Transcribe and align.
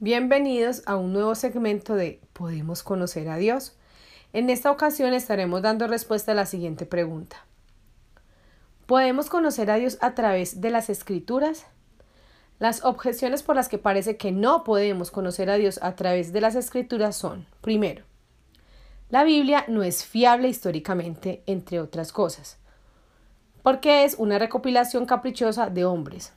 Bienvenidos 0.00 0.82
a 0.86 0.96
un 0.96 1.12
nuevo 1.12 1.36
segmento 1.36 1.94
de 1.94 2.20
¿Podemos 2.32 2.82
conocer 2.82 3.28
a 3.28 3.36
Dios? 3.36 3.76
En 4.32 4.50
esta 4.50 4.72
ocasión 4.72 5.14
estaremos 5.14 5.62
dando 5.62 5.86
respuesta 5.86 6.32
a 6.32 6.34
la 6.34 6.46
siguiente 6.46 6.84
pregunta. 6.84 7.46
¿Podemos 8.86 9.30
conocer 9.30 9.70
a 9.70 9.76
Dios 9.76 9.98
a 10.00 10.16
través 10.16 10.60
de 10.60 10.70
las 10.70 10.90
escrituras? 10.90 11.66
Las 12.58 12.84
objeciones 12.84 13.44
por 13.44 13.54
las 13.54 13.68
que 13.68 13.78
parece 13.78 14.16
que 14.16 14.32
no 14.32 14.64
podemos 14.64 15.12
conocer 15.12 15.48
a 15.48 15.58
Dios 15.58 15.78
a 15.80 15.94
través 15.94 16.32
de 16.32 16.40
las 16.40 16.56
escrituras 16.56 17.14
son, 17.16 17.46
primero, 17.60 18.04
la 19.10 19.22
Biblia 19.22 19.64
no 19.68 19.84
es 19.84 20.04
fiable 20.04 20.48
históricamente, 20.48 21.44
entre 21.46 21.78
otras 21.78 22.10
cosas, 22.10 22.58
porque 23.62 24.02
es 24.02 24.16
una 24.18 24.40
recopilación 24.40 25.06
caprichosa 25.06 25.70
de 25.70 25.84
hombres. 25.84 26.32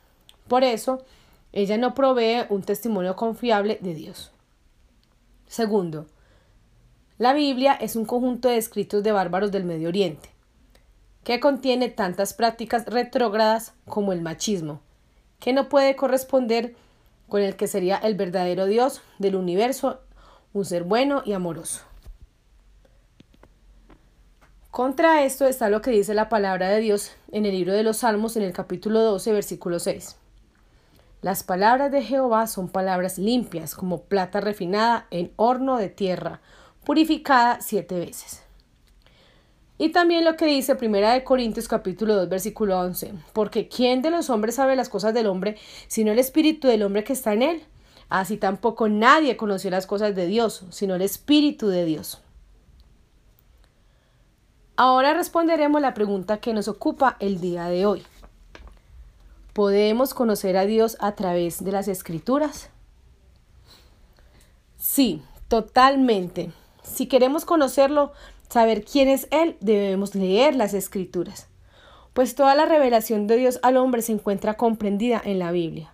Por 0.48 0.63
eso, 0.63 1.03
ella 1.57 1.75
no 1.79 1.95
provee 1.95 2.45
un 2.49 2.61
testimonio 2.61 3.16
confiable 3.16 3.79
de 3.81 3.95
Dios. 3.95 4.31
Segundo, 5.47 6.05
la 7.17 7.33
Biblia 7.33 7.73
es 7.73 7.95
un 7.95 8.05
conjunto 8.05 8.47
de 8.47 8.57
escritos 8.57 9.02
de 9.02 9.11
bárbaros 9.11 9.52
del 9.52 9.63
Medio 9.63 9.88
Oriente, 9.88 10.30
que 11.23 11.39
contiene 11.39 11.89
tantas 11.89 12.35
prácticas 12.35 12.85
retrógradas 12.85 13.73
como 13.85 14.13
el 14.13 14.21
machismo, 14.21 14.81
que 15.39 15.52
no 15.52 15.67
puede 15.67 15.95
corresponder 15.95 16.75
con 17.27 17.41
el 17.41 17.55
que 17.55 17.66
sería 17.66 17.97
el 17.97 18.13
verdadero 18.13 18.67
Dios 18.67 19.02
del 19.17 19.35
universo, 19.35 19.99
un 20.53 20.63
ser 20.63 20.83
bueno 20.83 21.23
y 21.25 21.33
amoroso. 21.33 21.81
Contra 24.69 25.23
esto 25.23 25.47
está 25.47 25.69
lo 25.69 25.81
que 25.81 25.89
dice 25.89 26.13
la 26.13 26.30
palabra 26.30 26.69
de 26.69 26.81
Dios 26.81 27.13
en 27.31 27.47
el 27.47 27.53
libro 27.53 27.73
de 27.73 27.81
los 27.81 27.97
Salmos 27.97 28.38
en 28.38 28.44
el 28.44 28.53
capítulo 28.53 29.02
12, 29.02 29.33
versículo 29.33 29.80
6. 29.80 30.17
Las 31.28 31.44
palabras 31.44 31.92
de 31.92 32.03
Jehová 32.03 32.47
son 32.47 32.70
palabras 32.70 33.17
limpias, 33.17 33.75
como 33.75 34.03
plata 34.03 34.39
refinada 34.39 35.08
en 35.11 35.33
horno 35.36 35.75
de 35.75 35.89
tierra, 35.89 36.39
purificada 36.86 37.59
siete 37.59 38.00
veces. 38.00 38.44
Y 39.78 39.89
también 39.89 40.23
lo 40.23 40.38
que 40.38 40.45
dice 40.45 40.78
Primera 40.78 41.11
de 41.11 41.25
Corintios 41.25 41.67
capítulo 41.67 42.16
2 42.16 42.30
versículo 42.30 42.80
11, 42.80 43.14
porque 43.33 43.67
¿quién 43.67 44.02
de 44.02 44.09
los 44.09 44.30
hombres 44.30 44.55
sabe 44.55 44.78
las 44.78 44.88
cosas 44.88 45.14
del 45.14 45.28
hombre, 45.28 45.58
sino 45.89 46.14
el 46.14 46.20
espíritu 46.20 46.70
del 46.70 46.83
hombre 46.83 47.03
que 47.03 47.11
está 47.11 47.33
en 47.33 47.42
él? 47.42 47.64
Así 48.08 48.38
tampoco 48.38 48.88
nadie 48.88 49.36
conoció 49.36 49.70
las 49.70 49.86
cosas 49.86 50.16
de 50.16 50.28
Dios, 50.28 50.64
sino 50.70 50.95
el 50.95 51.02
espíritu 51.02 51.67
de 51.67 51.83
Dios. 51.83 52.22
Ahora 54.78 55.14
responderemos 55.14 55.81
la 55.81 55.94
pregunta 55.94 56.38
que 56.38 56.53
nos 56.53 56.70
ocupa 56.70 57.17
el 57.20 57.42
día 57.42 57.66
de 57.66 57.86
hoy. 57.86 58.03
¿Podemos 59.58 60.13
conocer 60.13 60.55
a 60.55 60.67
Dios 60.67 60.97
a 61.00 61.16
través 61.16 61.63
de 61.63 61.72
las 61.72 61.88
escrituras? 61.88 62.69
Sí, 64.77 65.23
totalmente. 65.47 66.52
Si 66.83 67.08
queremos 67.08 67.44
conocerlo, 67.44 68.11
saber 68.49 68.86
quién 68.86 69.08
es 69.08 69.27
Él, 69.31 69.58
debemos 69.59 70.14
leer 70.14 70.55
las 70.55 70.75
escrituras, 70.75 71.47
pues 72.14 72.36
toda 72.36 72.53
la 72.53 72.66
revelación 72.66 73.25
de 73.25 73.38
Dios 73.38 73.59
al 73.64 73.77
hombre 73.77 74.03
se 74.03 74.11
encuentra 74.11 74.58
comprendida 74.58 75.19
en 75.25 75.39
la 75.39 75.52
Biblia. 75.52 75.92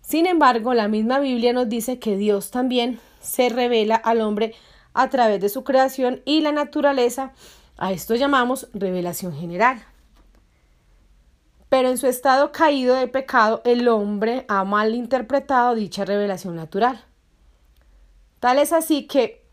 Sin 0.00 0.24
embargo, 0.24 0.72
la 0.72 0.88
misma 0.88 1.18
Biblia 1.18 1.52
nos 1.52 1.68
dice 1.68 1.98
que 1.98 2.16
Dios 2.16 2.50
también 2.50 3.00
se 3.20 3.50
revela 3.50 3.96
al 3.96 4.22
hombre 4.22 4.54
a 4.94 5.10
través 5.10 5.42
de 5.42 5.50
su 5.50 5.62
creación 5.62 6.22
y 6.24 6.40
la 6.40 6.52
naturaleza. 6.52 7.34
A 7.76 7.92
esto 7.92 8.14
llamamos 8.14 8.68
revelación 8.72 9.34
general. 9.34 9.84
Pero 11.70 11.88
en 11.88 11.96
su 11.96 12.08
estado 12.08 12.52
caído 12.52 12.96
de 12.96 13.08
pecado, 13.08 13.62
el 13.64 13.88
hombre 13.88 14.44
ha 14.48 14.64
malinterpretado 14.64 15.74
dicha 15.74 16.04
revelación 16.04 16.56
natural. 16.56 17.02
Tal 18.40 18.58
es 18.58 18.72
así 18.72 19.06
que 19.06 19.46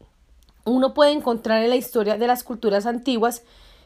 uno 0.65 0.93
puede 0.93 1.11
encontrar 1.11 1.63
en 1.63 1.69
la 1.69 1.75
historia 1.75 2.17
de 2.17 2.27
las 2.27 2.43
culturas 2.43 2.85
antiguas 2.85 3.43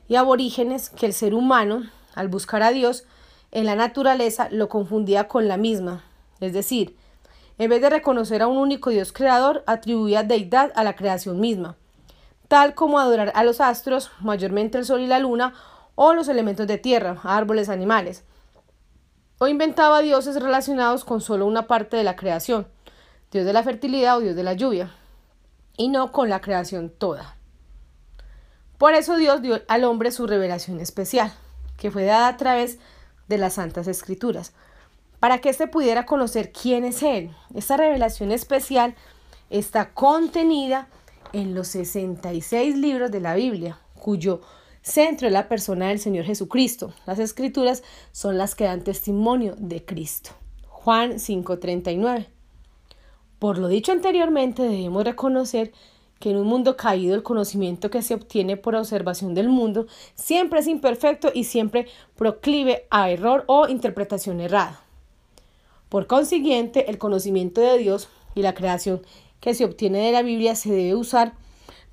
y 0.07 0.15
aborígenes 0.15 0.89
que 0.89 1.05
el 1.05 1.13
ser 1.13 1.33
humano, 1.33 1.83
al 2.15 2.29
buscar 2.29 2.63
a 2.63 2.71
Dios 2.71 3.03
en 3.51 3.65
la 3.65 3.75
naturaleza, 3.75 4.47
lo 4.49 4.69
confundía 4.69 5.27
con 5.27 5.47
la 5.49 5.57
misma. 5.57 6.03
Es 6.39 6.53
decir, 6.53 6.95
en 7.57 7.69
vez 7.69 7.81
de 7.81 7.89
reconocer 7.89 8.41
a 8.41 8.47
un 8.47 8.57
único 8.57 8.91
Dios 8.91 9.11
creador, 9.11 9.63
atribuía 9.67 10.23
deidad 10.23 10.71
a 10.75 10.83
la 10.83 10.95
creación 10.95 11.39
misma, 11.39 11.75
tal 12.47 12.75
como 12.75 12.97
adorar 12.97 13.33
a 13.35 13.43
los 13.43 13.59
astros, 13.61 14.09
mayormente 14.21 14.77
el 14.77 14.85
sol 14.85 15.01
y 15.01 15.07
la 15.07 15.19
luna, 15.19 15.53
o 16.03 16.15
los 16.15 16.29
elementos 16.29 16.65
de 16.65 16.79
tierra, 16.79 17.19
árboles, 17.23 17.69
animales. 17.69 18.23
O 19.37 19.47
inventaba 19.47 20.01
dioses 20.01 20.41
relacionados 20.41 21.05
con 21.05 21.21
solo 21.21 21.45
una 21.45 21.67
parte 21.67 21.95
de 21.95 22.03
la 22.03 22.15
creación, 22.15 22.65
dios 23.31 23.45
de 23.45 23.53
la 23.53 23.61
fertilidad 23.61 24.17
o 24.17 24.21
dios 24.21 24.35
de 24.35 24.41
la 24.41 24.53
lluvia, 24.53 24.95
y 25.77 25.89
no 25.89 26.11
con 26.11 26.27
la 26.27 26.41
creación 26.41 26.89
toda. 26.89 27.37
Por 28.79 28.95
eso 28.95 29.15
Dios 29.15 29.43
dio 29.43 29.61
al 29.67 29.83
hombre 29.83 30.09
su 30.09 30.25
revelación 30.25 30.79
especial, 30.79 31.31
que 31.77 31.91
fue 31.91 32.03
dada 32.05 32.29
a 32.29 32.37
través 32.37 32.79
de 33.27 33.37
las 33.37 33.53
Santas 33.53 33.87
Escrituras, 33.87 34.53
para 35.19 35.37
que 35.37 35.49
éste 35.49 35.67
pudiera 35.67 36.07
conocer 36.07 36.51
quién 36.51 36.83
es 36.83 37.03
Él. 37.03 37.29
Esta 37.53 37.77
revelación 37.77 38.31
especial 38.31 38.95
está 39.51 39.93
contenida 39.93 40.87
en 41.31 41.53
los 41.53 41.67
66 41.67 42.75
libros 42.75 43.11
de 43.11 43.19
la 43.19 43.35
Biblia, 43.35 43.77
cuyo 43.93 44.41
centro 44.81 45.27
es 45.27 45.33
la 45.33 45.47
persona 45.47 45.89
del 45.89 45.99
Señor 45.99 46.25
Jesucristo. 46.25 46.93
Las 47.05 47.19
escrituras 47.19 47.83
son 48.11 48.37
las 48.37 48.55
que 48.55 48.65
dan 48.65 48.83
testimonio 48.83 49.55
de 49.57 49.83
Cristo. 49.85 50.31
Juan 50.67 51.19
5:39. 51.19 52.27
Por 53.39 53.57
lo 53.57 53.67
dicho 53.67 53.91
anteriormente, 53.91 54.63
debemos 54.63 55.03
reconocer 55.03 55.71
que 56.19 56.29
en 56.29 56.37
un 56.37 56.47
mundo 56.47 56.77
caído 56.77 57.15
el 57.15 57.23
conocimiento 57.23 57.89
que 57.89 58.01
se 58.01 58.13
obtiene 58.13 58.55
por 58.55 58.75
observación 58.75 59.33
del 59.33 59.49
mundo 59.49 59.87
siempre 60.15 60.59
es 60.59 60.67
imperfecto 60.67 61.31
y 61.33 61.45
siempre 61.45 61.87
proclive 62.15 62.85
a 62.91 63.09
error 63.09 63.43
o 63.47 63.67
interpretación 63.67 64.39
errada. 64.39 64.81
Por 65.89 66.07
consiguiente, 66.07 66.89
el 66.89 66.99
conocimiento 66.99 67.59
de 67.59 67.77
Dios 67.77 68.07
y 68.35 68.43
la 68.43 68.53
creación 68.53 69.01
que 69.39 69.55
se 69.55 69.65
obtiene 69.65 69.99
de 69.99 70.11
la 70.11 70.21
Biblia 70.21 70.55
se 70.55 70.71
debe 70.71 70.95
usar 70.95 71.33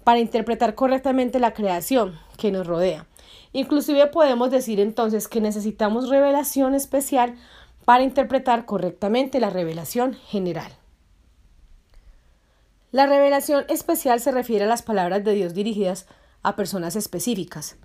para 0.05 0.21
interpretar 0.21 0.75
correctamente 0.75 1.41
la 1.41 1.55
creación 1.55 2.19
que 2.39 2.51
nos 2.51 2.67
rodea. 2.67 3.07
Inclusive 3.53 4.07
podemos 4.07 4.51
decir 4.51 4.81
entonces 4.81 5.29
que 5.29 5.43
necesitamos 5.43 6.09
revelación 6.09 6.75
especial 6.75 7.35
para 7.85 8.05
interpretar 8.05 8.65
correctamente 8.65 9.41
la 9.41 9.51
revelación 9.51 10.15
general. 10.15 10.73
La 12.93 13.07
revelación 13.07 13.67
especial 13.69 14.21
se 14.21 14.33
refiere 14.33 14.65
a 14.65 14.69
las 14.69 14.83
palabras 14.83 15.23
de 15.25 15.35
Dios 15.35 15.53
dirigidas 15.53 16.07
a 16.43 16.57
personas 16.57 16.97
específicas, 16.97 17.77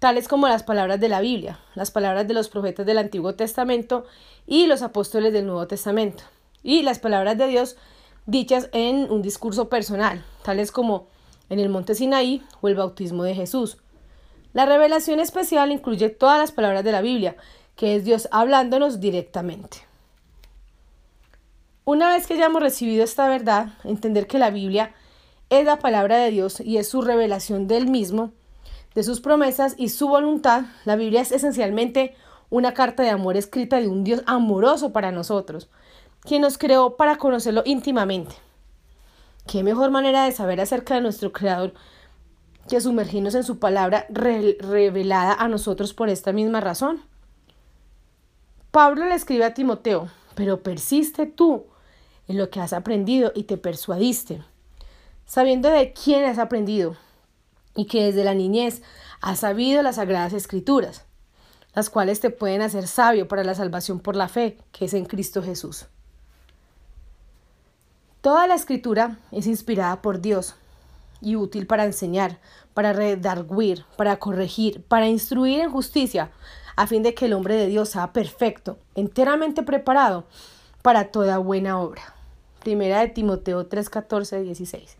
tales 0.00 0.26
como 0.26 0.48
las 0.48 0.64
palabras 0.64 0.98
de 0.98 1.08
la 1.08 1.20
Biblia, 1.20 1.60
las 1.74 1.90
palabras 1.90 2.26
de 2.26 2.34
los 2.34 2.48
profetas 2.48 2.86
del 2.86 2.98
Antiguo 2.98 3.34
Testamento 3.34 4.06
y 4.46 4.66
los 4.66 4.82
apóstoles 4.82 5.32
del 5.32 5.46
Nuevo 5.46 5.66
Testamento, 5.66 6.24
y 6.62 6.82
las 6.82 6.98
palabras 6.98 7.38
de 7.38 7.46
Dios 7.46 7.76
dichas 8.26 8.68
en 8.72 9.10
un 9.10 9.22
discurso 9.22 9.68
personal, 9.68 10.24
tales 10.42 10.72
como 10.72 11.06
en 11.50 11.58
el 11.58 11.68
monte 11.68 11.94
Sinaí 11.94 12.42
o 12.62 12.68
el 12.68 12.76
bautismo 12.76 13.22
de 13.24 13.34
Jesús. 13.34 13.76
La 14.54 14.66
revelación 14.66 15.20
especial 15.20 15.70
incluye 15.70 16.08
todas 16.08 16.38
las 16.38 16.52
palabras 16.52 16.82
de 16.82 16.92
la 16.92 17.02
Biblia, 17.02 17.36
que 17.76 17.96
es 17.96 18.04
Dios 18.04 18.28
hablándonos 18.32 19.00
directamente. 19.00 19.78
Una 21.84 22.08
vez 22.08 22.26
que 22.26 22.34
hayamos 22.34 22.62
recibido 22.62 23.04
esta 23.04 23.28
verdad, 23.28 23.74
entender 23.84 24.26
que 24.26 24.38
la 24.38 24.50
Biblia 24.50 24.94
es 25.50 25.64
la 25.64 25.78
palabra 25.78 26.18
de 26.18 26.30
Dios 26.30 26.60
y 26.60 26.78
es 26.78 26.88
su 26.88 27.02
revelación 27.02 27.66
del 27.66 27.88
mismo, 27.88 28.32
de 28.94 29.02
sus 29.02 29.20
promesas 29.20 29.74
y 29.76 29.88
su 29.88 30.08
voluntad, 30.08 30.64
la 30.84 30.96
Biblia 30.96 31.20
es 31.20 31.32
esencialmente 31.32 32.14
una 32.50 32.74
carta 32.74 33.02
de 33.02 33.10
amor 33.10 33.36
escrita 33.36 33.80
de 33.80 33.88
un 33.88 34.04
Dios 34.04 34.22
amoroso 34.26 34.92
para 34.92 35.12
nosotros, 35.12 35.68
quien 36.20 36.42
nos 36.42 36.58
creó 36.58 36.96
para 36.96 37.16
conocerlo 37.16 37.62
íntimamente. 37.64 38.34
¿Qué 39.46 39.62
mejor 39.62 39.90
manera 39.90 40.24
de 40.24 40.32
saber 40.32 40.60
acerca 40.60 40.94
de 40.94 41.00
nuestro 41.00 41.32
Creador 41.32 41.74
que 42.68 42.80
sumergirnos 42.80 43.34
en 43.34 43.42
su 43.42 43.58
palabra 43.58 44.06
revelada 44.10 45.34
a 45.34 45.48
nosotros 45.48 45.94
por 45.94 46.08
esta 46.08 46.32
misma 46.32 46.60
razón? 46.60 47.02
Pablo 48.70 49.06
le 49.06 49.14
escribe 49.14 49.44
a 49.44 49.54
Timoteo, 49.54 50.08
pero 50.36 50.62
persiste 50.62 51.26
tú 51.26 51.66
en 52.28 52.38
lo 52.38 52.50
que 52.50 52.60
has 52.60 52.72
aprendido 52.72 53.32
y 53.34 53.44
te 53.44 53.56
persuadiste, 53.56 54.44
sabiendo 55.26 55.68
de 55.68 55.92
quién 55.92 56.24
has 56.24 56.38
aprendido 56.38 56.96
y 57.74 57.86
que 57.86 58.04
desde 58.04 58.22
la 58.22 58.34
niñez 58.34 58.82
has 59.20 59.40
sabido 59.40 59.82
las 59.82 59.96
sagradas 59.96 60.32
escrituras, 60.32 61.04
las 61.74 61.90
cuales 61.90 62.20
te 62.20 62.30
pueden 62.30 62.62
hacer 62.62 62.86
sabio 62.86 63.26
para 63.26 63.42
la 63.42 63.56
salvación 63.56 63.98
por 63.98 64.14
la 64.14 64.28
fe 64.28 64.58
que 64.70 64.84
es 64.84 64.94
en 64.94 65.06
Cristo 65.06 65.42
Jesús. 65.42 65.86
Toda 68.20 68.46
la 68.46 68.54
escritura 68.54 69.18
es 69.32 69.46
inspirada 69.46 70.02
por 70.02 70.20
Dios 70.20 70.54
y 71.22 71.36
útil 71.36 71.66
para 71.66 71.84
enseñar, 71.84 72.38
para 72.74 72.92
redarguir, 72.92 73.86
para 73.96 74.18
corregir, 74.18 74.82
para 74.82 75.08
instruir 75.08 75.60
en 75.60 75.70
justicia, 75.70 76.30
a 76.76 76.86
fin 76.86 77.02
de 77.02 77.14
que 77.14 77.26
el 77.26 77.32
hombre 77.32 77.54
de 77.54 77.66
Dios 77.66 77.88
sea 77.88 78.12
perfecto, 78.12 78.78
enteramente 78.94 79.62
preparado 79.62 80.24
para 80.82 81.10
toda 81.10 81.38
buena 81.38 81.80
obra. 81.80 82.14
Primera 82.62 83.00
de 83.00 83.08
Timoteo 83.08 83.66
3, 83.66 83.88
14, 83.88 84.42
16. 84.42 84.96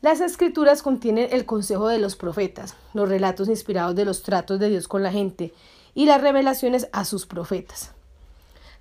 Las 0.00 0.20
escrituras 0.20 0.82
contienen 0.82 1.28
el 1.32 1.44
consejo 1.44 1.88
de 1.88 1.98
los 1.98 2.14
profetas, 2.14 2.76
los 2.94 3.08
relatos 3.08 3.48
inspirados 3.48 3.96
de 3.96 4.04
los 4.04 4.22
tratos 4.22 4.60
de 4.60 4.68
Dios 4.68 4.86
con 4.86 5.02
la 5.02 5.10
gente 5.10 5.52
y 5.92 6.06
las 6.06 6.20
revelaciones 6.20 6.88
a 6.92 7.04
sus 7.04 7.26
profetas. 7.26 7.97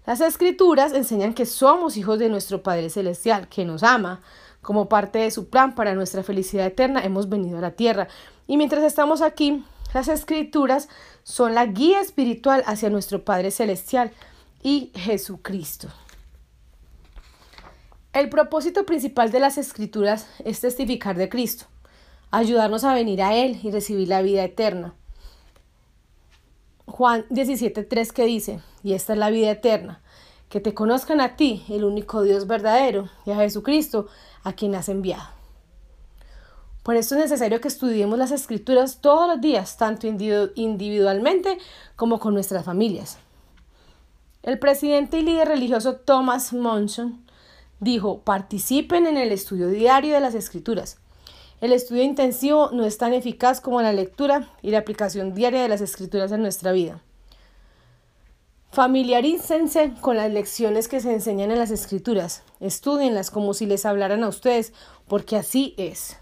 Las 0.07 0.21
escrituras 0.21 0.93
enseñan 0.93 1.33
que 1.33 1.45
somos 1.45 1.97
hijos 1.97 2.17
de 2.17 2.29
nuestro 2.29 2.63
Padre 2.63 2.89
Celestial, 2.89 3.49
que 3.49 3.65
nos 3.65 3.83
ama. 3.83 4.21
Como 4.61 4.87
parte 4.87 5.19
de 5.19 5.31
su 5.31 5.49
plan 5.49 5.75
para 5.75 5.95
nuestra 5.95 6.23
felicidad 6.23 6.65
eterna, 6.65 7.03
hemos 7.03 7.27
venido 7.27 7.57
a 7.57 7.61
la 7.61 7.71
tierra. 7.71 8.07
Y 8.47 8.55
mientras 8.55 8.85
estamos 8.85 9.21
aquí, 9.21 9.65
las 9.93 10.07
escrituras 10.07 10.87
son 11.23 11.55
la 11.55 11.65
guía 11.65 11.99
espiritual 11.99 12.63
hacia 12.67 12.89
nuestro 12.89 13.25
Padre 13.25 13.51
Celestial 13.51 14.13
y 14.63 14.93
Jesucristo. 14.95 15.89
El 18.13 18.29
propósito 18.29 18.85
principal 18.85 19.29
de 19.29 19.41
las 19.41 19.57
escrituras 19.57 20.25
es 20.45 20.61
testificar 20.61 21.17
de 21.17 21.27
Cristo, 21.27 21.65
ayudarnos 22.31 22.85
a 22.85 22.93
venir 22.93 23.21
a 23.21 23.35
Él 23.35 23.59
y 23.61 23.71
recibir 23.71 24.07
la 24.07 24.21
vida 24.21 24.45
eterna. 24.45 24.93
Juan 26.97 27.27
17.3 27.29 28.11
que 28.11 28.25
dice, 28.25 28.59
y 28.81 28.93
esta 28.93 29.13
es 29.13 29.19
la 29.19 29.29
vida 29.29 29.51
eterna, 29.51 30.01
que 30.49 30.59
te 30.59 30.73
conozcan 30.73 31.21
a 31.21 31.35
ti, 31.35 31.63
el 31.69 31.83
único 31.83 32.23
Dios 32.23 32.47
verdadero, 32.47 33.07
y 33.23 33.29
a 33.29 33.35
Jesucristo, 33.35 34.07
a 34.43 34.53
quien 34.53 34.73
has 34.73 34.89
enviado. 34.89 35.29
Por 36.81 36.95
esto 36.95 37.13
es 37.13 37.21
necesario 37.21 37.61
que 37.61 37.67
estudiemos 37.67 38.17
las 38.17 38.31
escrituras 38.31 38.99
todos 38.99 39.27
los 39.27 39.39
días, 39.39 39.77
tanto 39.77 40.07
individualmente 40.07 41.59
como 41.95 42.17
con 42.17 42.33
nuestras 42.33 42.65
familias. 42.65 43.19
El 44.41 44.57
presidente 44.57 45.19
y 45.19 45.21
líder 45.21 45.49
religioso 45.49 45.97
Thomas 45.97 46.51
Monson 46.51 47.23
Dijo, 47.79 48.21
participen 48.21 49.05
en 49.05 49.17
el 49.17 49.31
estudio 49.31 49.67
diario 49.67 50.15
de 50.15 50.19
las 50.19 50.33
escrituras. 50.33 50.97
El 51.59 51.73
estudio 51.73 52.03
intensivo 52.03 52.69
no 52.71 52.85
es 52.85 52.99
tan 52.99 53.13
eficaz 53.13 53.61
como 53.61 53.81
la 53.81 53.91
lectura 53.91 54.47
y 54.61 54.69
la 54.69 54.77
aplicación 54.77 55.33
diaria 55.33 55.61
de 55.63 55.69
las 55.69 55.81
escrituras 55.81 56.31
en 56.31 56.41
nuestra 56.41 56.71
vida. 56.71 57.01
Familiarícense 58.71 59.93
con 60.01 60.17
las 60.17 60.31
lecciones 60.31 60.87
que 60.87 60.99
se 60.99 61.11
enseñan 61.11 61.49
en 61.49 61.57
las 61.57 61.71
escrituras. 61.71 62.43
Estudienlas 62.59 63.31
como 63.31 63.55
si 63.55 63.65
les 63.65 63.87
hablaran 63.87 64.23
a 64.23 64.27
ustedes, 64.27 64.71
porque 65.07 65.35
así 65.35 65.73
es. 65.77 66.17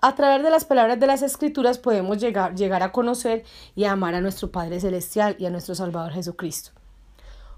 A 0.00 0.14
través 0.14 0.44
de 0.44 0.50
las 0.50 0.64
palabras 0.64 1.00
de 1.00 1.06
las 1.08 1.22
escrituras 1.22 1.78
podemos 1.78 2.18
llegar, 2.18 2.54
llegar 2.54 2.84
a 2.84 2.92
conocer 2.92 3.44
y 3.74 3.84
a 3.84 3.92
amar 3.92 4.14
a 4.14 4.20
nuestro 4.20 4.52
Padre 4.52 4.78
Celestial 4.78 5.34
y 5.40 5.46
a 5.46 5.50
nuestro 5.50 5.74
Salvador 5.74 6.12
Jesucristo. 6.12 6.70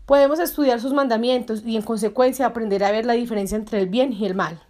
Podemos 0.07 0.39
estudiar 0.39 0.81
sus 0.81 0.95
mandamientos 0.95 1.63
y 1.67 1.77
en 1.77 1.83
consecuencia 1.83 2.47
aprender 2.47 2.83
a 2.85 2.93
ver 2.93 3.05
la 3.05 3.15
diferencia 3.15 3.57
entre 3.57 3.79
el 3.79 3.89
bien 3.89 4.13
y 4.13 4.25
el 4.25 4.35
mal. 4.35 4.63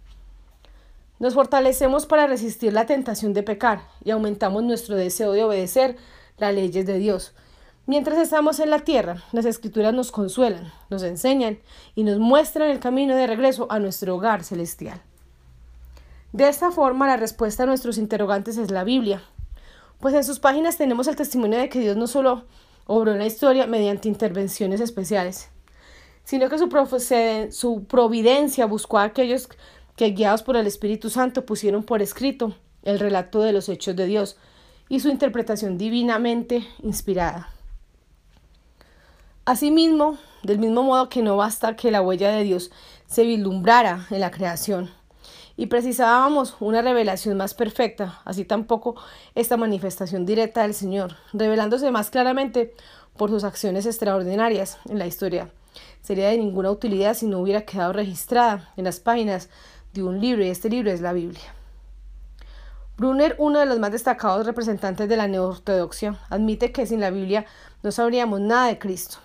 Nos 1.25 1.33
fortalecemos 1.33 2.05
para 2.05 2.27
resistir 2.27 2.71
la 2.71 2.85
tentación 2.85 3.33
de 3.33 3.41
pecar 3.41 3.81
y 4.03 4.11
aumentamos 4.11 4.61
nuestro 4.61 4.95
deseo 4.95 5.31
de 5.31 5.43
obedecer 5.43 5.97
las 6.37 6.53
leyes 6.53 6.85
de 6.85 6.99
Dios. 6.99 7.33
Mientras 7.87 8.19
estamos 8.19 8.59
en 8.59 8.69
la 8.69 8.81
tierra, 8.81 9.23
las 9.31 9.45
escrituras 9.45 9.91
nos 9.91 10.11
consuelan, 10.11 10.71
nos 10.91 11.01
enseñan 11.01 11.57
y 11.95 12.03
nos 12.03 12.19
muestran 12.19 12.69
el 12.69 12.79
camino 12.79 13.15
de 13.15 13.25
regreso 13.25 13.65
a 13.71 13.79
nuestro 13.79 14.13
hogar 14.13 14.43
celestial. 14.43 15.01
De 16.31 16.47
esta 16.47 16.69
forma, 16.69 17.07
la 17.07 17.17
respuesta 17.17 17.63
a 17.63 17.65
nuestros 17.65 17.97
interrogantes 17.97 18.57
es 18.57 18.69
la 18.69 18.83
Biblia, 18.83 19.23
pues 19.99 20.13
en 20.13 20.23
sus 20.23 20.37
páginas 20.37 20.77
tenemos 20.77 21.07
el 21.07 21.15
testimonio 21.15 21.57
de 21.57 21.69
que 21.69 21.79
Dios 21.79 21.97
no 21.97 22.05
solo 22.05 22.45
obró 22.85 23.13
en 23.13 23.17
la 23.17 23.25
historia 23.25 23.65
mediante 23.65 24.07
intervenciones 24.07 24.79
especiales, 24.79 25.49
sino 26.23 26.49
que 26.49 26.59
su, 26.59 27.85
providencia 27.87 28.67
buscó 28.67 28.99
a 28.99 29.05
aquellos 29.05 29.49
que 29.95 30.11
guiados 30.11 30.43
por 30.43 30.57
el 30.57 30.67
Espíritu 30.67 31.09
Santo 31.09 31.45
pusieron 31.45 31.83
por 31.83 32.01
escrito 32.01 32.55
el 32.83 32.99
relato 32.99 33.41
de 33.41 33.53
los 33.53 33.69
hechos 33.69 33.95
de 33.95 34.05
Dios 34.05 34.37
y 34.89 34.99
su 34.99 35.09
interpretación 35.09 35.77
divinamente 35.77 36.67
inspirada. 36.83 37.49
Asimismo, 39.45 40.17
del 40.43 40.59
mismo 40.59 40.83
modo 40.83 41.09
que 41.09 41.21
no 41.21 41.37
basta 41.37 41.75
que 41.75 41.91
la 41.91 42.01
huella 42.01 42.31
de 42.31 42.43
Dios 42.43 42.71
se 43.07 43.23
vislumbrara 43.23 44.07
en 44.09 44.19
la 44.19 44.31
creación, 44.31 44.89
y 45.57 45.67
precisábamos 45.67 46.55
una 46.59 46.81
revelación 46.81 47.37
más 47.37 47.53
perfecta, 47.53 48.21
así 48.25 48.43
tampoco 48.43 48.95
esta 49.35 49.57
manifestación 49.57 50.25
directa 50.25 50.63
del 50.63 50.73
Señor, 50.73 51.15
revelándose 51.33 51.91
más 51.91 52.09
claramente 52.09 52.73
por 53.15 53.29
sus 53.29 53.43
acciones 53.43 53.85
extraordinarias 53.85 54.77
en 54.89 54.99
la 54.99 55.07
historia. 55.07 55.49
Sería 56.01 56.29
de 56.29 56.37
ninguna 56.37 56.71
utilidad 56.71 57.13
si 57.15 57.25
no 57.25 57.39
hubiera 57.39 57.61
quedado 57.61 57.93
registrada 57.93 58.71
en 58.75 58.85
las 58.85 58.99
páginas 58.99 59.49
de 59.95 60.03
un 60.03 60.19
libro, 60.19 60.43
y 60.43 60.49
este 60.49 60.69
libro 60.69 60.91
es 60.91 61.01
la 61.01 61.13
Biblia. 61.13 61.53
Brunner, 62.97 63.35
uno 63.39 63.59
de 63.59 63.65
los 63.65 63.79
más 63.79 63.91
destacados 63.91 64.45
representantes 64.45 65.09
de 65.09 65.17
la 65.17 65.27
neortodoxia, 65.27 66.19
admite 66.29 66.71
que 66.71 66.85
sin 66.85 66.99
la 66.99 67.09
Biblia 67.09 67.45
no 67.81 67.91
sabríamos 67.91 68.41
nada 68.41 68.67
de 68.67 68.77
Cristo, 68.77 69.17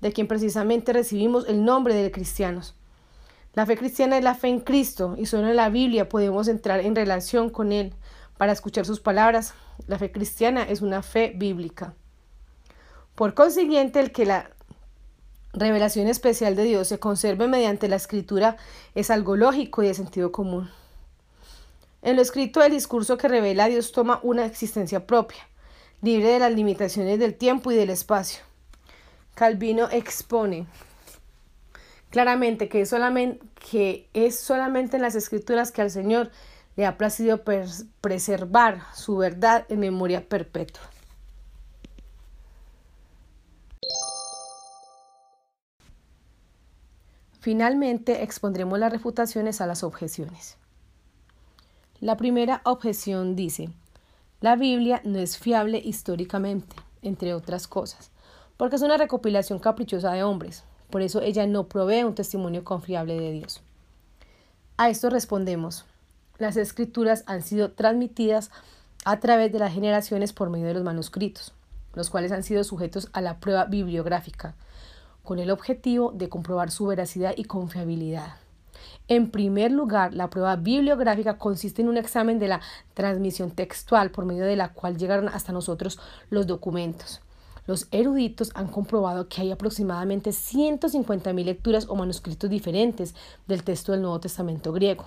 de 0.00 0.12
quien 0.12 0.28
precisamente 0.28 0.92
recibimos 0.92 1.48
el 1.48 1.64
nombre 1.64 1.94
de 1.94 2.10
cristianos. 2.10 2.74
La 3.54 3.66
fe 3.66 3.76
cristiana 3.76 4.18
es 4.18 4.24
la 4.24 4.34
fe 4.34 4.48
en 4.48 4.60
Cristo 4.60 5.14
y 5.18 5.26
solo 5.26 5.48
en 5.48 5.56
la 5.56 5.68
Biblia 5.68 6.08
podemos 6.08 6.46
entrar 6.46 6.80
en 6.80 6.94
relación 6.94 7.50
con 7.50 7.72
Él 7.72 7.92
para 8.36 8.52
escuchar 8.52 8.84
sus 8.84 9.00
palabras. 9.00 9.54
La 9.86 9.98
fe 9.98 10.12
cristiana 10.12 10.62
es 10.62 10.80
una 10.80 11.02
fe 11.02 11.32
bíblica. 11.36 11.94
Por 13.14 13.34
consiguiente, 13.34 13.98
el 13.98 14.12
que 14.12 14.26
la 14.26 14.50
revelación 15.56 16.06
especial 16.06 16.54
de 16.54 16.64
Dios 16.64 16.88
se 16.88 16.98
conserve 16.98 17.48
mediante 17.48 17.88
la 17.88 17.96
escritura 17.96 18.56
es 18.94 19.10
algo 19.10 19.36
lógico 19.36 19.82
y 19.82 19.88
de 19.88 19.94
sentido 19.94 20.30
común. 20.30 20.70
En 22.02 22.16
lo 22.16 22.22
escrito, 22.22 22.62
el 22.62 22.72
discurso 22.72 23.16
que 23.16 23.26
revela 23.26 23.64
a 23.64 23.68
Dios 23.68 23.90
toma 23.90 24.20
una 24.22 24.44
existencia 24.44 25.06
propia, 25.06 25.48
libre 26.02 26.28
de 26.28 26.38
las 26.38 26.52
limitaciones 26.52 27.18
del 27.18 27.34
tiempo 27.34 27.72
y 27.72 27.74
del 27.74 27.90
espacio. 27.90 28.42
Calvino 29.34 29.88
expone 29.90 30.66
claramente 32.10 32.68
que 32.68 32.82
es 32.82 32.90
solamente, 32.90 33.44
que 33.70 34.08
es 34.14 34.38
solamente 34.38 34.96
en 34.96 35.02
las 35.02 35.14
escrituras 35.14 35.72
que 35.72 35.82
al 35.82 35.90
Señor 35.90 36.30
le 36.76 36.86
ha 36.86 36.98
placido 36.98 37.42
preservar 38.00 38.82
su 38.94 39.16
verdad 39.16 39.64
en 39.68 39.80
memoria 39.80 40.28
perpetua. 40.28 40.82
Finalmente 47.46 48.24
expondremos 48.24 48.76
las 48.76 48.90
refutaciones 48.90 49.60
a 49.60 49.68
las 49.68 49.84
objeciones. 49.84 50.56
La 52.00 52.16
primera 52.16 52.60
objeción 52.64 53.36
dice, 53.36 53.70
la 54.40 54.56
Biblia 54.56 55.00
no 55.04 55.20
es 55.20 55.38
fiable 55.38 55.78
históricamente, 55.78 56.74
entre 57.02 57.34
otras 57.34 57.68
cosas, 57.68 58.10
porque 58.56 58.74
es 58.74 58.82
una 58.82 58.96
recopilación 58.96 59.60
caprichosa 59.60 60.10
de 60.10 60.24
hombres, 60.24 60.64
por 60.90 61.02
eso 61.02 61.22
ella 61.22 61.46
no 61.46 61.68
provee 61.68 62.02
un 62.02 62.16
testimonio 62.16 62.64
confiable 62.64 63.14
de 63.14 63.30
Dios. 63.30 63.62
A 64.76 64.90
esto 64.90 65.08
respondemos, 65.08 65.84
las 66.38 66.56
escrituras 66.56 67.22
han 67.26 67.42
sido 67.42 67.70
transmitidas 67.70 68.50
a 69.04 69.20
través 69.20 69.52
de 69.52 69.60
las 69.60 69.72
generaciones 69.72 70.32
por 70.32 70.50
medio 70.50 70.66
de 70.66 70.74
los 70.74 70.82
manuscritos, 70.82 71.54
los 71.94 72.10
cuales 72.10 72.32
han 72.32 72.42
sido 72.42 72.64
sujetos 72.64 73.08
a 73.12 73.20
la 73.20 73.38
prueba 73.38 73.66
bibliográfica, 73.66 74.56
con 75.26 75.38
el 75.38 75.50
objetivo 75.50 76.12
de 76.12 76.30
comprobar 76.30 76.70
su 76.70 76.86
veracidad 76.86 77.34
y 77.36 77.44
confiabilidad. 77.44 78.36
En 79.08 79.30
primer 79.30 79.72
lugar, 79.72 80.14
la 80.14 80.30
prueba 80.30 80.56
bibliográfica 80.56 81.36
consiste 81.36 81.82
en 81.82 81.88
un 81.88 81.96
examen 81.98 82.38
de 82.38 82.48
la 82.48 82.60
transmisión 82.94 83.50
textual 83.50 84.10
por 84.10 84.24
medio 84.24 84.44
de 84.44 84.56
la 84.56 84.72
cual 84.72 84.96
llegaron 84.96 85.28
hasta 85.28 85.52
nosotros 85.52 85.98
los 86.30 86.46
documentos. 86.46 87.20
Los 87.66 87.88
eruditos 87.90 88.52
han 88.54 88.68
comprobado 88.68 89.28
que 89.28 89.40
hay 89.40 89.50
aproximadamente 89.50 90.30
150.000 90.30 91.44
lecturas 91.44 91.86
o 91.88 91.96
manuscritos 91.96 92.48
diferentes 92.48 93.14
del 93.48 93.64
texto 93.64 93.92
del 93.92 94.02
Nuevo 94.02 94.20
Testamento 94.20 94.72
griego, 94.72 95.06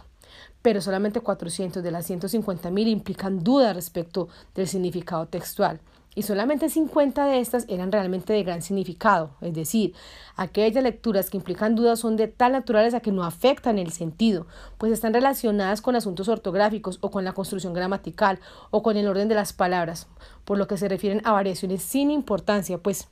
pero 0.61 0.81
solamente 0.81 1.21
400 1.21 1.81
de 1.81 1.91
las 1.91 2.09
150.000 2.09 2.88
implican 2.88 3.41
duda 3.41 3.71
respecto 3.71 4.27
del 4.53 4.67
significado 4.67 5.27
textual 5.27 5.79
y 6.19 6.23
solamente 6.23 6.67
50 6.67 7.27
de 7.27 7.39
estas 7.39 7.63
eran 7.69 7.93
realmente 7.93 8.33
de 8.33 8.43
gran 8.43 8.61
significado, 8.61 9.31
es 9.39 9.53
decir, 9.53 9.93
aquellas 10.35 10.83
lecturas 10.83 11.29
que 11.29 11.38
implican 11.38 11.75
dudas 11.75 11.99
son 11.99 12.17
de 12.17 12.27
tal 12.27 12.51
naturaleza 12.51 12.99
que 12.99 13.13
no 13.13 13.23
afectan 13.23 13.79
el 13.79 13.93
sentido, 13.93 14.45
pues 14.77 14.91
están 14.91 15.13
relacionadas 15.13 15.79
con 15.81 15.95
asuntos 15.95 16.27
ortográficos 16.27 16.97
o 16.99 17.09
con 17.09 17.23
la 17.23 17.31
construcción 17.31 17.71
gramatical 17.71 18.41
o 18.69 18.83
con 18.83 18.97
el 18.97 19.07
orden 19.07 19.29
de 19.29 19.35
las 19.35 19.53
palabras, 19.53 20.09
por 20.43 20.57
lo 20.57 20.67
que 20.67 20.75
se 20.75 20.89
refieren 20.89 21.21
a 21.23 21.31
variaciones 21.31 21.83
sin 21.83 22.11
importancia, 22.11 22.79
pues 22.79 23.07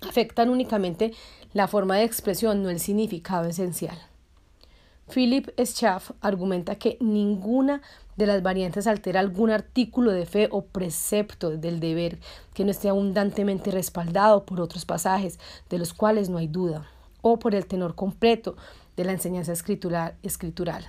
afectan 0.00 0.50
únicamente 0.50 1.14
la 1.52 1.68
forma 1.68 1.94
de 1.94 2.02
expresión, 2.02 2.60
no 2.64 2.70
el 2.70 2.80
significado 2.80 3.44
esencial. 3.44 4.11
Philip 5.08 5.48
Schaff 5.58 6.12
argumenta 6.20 6.76
que 6.76 6.96
ninguna 7.00 7.82
de 8.16 8.26
las 8.26 8.42
variantes 8.42 8.86
altera 8.86 9.20
algún 9.20 9.50
artículo 9.50 10.12
de 10.12 10.26
fe 10.26 10.48
o 10.50 10.64
precepto 10.64 11.50
del 11.50 11.80
deber 11.80 12.18
que 12.54 12.64
no 12.64 12.70
esté 12.70 12.88
abundantemente 12.88 13.70
respaldado 13.70 14.44
por 14.44 14.60
otros 14.60 14.84
pasajes 14.84 15.38
de 15.70 15.78
los 15.78 15.92
cuales 15.92 16.28
no 16.28 16.38
hay 16.38 16.46
duda, 16.46 16.86
o 17.20 17.38
por 17.38 17.54
el 17.54 17.66
tenor 17.66 17.94
completo 17.94 18.56
de 18.96 19.04
la 19.04 19.12
enseñanza 19.12 19.52
escritural. 19.52 20.86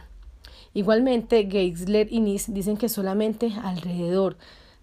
Igualmente, 0.73 1.47
Geisler 1.49 2.11
y 2.11 2.19
Nis 2.19 2.53
dicen 2.53 2.77
que 2.77 2.89
solamente 2.89 3.53
alrededor 3.63 4.37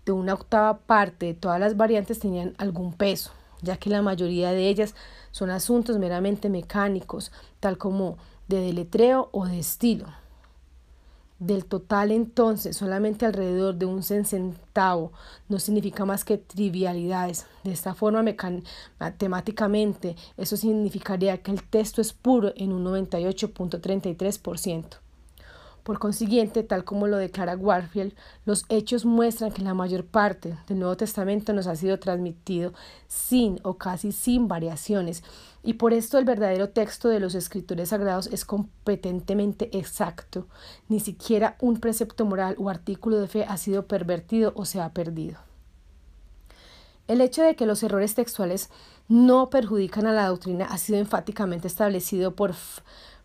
de 0.06 0.12
una 0.12 0.34
octava 0.34 0.78
parte 0.78 1.26
de 1.26 1.34
todas 1.34 1.60
las 1.60 1.76
variantes 1.76 2.20
tenían 2.20 2.54
algún 2.58 2.92
peso, 2.92 3.32
ya 3.60 3.76
que 3.76 3.90
la 3.90 4.00
mayoría 4.00 4.52
de 4.52 4.68
ellas 4.68 4.94
son 5.30 5.50
asuntos 5.50 5.98
meramente 5.98 6.48
mecánicos, 6.48 7.32
tal 7.58 7.76
como 7.76 8.16
de 8.50 8.60
deletreo 8.60 9.30
o 9.32 9.46
de 9.46 9.58
estilo. 9.60 10.04
Del 11.38 11.64
total 11.64 12.10
entonces, 12.10 12.76
solamente 12.76 13.24
alrededor 13.24 13.76
de 13.76 13.86
un 13.86 14.02
centavo 14.02 15.12
no 15.48 15.58
significa 15.58 16.04
más 16.04 16.22
que 16.22 16.36
trivialidades. 16.36 17.46
De 17.64 17.72
esta 17.72 17.94
forma, 17.94 18.22
matemáticamente, 18.98 20.16
eso 20.36 20.58
significaría 20.58 21.38
que 21.38 21.52
el 21.52 21.62
texto 21.62 22.02
es 22.02 22.12
puro 22.12 22.52
en 22.56 22.74
un 22.74 22.84
98.33%. 22.84 24.98
Por 25.82 25.98
consiguiente, 25.98 26.62
tal 26.62 26.84
como 26.84 27.06
lo 27.06 27.16
declara 27.16 27.56
Warfield, 27.56 28.12
los 28.44 28.66
hechos 28.68 29.06
muestran 29.06 29.50
que 29.50 29.62
la 29.62 29.72
mayor 29.72 30.04
parte 30.04 30.58
del 30.68 30.78
Nuevo 30.78 30.98
Testamento 30.98 31.54
nos 31.54 31.66
ha 31.66 31.74
sido 31.74 31.98
transmitido 31.98 32.74
sin 33.08 33.60
o 33.62 33.78
casi 33.78 34.12
sin 34.12 34.46
variaciones, 34.46 35.24
y 35.62 35.74
por 35.74 35.92
esto 35.92 36.18
el 36.18 36.24
verdadero 36.24 36.70
texto 36.70 37.08
de 37.08 37.20
los 37.20 37.34
escritores 37.34 37.90
sagrados 37.90 38.28
es 38.28 38.44
competentemente 38.44 39.76
exacto. 39.76 40.46
Ni 40.88 41.00
siquiera 41.00 41.56
un 41.60 41.78
precepto 41.78 42.24
moral 42.24 42.56
o 42.58 42.70
artículo 42.70 43.18
de 43.18 43.28
fe 43.28 43.44
ha 43.44 43.56
sido 43.56 43.86
pervertido 43.86 44.52
o 44.56 44.64
se 44.64 44.80
ha 44.80 44.92
perdido. 44.92 45.38
El 47.08 47.20
hecho 47.20 47.42
de 47.42 47.56
que 47.56 47.66
los 47.66 47.82
errores 47.82 48.14
textuales 48.14 48.70
no 49.08 49.50
perjudican 49.50 50.06
a 50.06 50.12
la 50.12 50.28
doctrina 50.28 50.66
ha 50.66 50.78
sido 50.78 50.98
enfáticamente 50.98 51.66
establecido 51.66 52.36
por 52.36 52.54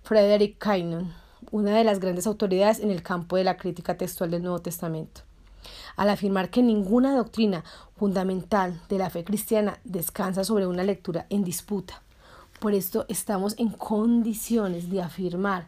Frederick 0.04 0.58
Kainon 0.58 1.14
una 1.52 1.78
de 1.78 1.84
las 1.84 2.00
grandes 2.00 2.28
autoridades 2.28 2.80
en 2.80 2.92
el 2.92 3.04
campo 3.04 3.36
de 3.38 3.44
la 3.44 3.58
crítica 3.58 3.98
textual 3.98 4.32
del 4.32 4.42
Nuevo 4.42 4.60
Testamento, 4.60 5.22
al 5.96 6.10
afirmar 6.10 6.50
que 6.50 6.64
ninguna 6.64 7.16
doctrina 7.16 7.64
fundamental 7.96 8.82
de 8.90 8.98
la 8.98 9.10
fe 9.10 9.24
cristiana 9.24 9.80
descansa 9.84 10.44
sobre 10.44 10.68
una 10.68 10.84
lectura 10.84 11.28
en 11.30 11.44
disputa. 11.44 12.02
Por 12.60 12.74
esto 12.74 13.06
estamos 13.10 13.56
en 13.58 13.70
condiciones 13.70 14.90
de 14.90 15.02
afirmar 15.02 15.68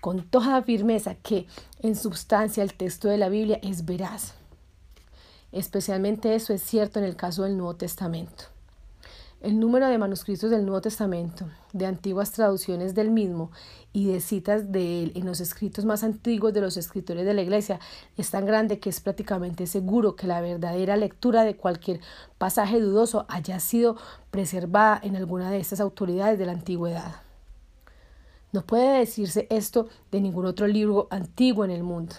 con 0.00 0.22
toda 0.22 0.62
firmeza 0.62 1.14
que 1.14 1.46
en 1.80 1.96
substancia 1.96 2.62
el 2.62 2.74
texto 2.74 3.08
de 3.08 3.18
la 3.18 3.28
Biblia 3.28 3.58
es 3.62 3.84
veraz. 3.84 4.34
Especialmente 5.52 6.34
eso 6.34 6.52
es 6.52 6.62
cierto 6.62 6.98
en 6.98 7.04
el 7.04 7.16
caso 7.16 7.44
del 7.44 7.56
Nuevo 7.56 7.76
Testamento. 7.76 8.55
El 9.46 9.60
número 9.60 9.86
de 9.86 9.96
manuscritos 9.96 10.50
del 10.50 10.64
Nuevo 10.64 10.80
Testamento, 10.80 11.48
de 11.72 11.86
antiguas 11.86 12.32
traducciones 12.32 12.96
del 12.96 13.12
mismo 13.12 13.52
y 13.92 14.08
de 14.08 14.18
citas 14.20 14.72
de 14.72 15.04
él 15.04 15.12
en 15.14 15.24
los 15.24 15.38
escritos 15.38 15.84
más 15.84 16.02
antiguos 16.02 16.52
de 16.52 16.60
los 16.60 16.76
escritores 16.76 17.24
de 17.24 17.32
la 17.32 17.42
Iglesia 17.42 17.78
es 18.16 18.28
tan 18.32 18.44
grande 18.44 18.80
que 18.80 18.90
es 18.90 19.00
prácticamente 19.00 19.68
seguro 19.68 20.16
que 20.16 20.26
la 20.26 20.40
verdadera 20.40 20.96
lectura 20.96 21.44
de 21.44 21.56
cualquier 21.56 22.00
pasaje 22.38 22.80
dudoso 22.80 23.24
haya 23.28 23.60
sido 23.60 23.96
preservada 24.32 24.98
en 25.04 25.14
alguna 25.14 25.48
de 25.48 25.60
estas 25.60 25.78
autoridades 25.78 26.40
de 26.40 26.46
la 26.46 26.50
antigüedad. 26.50 27.14
No 28.50 28.66
puede 28.66 28.98
decirse 28.98 29.46
esto 29.48 29.86
de 30.10 30.22
ningún 30.22 30.46
otro 30.46 30.66
libro 30.66 31.06
antiguo 31.12 31.64
en 31.64 31.70
el 31.70 31.84
mundo. 31.84 32.16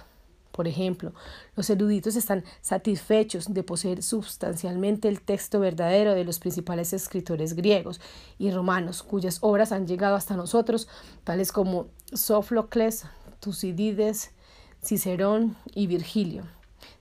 Por 0.58 0.68
ejemplo, 0.68 1.14
los 1.56 1.70
eruditos 1.70 2.16
están 2.16 2.44
satisfechos 2.62 3.54
de 3.54 3.62
poseer 3.62 4.02
sustancialmente 4.02 5.08
el 5.08 5.22
texto 5.22 5.60
verdadero 5.60 6.16
de 6.16 6.26
los 6.26 6.40
principales 6.40 6.94
escritores 6.94 7.54
griegos 7.54 8.02
y 8.40 8.50
romanos, 8.50 9.04
cuyas 9.04 9.38
obras 9.42 9.72
han 9.72 9.86
llegado 9.86 10.16
hasta 10.16 10.36
nosotros, 10.36 10.88
tales 11.24 11.52
como 11.52 11.90
Sófocles, 12.12 13.06
Tucídides, 13.40 14.32
Cicerón 14.84 15.56
y 15.76 15.86
Virgilio. 15.86 16.46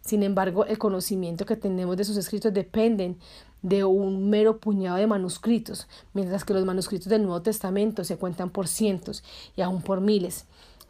Sin 0.02 0.22
embargo, 0.22 0.66
el 0.66 0.76
conocimiento 0.76 1.46
que 1.46 1.56
tenemos 1.56 1.96
de 1.96 2.04
sus 2.04 2.18
escritos 2.18 2.52
dependen 2.52 3.16
de 3.62 3.84
un 3.84 4.28
mero 4.28 4.60
puñado 4.60 4.98
de 4.98 5.06
manuscritos, 5.06 5.88
mientras 6.12 6.44
que 6.44 6.52
los 6.52 6.66
manuscritos 6.66 7.08
del 7.08 7.22
Nuevo 7.22 7.40
Testamento 7.40 8.04
se 8.04 8.18
cuentan 8.18 8.50
por 8.50 8.68
cientos 8.68 9.24
y 9.56 9.62
aún 9.62 9.80
por 9.80 10.02
miles. 10.02 10.44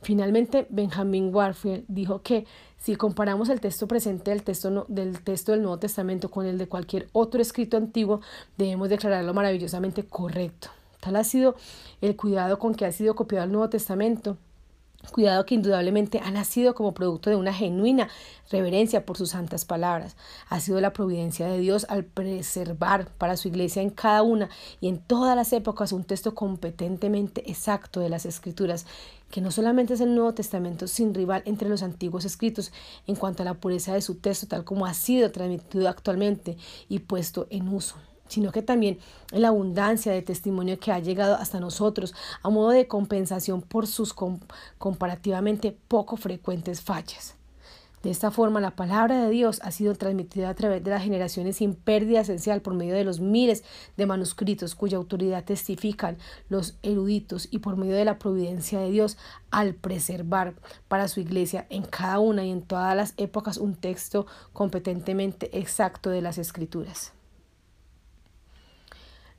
Finalmente, 0.07 0.69
Benjamin 0.71 1.35
Warfield 1.35 1.85
dijo 1.89 2.23
que 2.23 2.47
si 2.79 2.95
comparamos 2.95 3.49
el 3.49 3.61
texto 3.61 3.89
presente 3.89 4.31
del 4.31 4.45
texto, 4.45 4.87
del 4.87 5.19
del 5.25 5.63
Nuevo 5.63 5.81
Testamento 5.81 6.31
con 6.31 6.47
el 6.47 6.59
de 6.59 6.69
cualquier 6.69 7.09
otro 7.11 7.43
escrito 7.43 7.77
antiguo, 7.77 8.21
debemos 8.57 8.89
declararlo 8.89 9.35
maravillosamente 9.35 10.05
correcto. 10.05 10.69
Tal 11.01 11.17
ha 11.17 11.25
sido 11.25 11.57
el 12.01 12.15
cuidado 12.15 12.61
con 12.61 12.77
que 12.77 12.87
ha 12.87 12.93
sido 12.93 13.17
copiado 13.17 13.47
el 13.47 13.51
Nuevo 13.51 13.69
Testamento 13.69 14.39
cuidado 15.11 15.47
que 15.47 15.55
indudablemente 15.55 16.21
ha 16.21 16.31
nacido 16.31 16.75
como 16.75 16.95
producto 16.95 17.31
de 17.31 17.37
una 17.37 17.53
genuina 17.53 18.09
reverencia 18.51 19.05
por 19.05 19.17
sus 19.17 19.31
santas 19.31 19.65
palabras. 19.65 20.17
Ha 20.49 20.61
sido 20.61 20.81
la 20.81 20.93
providencia 20.93 21.47
de 21.47 21.59
Dios 21.59 21.87
al 21.89 22.05
preservar 22.05 23.09
para 23.19 23.37
su 23.37 23.49
iglesia 23.49 23.83
en 23.83 23.91
cada 23.91 24.23
una 24.23 24.49
y 24.81 24.89
en 24.89 24.99
todas 24.99 25.37
las 25.37 25.53
épocas 25.53 25.93
un 25.93 26.05
texto 26.05 26.35
competentemente 26.35 27.49
exacto 27.51 28.01
de 28.01 28.09
las 28.09 28.27
escrituras, 28.27 28.87
que 29.31 29.41
no 29.41 29.51
solamente 29.51 29.95
es 29.95 30.01
el 30.01 30.15
Nuevo 30.15 30.35
Testamento 30.35 30.87
sin 30.87 31.15
rival 31.15 31.43
entre 31.47 31.69
los 31.69 31.83
antiguos 31.83 32.25
escritos 32.25 32.73
en 33.07 33.17
cuanto 33.17 33.43
a 33.43 33.47
la 33.47 33.55
pureza 33.55 33.95
de 33.95 34.03
su 34.03 34.17
texto 34.17 34.47
tal 34.47 34.65
como 34.65 34.87
ha 34.87 34.95
sido 34.95 35.31
transmitido 35.33 35.89
actualmente 35.89 36.57
y 36.89 37.01
puesto 37.01 37.47
en 37.51 37.69
uso 37.69 37.97
sino 38.29 38.53
que 38.53 38.63
también 38.63 38.99
la 39.31 39.49
abundancia 39.49 40.13
de 40.13 40.23
testimonio 40.23 40.79
que 40.79 40.93
ha 40.93 40.99
llegado 40.99 41.37
hasta 41.37 41.61
nosotros 41.61 42.15
a 42.43 42.51
modo 42.51 42.71
de 42.71 42.89
compensación 42.89 43.63
por 43.63 43.87
sus 43.87 44.15
comparativamente 44.79 45.77
poco 45.89 46.17
frecuentes 46.17 46.81
fallas. 46.81 47.37
De 48.07 48.13
esta 48.13 48.31
forma, 48.31 48.61
la 48.61 48.77
palabra 48.77 49.25
de 49.25 49.31
Dios 49.31 49.59
ha 49.65 49.73
sido 49.73 49.97
transmitida 49.97 50.49
a 50.49 50.55
través 50.55 50.85
de 50.85 50.91
las 50.91 51.03
generaciones 51.03 51.57
sin 51.57 51.75
pérdida 51.75 52.21
esencial 52.21 52.63
por 52.63 52.73
medio 52.73 52.95
de 52.95 53.03
los 53.03 53.19
miles 53.19 53.65
de 53.97 54.07
manuscritos 54.07 54.77
cuya 54.77 54.97
autoridad 54.97 55.43
testifican 55.43 56.17
los 56.49 56.77
eruditos 56.85 57.49
y 57.51 57.59
por 57.59 57.77
medio 57.77 57.97
de 57.97 58.05
la 58.05 58.21
providencia 58.21 58.79
de 58.79 58.93
Dios 58.93 59.19
al 59.51 59.75
preservar 59.75 60.55
para 60.87 61.09
su 61.09 61.19
iglesia 61.19 61.67
en 61.69 61.83
cada 61.83 62.21
una 62.21 62.45
y 62.45 62.53
en 62.53 62.63
todas 62.63 62.95
las 62.95 63.15
épocas 63.17 63.57
un 63.57 63.75
texto 63.75 64.29
competentemente 64.53 65.59
exacto 65.59 66.09
de 66.11 66.23
las 66.23 66.39
escrituras. 66.39 67.13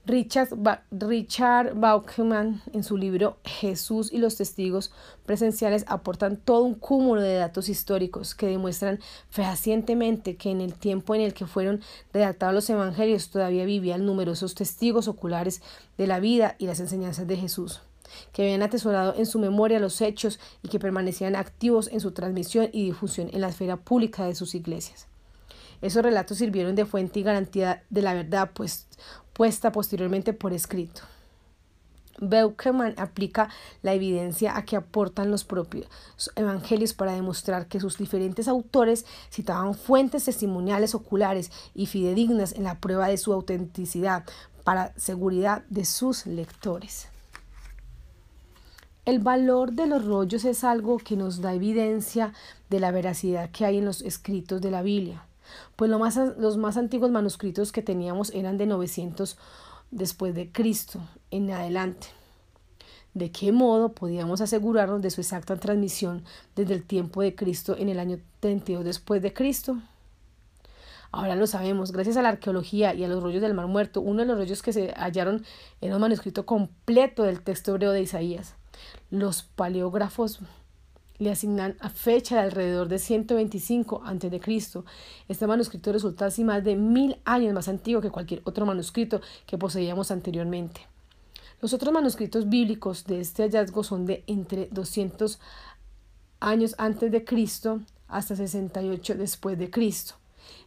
Richard, 0.07 0.47
Richard 0.89 1.75
Bauchman, 1.75 2.61
en 2.71 2.83
su 2.85 2.95
libro 2.95 3.39
Jesús 3.43 4.13
y 4.13 4.19
los 4.19 4.37
testigos 4.37 4.93
presenciales, 5.25 5.83
aportan 5.87 6.37
todo 6.37 6.63
un 6.63 6.75
cúmulo 6.75 7.19
de 7.19 7.35
datos 7.35 7.67
históricos 7.67 8.33
que 8.33 8.47
demuestran 8.47 8.99
fehacientemente 9.29 10.37
que 10.37 10.49
en 10.49 10.61
el 10.61 10.75
tiempo 10.75 11.13
en 11.13 11.19
el 11.19 11.33
que 11.33 11.45
fueron 11.45 11.81
redactados 12.13 12.55
los 12.55 12.69
evangelios 12.69 13.29
todavía 13.29 13.65
vivían 13.65 14.05
numerosos 14.05 14.55
testigos 14.55 15.09
oculares 15.09 15.61
de 15.97 16.07
la 16.07 16.21
vida 16.21 16.55
y 16.57 16.67
las 16.67 16.79
enseñanzas 16.79 17.27
de 17.27 17.35
Jesús 17.35 17.81
que 18.31 18.43
habían 18.43 18.61
atesorado 18.61 19.13
en 19.17 19.25
su 19.25 19.39
memoria 19.39 19.81
los 19.81 19.99
hechos 19.99 20.39
y 20.63 20.69
que 20.69 20.79
permanecían 20.79 21.35
activos 21.35 21.89
en 21.91 21.99
su 21.99 22.11
transmisión 22.11 22.69
y 22.71 22.85
difusión 22.85 23.29
en 23.33 23.41
la 23.41 23.49
esfera 23.49 23.75
pública 23.75 24.25
de 24.25 24.35
sus 24.35 24.55
iglesias. 24.55 25.07
Esos 25.81 26.03
relatos 26.03 26.37
sirvieron 26.37 26.75
de 26.75 26.85
fuente 26.85 27.19
y 27.19 27.23
garantía 27.23 27.83
de 27.89 28.01
la 28.01 28.13
verdad, 28.13 28.51
pues 28.53 28.87
puesta 29.33 29.71
posteriormente 29.71 30.33
por 30.33 30.53
escrito. 30.53 31.01
Beukeman 32.19 32.95
aplica 32.97 33.49
la 33.83 33.93
evidencia 33.93 34.57
a 34.57 34.65
que 34.65 34.75
aportan 34.75 35.29
los 35.29 35.43
propios 35.43 35.87
evangelios 36.35 36.93
para 36.93 37.13
demostrar 37.13 37.67
que 37.67 37.79
sus 37.79 37.97
diferentes 37.97 38.47
autores 38.47 39.05
citaban 39.29 39.75
fuentes 39.75 40.25
testimoniales 40.25 40.95
oculares 40.95 41.51
y 41.75 41.85
fidedignas 41.85 42.53
en 42.53 42.63
la 42.63 42.79
prueba 42.79 43.07
de 43.07 43.17
su 43.17 43.33
autenticidad 43.33 44.23
para 44.63 44.93
seguridad 44.97 45.63
de 45.69 45.85
sus 45.85 46.25
lectores. 46.25 47.07
El 49.05 49.19
valor 49.19 49.71
de 49.71 49.85
los 49.85 50.03
rollos 50.03 50.43
es 50.43 50.63
algo 50.63 50.97
que 50.97 51.15
nos 51.15 51.39
da 51.39 51.53
evidencia 51.53 52.33
de 52.69 52.79
la 52.79 52.91
veracidad 52.91 53.51
que 53.51 53.63
hay 53.63 53.77
en 53.77 53.85
los 53.85 54.01
escritos 54.01 54.59
de 54.59 54.71
la 54.71 54.81
Biblia 54.81 55.26
pues 55.75 55.91
más, 55.91 56.17
los 56.37 56.57
más 56.57 56.77
antiguos 56.77 57.11
manuscritos 57.11 57.71
que 57.71 57.81
teníamos 57.81 58.31
eran 58.33 58.57
de 58.57 58.65
900 58.65 59.37
después 59.91 60.35
de 60.35 60.51
Cristo 60.51 60.99
en 61.31 61.51
adelante. 61.51 62.07
¿De 63.13 63.31
qué 63.31 63.51
modo 63.51 63.93
podíamos 63.93 64.41
asegurarnos 64.41 65.01
de 65.01 65.09
su 65.09 65.21
exacta 65.21 65.57
transmisión 65.57 66.23
desde 66.55 66.75
el 66.75 66.83
tiempo 66.83 67.21
de 67.21 67.33
Cristo 67.35 67.75
en 67.77 67.89
el 67.89 67.99
año 67.99 68.19
32 68.41 68.85
después 68.85 69.21
de 69.21 69.33
Cristo? 69.33 69.77
Ahora 71.11 71.35
lo 71.35 71.47
sabemos, 71.47 71.91
gracias 71.91 72.17
a 72.17 72.21
la 72.21 72.29
arqueología 72.29 72.93
y 72.93 73.03
a 73.03 73.07
los 73.07 73.23
rollos 73.23 73.41
del 73.41 73.53
Mar 73.53 73.67
Muerto, 73.67 74.01
uno 74.01 74.19
de 74.21 74.27
los 74.27 74.37
rollos 74.37 74.61
que 74.61 74.73
se 74.73 74.91
hallaron 74.91 75.45
era 75.81 75.95
un 75.95 76.01
manuscrito 76.01 76.45
completo 76.45 77.23
del 77.23 77.41
texto 77.41 77.71
hebreo 77.71 77.91
de 77.91 78.01
Isaías. 78.01 78.55
Los 79.09 79.41
paleógrafos 79.41 80.41
le 81.19 81.31
asignan 81.31 81.75
a 81.79 81.89
fecha 81.89 82.35
de 82.35 82.41
alrededor 82.41 82.87
de 82.87 82.99
125 82.99 84.03
a.C. 84.05 84.83
Este 85.27 85.47
manuscrito 85.47 85.91
resulta 85.91 86.27
así 86.27 86.43
más 86.43 86.63
de 86.63 86.75
mil 86.75 87.17
años 87.25 87.53
más 87.53 87.67
antiguo 87.67 88.01
que 88.01 88.11
cualquier 88.11 88.41
otro 88.43 88.65
manuscrito 88.65 89.21
que 89.45 89.57
poseíamos 89.57 90.11
anteriormente. 90.11 90.81
Los 91.59 91.73
otros 91.73 91.91
manuscritos 91.91 92.49
bíblicos 92.49 93.05
de 93.05 93.19
este 93.19 93.43
hallazgo 93.43 93.83
son 93.83 94.05
de 94.05 94.23
entre 94.27 94.67
200 94.67 95.39
años 96.39 96.75
antes 96.77 97.11
de 97.11 97.23
Cristo 97.23 97.81
hasta 98.07 98.35
68 98.35 99.15
después 99.15 99.57
de 99.57 99.71
Cristo. 99.71 100.15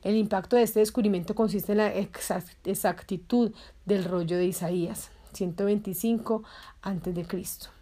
El 0.03 0.17
impacto 0.17 0.57
de 0.57 0.63
este 0.63 0.81
descubrimiento 0.81 1.35
consiste 1.35 1.73
en 1.73 1.79
la 1.79 1.93
exactitud 1.95 3.53
del 3.87 4.05
rollo 4.05 4.37
de 4.37 4.47
Isaías, 4.47 5.11
125 5.33 6.43
a.C., 6.83 7.80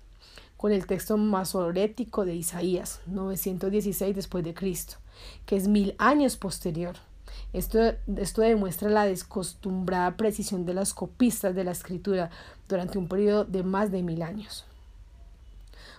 con 0.59 0.73
el 0.73 0.87
texto 0.87 1.17
masorético 1.17 2.27
de 2.27 2.35
Isaías, 2.35 3.01
916 3.07 4.15
después 4.15 4.45
de 4.45 4.53
Cristo, 4.53 4.97
que 5.47 5.57
es 5.57 5.69
mil 5.69 5.95
años 5.99 6.37
posterior. 6.37 6.97
Esto, 7.53 7.79
esto 8.17 8.43
demuestra 8.43 8.91
la 8.91 9.07
descostumbrada 9.07 10.17
precisión 10.17 10.67
de 10.67 10.75
las 10.75 10.93
copistas 10.93 11.55
de 11.55 11.65
la 11.65 11.71
escritura 11.71 12.31
durante 12.69 12.99
un 12.99 13.09
periodo 13.09 13.45
de 13.45 13.63
más 13.63 13.91
de 13.93 14.03
mil 14.03 14.21
años. 14.21 14.67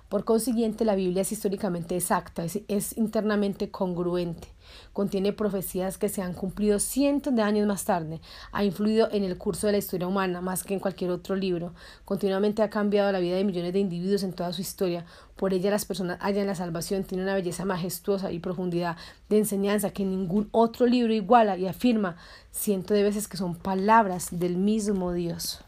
Por 0.09 0.23
consiguiente, 0.23 0.85
la 0.85 0.95
Biblia 0.95 1.21
es 1.21 1.31
históricamente 1.31 1.95
exacta, 1.95 2.43
es, 2.43 2.97
internamente 2.97 3.69
congruente, 3.69 4.47
contiene 4.91 5.33
profecías 5.33 5.99
que 5.99 6.09
se 6.09 6.23
han 6.23 6.33
cumplido 6.33 6.79
cientos 6.79 7.35
de 7.35 7.43
años 7.43 7.67
más 7.67 7.85
tarde, 7.85 8.19
ha 8.51 8.63
influido 8.63 9.07
en 9.11 9.23
el 9.23 9.37
curso 9.37 9.67
de 9.67 9.73
la 9.73 9.77
historia 9.77 10.07
humana 10.07 10.41
más 10.41 10.63
que 10.63 10.73
en 10.73 10.79
cualquier 10.79 11.11
otro 11.11 11.35
libro, 11.35 11.75
continuamente 12.05 12.63
ha 12.63 12.71
cambiado 12.71 13.11
la 13.11 13.19
vida 13.19 13.35
de 13.35 13.43
millones 13.43 13.71
de 13.71 13.81
individuos 13.81 14.23
en 14.23 14.33
toda 14.33 14.51
su 14.51 14.61
historia, 14.61 15.05
por 15.35 15.53
ella 15.53 15.69
las 15.69 15.85
personas 15.85 16.17
hallan 16.21 16.47
la 16.47 16.55
salvación, 16.55 17.03
tiene 17.03 17.23
una 17.23 17.35
belleza 17.35 17.63
majestuosa 17.63 18.31
y 18.31 18.39
profundidad 18.39 18.97
de 19.29 19.37
enseñanza 19.37 19.91
que 19.91 20.05
ningún 20.05 20.49
otro 20.51 20.87
libro 20.87 21.13
iguala 21.13 21.55
y 21.55 21.67
afirma 21.67 22.17
cientos 22.49 22.97
de 22.97 23.03
veces 23.03 23.27
que 23.27 23.37
son 23.37 23.53
palabras 23.53 24.29
del 24.31 24.57
mismo 24.57 25.13
Dios. 25.13 25.63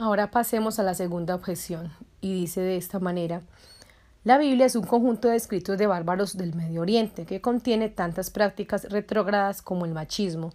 Ahora 0.00 0.30
pasemos 0.30 0.78
a 0.78 0.84
la 0.84 0.94
segunda 0.94 1.34
objeción 1.34 1.90
y 2.20 2.32
dice 2.32 2.60
de 2.60 2.76
esta 2.76 3.00
manera, 3.00 3.42
la 4.22 4.38
Biblia 4.38 4.66
es 4.66 4.76
un 4.76 4.84
conjunto 4.84 5.26
de 5.26 5.34
escritos 5.34 5.76
de 5.76 5.88
bárbaros 5.88 6.36
del 6.36 6.54
Medio 6.54 6.82
Oriente 6.82 7.26
que 7.26 7.40
contiene 7.40 7.88
tantas 7.88 8.30
prácticas 8.30 8.84
retrógradas 8.90 9.60
como 9.60 9.86
el 9.86 9.94
machismo, 9.94 10.52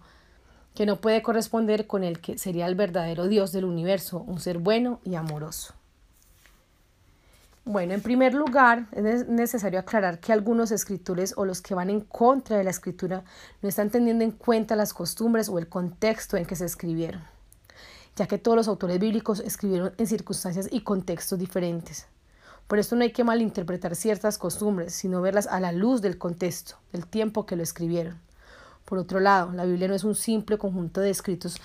que 0.74 0.86
no 0.86 1.02
puede 1.02 1.22
corresponder 1.22 1.88
con 1.88 2.06
el 2.06 2.22
que 2.22 2.38
sería 2.38 2.68
el 2.68 2.76
verdadero 2.76 3.28
Dios 3.28 3.52
del 3.52 3.66
universo, 3.66 4.20
un 4.20 4.40
ser 4.40 4.60
bueno 4.60 5.02
y 5.04 5.16
amoroso. 5.16 5.74
Bueno, 7.66 7.94
en 7.94 8.02
primer 8.02 8.34
lugar, 8.34 8.88
es 8.94 9.28
necesario 9.28 9.80
aclarar 9.80 10.20
que 10.20 10.32
algunos 10.32 10.72
escritores 10.72 11.34
o 11.36 11.44
los 11.44 11.62
que 11.62 11.76
van 11.76 11.90
en 11.90 12.00
contra 12.00 12.58
de 12.58 12.64
la 12.64 12.70
escritura 12.70 13.26
no 13.62 13.68
están 13.68 13.90
teniendo 13.90 14.24
en 14.24 14.32
cuenta 14.32 14.78
las 14.78 14.94
costumbres 14.94 15.50
o 15.50 15.60
el 15.60 15.68
contexto 15.68 16.38
en 16.38 16.46
que 16.46 16.56
se 16.56 16.64
escribieron 16.64 17.33
ya 18.16 18.28
que 18.28 18.38
todos 18.38 18.56
los 18.56 18.68
autores 18.68 19.00
bíblicos 19.00 19.40
escribieron 19.40 19.94
en 19.98 20.08
circunstancias 20.08 20.68
y 20.72 20.82
contextos 20.82 21.40
diferentes. 21.40 22.08
Por 22.68 22.80
esto 22.80 22.96
no 22.96 23.04
hay 23.04 23.12
que 23.12 23.24
malinterpretar 23.24 23.96
ciertas 23.96 24.38
costumbres, 24.38 24.94
sino 24.94 25.22
verlas 25.22 25.48
a 25.48 25.60
la 25.60 25.72
luz 25.72 26.02
del 26.02 26.18
contexto, 26.18 26.76
del 26.92 27.06
tiempo 27.06 27.46
que 27.46 27.56
lo 27.56 27.64
escribieron. 27.64 28.20
Por 28.86 28.98
otro 28.98 29.20
lado, 29.20 29.52
la 29.52 29.66
Biblia 29.66 29.88
no 29.88 29.96
es 29.96 30.04
un 30.04 30.16
simple 30.16 30.58
conjunto 30.58 31.02
de 31.02 31.10
escritos 31.10 31.58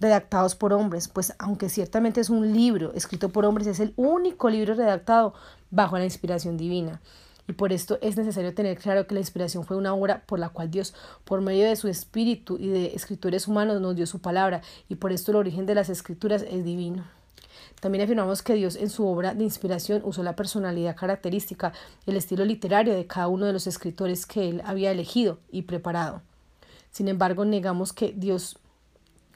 redactados 0.00 0.54
por 0.54 0.72
hombres, 0.72 1.08
pues 1.08 1.34
aunque 1.38 1.68
ciertamente 1.68 2.20
es 2.20 2.30
un 2.30 2.52
libro 2.52 2.92
escrito 2.94 3.30
por 3.30 3.44
hombres, 3.44 3.66
es 3.66 3.80
el 3.80 3.92
único 3.96 4.50
libro 4.50 4.74
redactado 4.74 5.34
bajo 5.70 5.98
la 5.98 6.04
inspiración 6.04 6.56
divina. 6.56 7.00
Y 7.46 7.52
por 7.52 7.72
esto 7.72 7.98
es 8.00 8.16
necesario 8.16 8.54
tener 8.54 8.78
claro 8.78 9.06
que 9.06 9.14
la 9.14 9.20
inspiración 9.20 9.64
fue 9.64 9.76
una 9.76 9.94
obra 9.94 10.22
por 10.26 10.38
la 10.38 10.48
cual 10.48 10.70
Dios, 10.70 10.94
por 11.24 11.42
medio 11.42 11.66
de 11.66 11.76
su 11.76 11.88
espíritu 11.88 12.56
y 12.58 12.68
de 12.68 12.86
escritores 12.94 13.46
humanos, 13.46 13.80
nos 13.80 13.96
dio 13.96 14.06
su 14.06 14.20
palabra, 14.20 14.62
y 14.88 14.94
por 14.94 15.12
esto 15.12 15.30
el 15.30 15.36
origen 15.36 15.66
de 15.66 15.74
las 15.74 15.90
escrituras 15.90 16.42
es 16.42 16.64
divino. 16.64 17.04
También 17.80 18.04
afirmamos 18.04 18.42
que 18.42 18.54
Dios 18.54 18.76
en 18.76 18.88
su 18.88 19.06
obra 19.06 19.34
de 19.34 19.44
inspiración 19.44 20.00
usó 20.04 20.22
la 20.22 20.36
personalidad 20.36 20.96
característica, 20.96 21.72
el 22.06 22.16
estilo 22.16 22.46
literario 22.46 22.94
de 22.94 23.06
cada 23.06 23.28
uno 23.28 23.44
de 23.44 23.52
los 23.52 23.66
escritores 23.66 24.24
que 24.24 24.48
él 24.48 24.62
había 24.64 24.90
elegido 24.90 25.38
y 25.50 25.62
preparado. 25.62 26.22
Sin 26.90 27.08
embargo, 27.08 27.44
negamos 27.44 27.92
que 27.92 28.14
Dios 28.16 28.56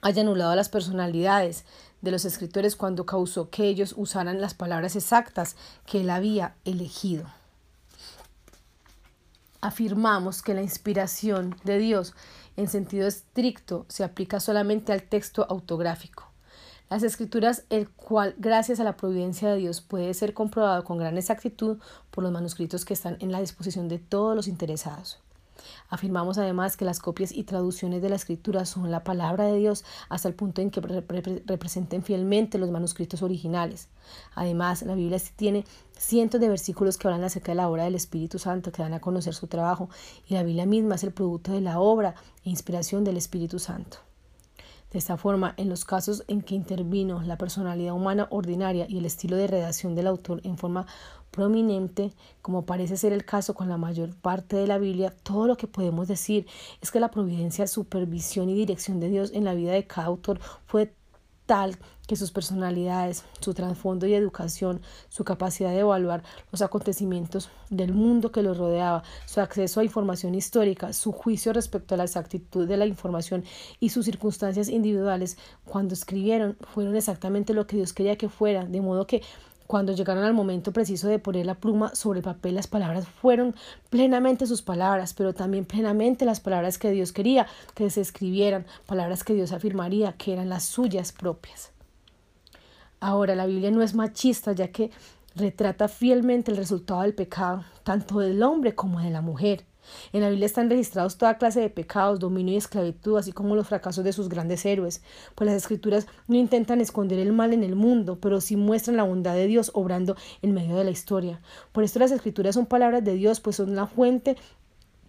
haya 0.00 0.22
anulado 0.22 0.54
las 0.54 0.70
personalidades 0.70 1.66
de 2.00 2.10
los 2.10 2.24
escritores 2.24 2.74
cuando 2.74 3.04
causó 3.04 3.50
que 3.50 3.64
ellos 3.64 3.92
usaran 3.98 4.40
las 4.40 4.54
palabras 4.54 4.96
exactas 4.96 5.56
que 5.84 6.00
él 6.00 6.08
había 6.08 6.54
elegido 6.64 7.26
afirmamos 9.60 10.42
que 10.42 10.54
la 10.54 10.62
inspiración 10.62 11.56
de 11.64 11.78
Dios 11.78 12.14
en 12.56 12.68
sentido 12.68 13.06
estricto 13.06 13.86
se 13.88 14.04
aplica 14.04 14.40
solamente 14.40 14.92
al 14.92 15.02
texto 15.02 15.46
autográfico. 15.48 16.28
Las 16.90 17.02
escrituras, 17.02 17.64
el 17.68 17.90
cual, 17.90 18.34
gracias 18.38 18.80
a 18.80 18.84
la 18.84 18.96
providencia 18.96 19.50
de 19.50 19.58
Dios, 19.58 19.82
puede 19.82 20.14
ser 20.14 20.32
comprobado 20.32 20.84
con 20.84 20.98
gran 20.98 21.18
exactitud 21.18 21.78
por 22.10 22.24
los 22.24 22.32
manuscritos 22.32 22.84
que 22.84 22.94
están 22.94 23.18
en 23.20 23.30
la 23.30 23.40
disposición 23.40 23.88
de 23.88 23.98
todos 23.98 24.34
los 24.34 24.48
interesados. 24.48 25.20
Afirmamos 25.90 26.38
además 26.38 26.76
que 26.76 26.84
las 26.84 27.00
copias 27.00 27.32
y 27.32 27.44
traducciones 27.44 28.00
de 28.02 28.08
la 28.08 28.16
escritura 28.16 28.64
son 28.64 28.90
la 28.90 29.04
palabra 29.04 29.44
de 29.44 29.58
Dios 29.58 29.84
hasta 30.08 30.28
el 30.28 30.34
punto 30.34 30.62
en 30.62 30.70
que 30.70 30.80
representen 30.80 32.02
fielmente 32.02 32.58
los 32.58 32.70
manuscritos 32.70 33.22
originales. 33.22 33.88
Además, 34.34 34.82
la 34.82 34.94
Biblia 34.94 35.20
tiene 35.36 35.64
cientos 35.98 36.40
de 36.40 36.48
versículos 36.48 36.96
que 36.96 37.08
hablan 37.08 37.24
acerca 37.24 37.52
de 37.52 37.56
la 37.56 37.68
obra 37.68 37.84
del 37.84 37.94
Espíritu 37.94 38.38
Santo, 38.38 38.72
que 38.72 38.82
dan 38.82 38.94
a 38.94 39.00
conocer 39.00 39.34
su 39.34 39.46
trabajo, 39.46 39.90
y 40.26 40.34
la 40.34 40.42
Biblia 40.42 40.66
misma 40.66 40.94
es 40.94 41.04
el 41.04 41.12
producto 41.12 41.52
de 41.52 41.60
la 41.60 41.80
obra 41.80 42.14
e 42.44 42.50
inspiración 42.50 43.04
del 43.04 43.16
Espíritu 43.16 43.58
Santo. 43.58 43.98
De 44.90 44.98
esta 44.98 45.18
forma, 45.18 45.52
en 45.58 45.68
los 45.68 45.84
casos 45.84 46.24
en 46.28 46.40
que 46.40 46.54
intervino 46.54 47.20
la 47.20 47.36
personalidad 47.36 47.92
humana 47.92 48.26
ordinaria 48.30 48.86
y 48.88 48.96
el 48.96 49.04
estilo 49.04 49.36
de 49.36 49.46
redacción 49.46 49.94
del 49.94 50.06
autor 50.06 50.40
en 50.44 50.56
forma 50.56 50.86
prominente, 51.30 52.14
como 52.40 52.64
parece 52.64 52.96
ser 52.96 53.12
el 53.12 53.26
caso 53.26 53.52
con 53.52 53.68
la 53.68 53.76
mayor 53.76 54.14
parte 54.16 54.56
de 54.56 54.66
la 54.66 54.78
Biblia, 54.78 55.14
todo 55.22 55.46
lo 55.46 55.58
que 55.58 55.66
podemos 55.66 56.08
decir 56.08 56.46
es 56.80 56.90
que 56.90 57.00
la 57.00 57.10
providencia, 57.10 57.66
supervisión 57.66 58.48
y 58.48 58.54
dirección 58.54 58.98
de 58.98 59.10
Dios 59.10 59.30
en 59.34 59.44
la 59.44 59.52
vida 59.52 59.72
de 59.72 59.86
cada 59.86 60.06
autor 60.06 60.40
fue 60.66 60.94
tal 61.48 61.78
que 62.06 62.14
sus 62.14 62.30
personalidades, 62.30 63.24
su 63.40 63.54
trasfondo 63.54 64.06
y 64.06 64.14
educación, 64.14 64.82
su 65.08 65.24
capacidad 65.24 65.70
de 65.70 65.80
evaluar 65.80 66.22
los 66.52 66.60
acontecimientos 66.62 67.50
del 67.70 67.92
mundo 67.92 68.30
que 68.30 68.42
los 68.42 68.56
rodeaba, 68.56 69.02
su 69.26 69.40
acceso 69.40 69.80
a 69.80 69.84
información 69.84 70.34
histórica, 70.34 70.92
su 70.92 71.10
juicio 71.10 71.54
respecto 71.54 71.94
a 71.94 71.98
la 71.98 72.04
exactitud 72.04 72.68
de 72.68 72.76
la 72.76 72.86
información 72.86 73.44
y 73.80 73.88
sus 73.88 74.04
circunstancias 74.04 74.68
individuales 74.68 75.38
cuando 75.64 75.94
escribieron 75.94 76.56
fueron 76.74 76.94
exactamente 76.96 77.54
lo 77.54 77.66
que 77.66 77.76
Dios 77.76 77.94
quería 77.94 78.16
que 78.16 78.28
fuera, 78.28 78.64
de 78.66 78.80
modo 78.82 79.06
que 79.06 79.22
cuando 79.68 79.92
llegaron 79.92 80.24
al 80.24 80.32
momento 80.32 80.72
preciso 80.72 81.08
de 81.08 81.18
poner 81.18 81.44
la 81.44 81.54
pluma 81.54 81.94
sobre 81.94 82.22
papel, 82.22 82.54
las 82.54 82.66
palabras 82.66 83.06
fueron 83.06 83.54
plenamente 83.90 84.46
sus 84.46 84.62
palabras, 84.62 85.12
pero 85.12 85.34
también 85.34 85.66
plenamente 85.66 86.24
las 86.24 86.40
palabras 86.40 86.78
que 86.78 86.90
Dios 86.90 87.12
quería 87.12 87.46
que 87.74 87.90
se 87.90 88.00
escribieran, 88.00 88.64
palabras 88.86 89.24
que 89.24 89.34
Dios 89.34 89.52
afirmaría 89.52 90.14
que 90.14 90.32
eran 90.32 90.48
las 90.48 90.64
suyas 90.64 91.12
propias. 91.12 91.70
Ahora, 92.98 93.34
la 93.34 93.44
Biblia 93.44 93.70
no 93.70 93.82
es 93.82 93.94
machista, 93.94 94.52
ya 94.52 94.68
que 94.68 94.90
retrata 95.36 95.86
fielmente 95.86 96.50
el 96.50 96.56
resultado 96.56 97.02
del 97.02 97.14
pecado, 97.14 97.62
tanto 97.84 98.20
del 98.20 98.42
hombre 98.42 98.74
como 98.74 99.00
de 99.00 99.10
la 99.10 99.20
mujer. 99.20 99.67
En 100.12 100.20
la 100.20 100.28
Biblia 100.30 100.46
están 100.46 100.70
registrados 100.70 101.18
toda 101.18 101.38
clase 101.38 101.60
de 101.60 101.70
pecados, 101.70 102.18
dominio 102.18 102.54
y 102.54 102.56
esclavitud, 102.56 103.18
así 103.18 103.32
como 103.32 103.54
los 103.54 103.68
fracasos 103.68 104.04
de 104.04 104.12
sus 104.12 104.28
grandes 104.28 104.64
héroes, 104.64 105.02
pues 105.34 105.46
las 105.46 105.56
escrituras 105.56 106.06
no 106.26 106.36
intentan 106.36 106.80
esconder 106.80 107.18
el 107.18 107.32
mal 107.32 107.52
en 107.52 107.62
el 107.62 107.74
mundo, 107.74 108.18
pero 108.20 108.40
sí 108.40 108.56
muestran 108.56 108.96
la 108.96 109.02
bondad 109.02 109.34
de 109.34 109.46
Dios 109.46 109.70
obrando 109.74 110.16
en 110.42 110.54
medio 110.54 110.76
de 110.76 110.84
la 110.84 110.90
historia. 110.90 111.40
Por 111.72 111.84
esto 111.84 111.98
las 111.98 112.10
escrituras 112.10 112.54
son 112.54 112.66
palabras 112.66 113.04
de 113.04 113.14
Dios, 113.14 113.40
pues 113.40 113.56
son 113.56 113.74
la 113.74 113.86
fuente 113.86 114.36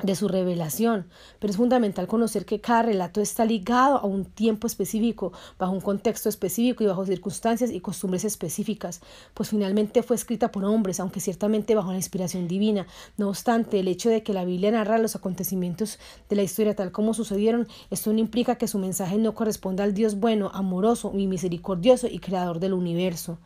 de 0.01 0.15
su 0.15 0.27
revelación, 0.29 1.07
pero 1.39 1.51
es 1.51 1.57
fundamental 1.57 2.07
conocer 2.07 2.45
que 2.45 2.61
cada 2.61 2.83
relato 2.83 3.19
está 3.19 3.43
ligado 3.43 3.97
a 3.97 4.05
un 4.05 4.23
tiempo 4.23 4.65
específico, 4.65 5.33
bajo 5.57 5.73
un 5.73 5.81
contexto 5.81 6.29
específico 6.29 6.83
y 6.83 6.87
bajo 6.87 7.05
circunstancias 7.05 7.69
y 7.71 7.81
costumbres 7.81 8.23
específicas, 8.23 9.01
pues 9.33 9.49
finalmente 9.49 10.01
fue 10.01 10.15
escrita 10.15 10.51
por 10.51 10.63
hombres, 10.63 10.99
aunque 10.99 11.19
ciertamente 11.19 11.75
bajo 11.75 11.91
la 11.91 11.97
inspiración 11.97 12.47
divina. 12.47 12.87
No 13.17 13.27
obstante, 13.27 13.79
el 13.79 13.89
hecho 13.89 14.09
de 14.09 14.23
que 14.23 14.33
la 14.33 14.45
Biblia 14.45 14.71
narra 14.71 14.97
los 14.99 15.15
acontecimientos 15.15 15.99
de 16.29 16.35
la 16.35 16.43
historia 16.43 16.75
tal 16.75 16.91
como 16.91 17.13
sucedieron, 17.13 17.67
esto 17.89 18.13
no 18.13 18.19
implica 18.19 18.55
que 18.55 18.67
su 18.67 18.79
mensaje 18.79 19.17
no 19.17 19.35
corresponda 19.35 19.83
al 19.83 19.93
Dios 19.93 20.19
bueno, 20.19 20.49
amoroso 20.53 21.11
y 21.13 21.27
misericordioso 21.27 22.07
y 22.07 22.19
creador 22.19 22.59
del 22.59 22.73
universo. 22.73 23.37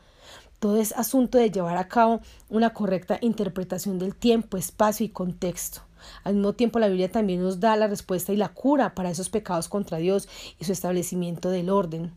Todo 0.60 0.78
es 0.78 0.94
asunto 0.94 1.38
de 1.40 1.52
llevar 1.52 1.78
a 1.78 1.88
cabo 1.88 2.22
una 2.50 2.74
correcta 2.74 3.18
interpretación 3.22 4.00
del 4.00 4.16
tiempo, 4.16 4.56
espacio 4.56 5.06
y 5.06 5.10
contexto. 5.10 5.82
Al 6.24 6.36
mismo 6.36 6.54
tiempo, 6.54 6.80
la 6.80 6.88
Biblia 6.88 7.12
también 7.12 7.42
nos 7.42 7.60
da 7.60 7.76
la 7.76 7.88
respuesta 7.88 8.34
y 8.34 8.38
la 8.38 8.50
cura 8.50 8.96
para 8.96 9.10
esos 9.10 9.30
pecados 9.30 9.70
contra 9.70 9.98
Dios 9.98 10.28
y 10.60 10.66
su 10.66 10.72
establecimiento 10.72 11.50
del 11.50 11.70
orden. 11.70 12.12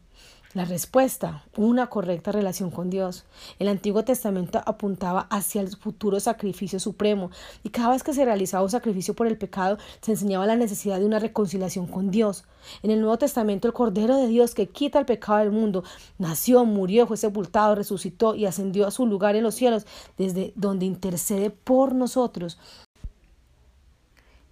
La 0.57 0.65
respuesta, 0.65 1.45
una 1.59 1.89
correcta 1.89 2.33
relación 2.33 2.71
con 2.71 2.89
Dios. 2.89 3.27
El 3.59 3.69
Antiguo 3.69 4.05
Testamento 4.05 4.63
apuntaba 4.65 5.27
hacia 5.29 5.61
el 5.61 5.69
futuro 5.77 6.19
sacrificio 6.19 6.81
supremo 6.81 7.31
y 7.63 7.69
cada 7.69 7.91
vez 7.91 8.03
que 8.03 8.15
se 8.15 8.25
realizaba 8.25 8.65
un 8.65 8.71
sacrificio 8.71 9.13
por 9.13 9.27
el 9.27 9.37
pecado 9.37 9.77
se 10.01 10.13
enseñaba 10.13 10.47
la 10.47 10.57
necesidad 10.57 10.99
de 10.99 11.05
una 11.05 11.19
reconciliación 11.19 11.87
con 11.87 12.11
Dios. 12.11 12.45
En 12.83 12.91
el 12.91 13.03
Nuevo 13.03 13.19
Testamento 13.19 13.69
el 13.69 13.75
Cordero 13.75 14.17
de 14.17 14.29
Dios 14.29 14.55
que 14.55 14.67
quita 14.67 14.99
el 14.99 15.05
pecado 15.05 15.41
del 15.41 15.51
mundo 15.51 15.85
nació, 16.17 16.65
murió, 16.65 17.07
fue 17.07 17.19
sepultado, 17.19 17.75
resucitó 17.75 18.35
y 18.35 18.47
ascendió 18.47 18.87
a 18.87 18.91
su 18.91 19.05
lugar 19.05 19.37
en 19.37 19.43
los 19.43 19.57
cielos 19.57 19.85
desde 20.17 20.55
donde 20.57 20.87
intercede 20.87 21.51
por 21.51 21.95
nosotros. 21.95 22.57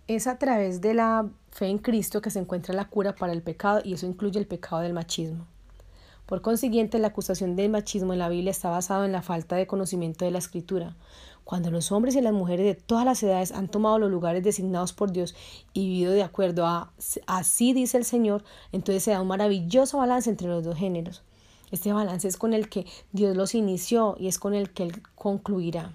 Es 0.06 0.26
a 0.26 0.38
través 0.38 0.82
de 0.82 0.92
la 0.92 1.30
fe 1.50 1.68
en 1.68 1.78
Cristo 1.78 2.20
que 2.20 2.28
se 2.28 2.38
encuentra 2.38 2.74
la 2.74 2.90
cura 2.90 3.14
para 3.14 3.32
el 3.32 3.40
pecado 3.40 3.80
y 3.82 3.94
eso 3.94 4.04
incluye 4.04 4.38
el 4.38 4.46
pecado 4.46 4.82
del 4.82 4.92
machismo. 4.92 5.46
Por 6.26 6.42
consiguiente, 6.42 6.98
la 6.98 7.08
acusación 7.08 7.56
del 7.56 7.70
machismo 7.70 8.12
en 8.12 8.18
la 8.18 8.28
Biblia 8.28 8.50
está 8.50 8.68
basada 8.68 9.06
en 9.06 9.12
la 9.12 9.22
falta 9.22 9.56
de 9.56 9.66
conocimiento 9.66 10.26
de 10.26 10.30
la 10.30 10.38
Escritura. 10.38 10.94
Cuando 11.44 11.70
los 11.70 11.90
hombres 11.90 12.16
y 12.16 12.20
las 12.20 12.34
mujeres 12.34 12.66
de 12.66 12.74
todas 12.74 13.06
las 13.06 13.22
edades 13.22 13.52
han 13.52 13.68
tomado 13.68 13.98
los 13.98 14.10
lugares 14.10 14.44
designados 14.44 14.92
por 14.92 15.10
Dios 15.10 15.34
y 15.72 15.88
vivido 15.88 16.12
de 16.12 16.22
acuerdo 16.22 16.66
a 16.66 16.92
así 17.26 17.72
dice 17.72 17.96
el 17.96 18.04
Señor, 18.04 18.44
entonces 18.72 19.04
se 19.04 19.12
da 19.12 19.22
un 19.22 19.28
maravilloso 19.28 19.96
balance 19.96 20.28
entre 20.28 20.48
los 20.48 20.64
dos 20.64 20.76
géneros. 20.76 21.22
Este 21.70 21.94
balance 21.94 22.28
es 22.28 22.36
con 22.36 22.52
el 22.52 22.68
que 22.68 22.84
Dios 23.12 23.34
los 23.34 23.54
inició 23.54 24.16
y 24.18 24.28
es 24.28 24.38
con 24.38 24.52
el 24.52 24.70
que 24.70 24.82
Él 24.82 25.02
concluirá. 25.14 25.94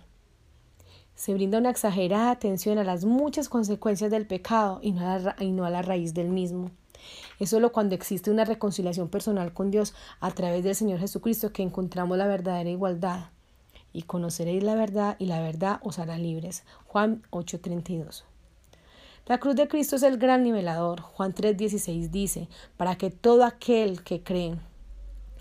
Se 1.19 1.33
brinda 1.33 1.57
una 1.57 1.69
exagerada 1.69 2.31
atención 2.31 2.77
a 2.77 2.85
las 2.85 3.03
muchas 3.03 3.49
consecuencias 3.49 4.09
del 4.09 4.25
pecado 4.25 4.79
y 4.81 4.93
no 4.93 5.01
a 5.05 5.19
la, 5.19 5.35
y 5.37 5.51
no 5.51 5.65
a 5.65 5.69
la 5.69 5.81
raíz 5.81 6.13
del 6.13 6.29
mismo. 6.29 6.71
Es 7.39 7.49
solo 7.49 7.73
cuando 7.73 7.93
existe 7.93 8.31
una 8.31 8.45
reconciliación 8.45 9.09
personal 9.09 9.51
con 9.51 9.69
Dios 9.69 9.93
a 10.21 10.31
través 10.31 10.63
del 10.63 10.75
Señor 10.75 10.97
Jesucristo 11.01 11.51
que 11.51 11.61
encontramos 11.61 12.17
la 12.17 12.25
verdadera 12.25 12.69
igualdad. 12.69 13.31
Y 13.91 14.03
conoceréis 14.03 14.63
la 14.63 14.75
verdad 14.75 15.17
y 15.19 15.25
la 15.25 15.41
verdad 15.41 15.81
os 15.83 15.99
hará 15.99 16.17
libres. 16.17 16.63
Juan 16.85 17.21
8:32. 17.31 18.23
La 19.25 19.39
cruz 19.39 19.57
de 19.57 19.67
Cristo 19.67 19.97
es 19.97 20.03
el 20.03 20.19
gran 20.19 20.41
nivelador. 20.41 21.01
Juan 21.01 21.33
3:16 21.33 22.11
dice, 22.11 22.47
para 22.77 22.97
que 22.97 23.09
todo 23.09 23.43
aquel 23.43 24.03
que 24.03 24.23
cree, 24.23 24.55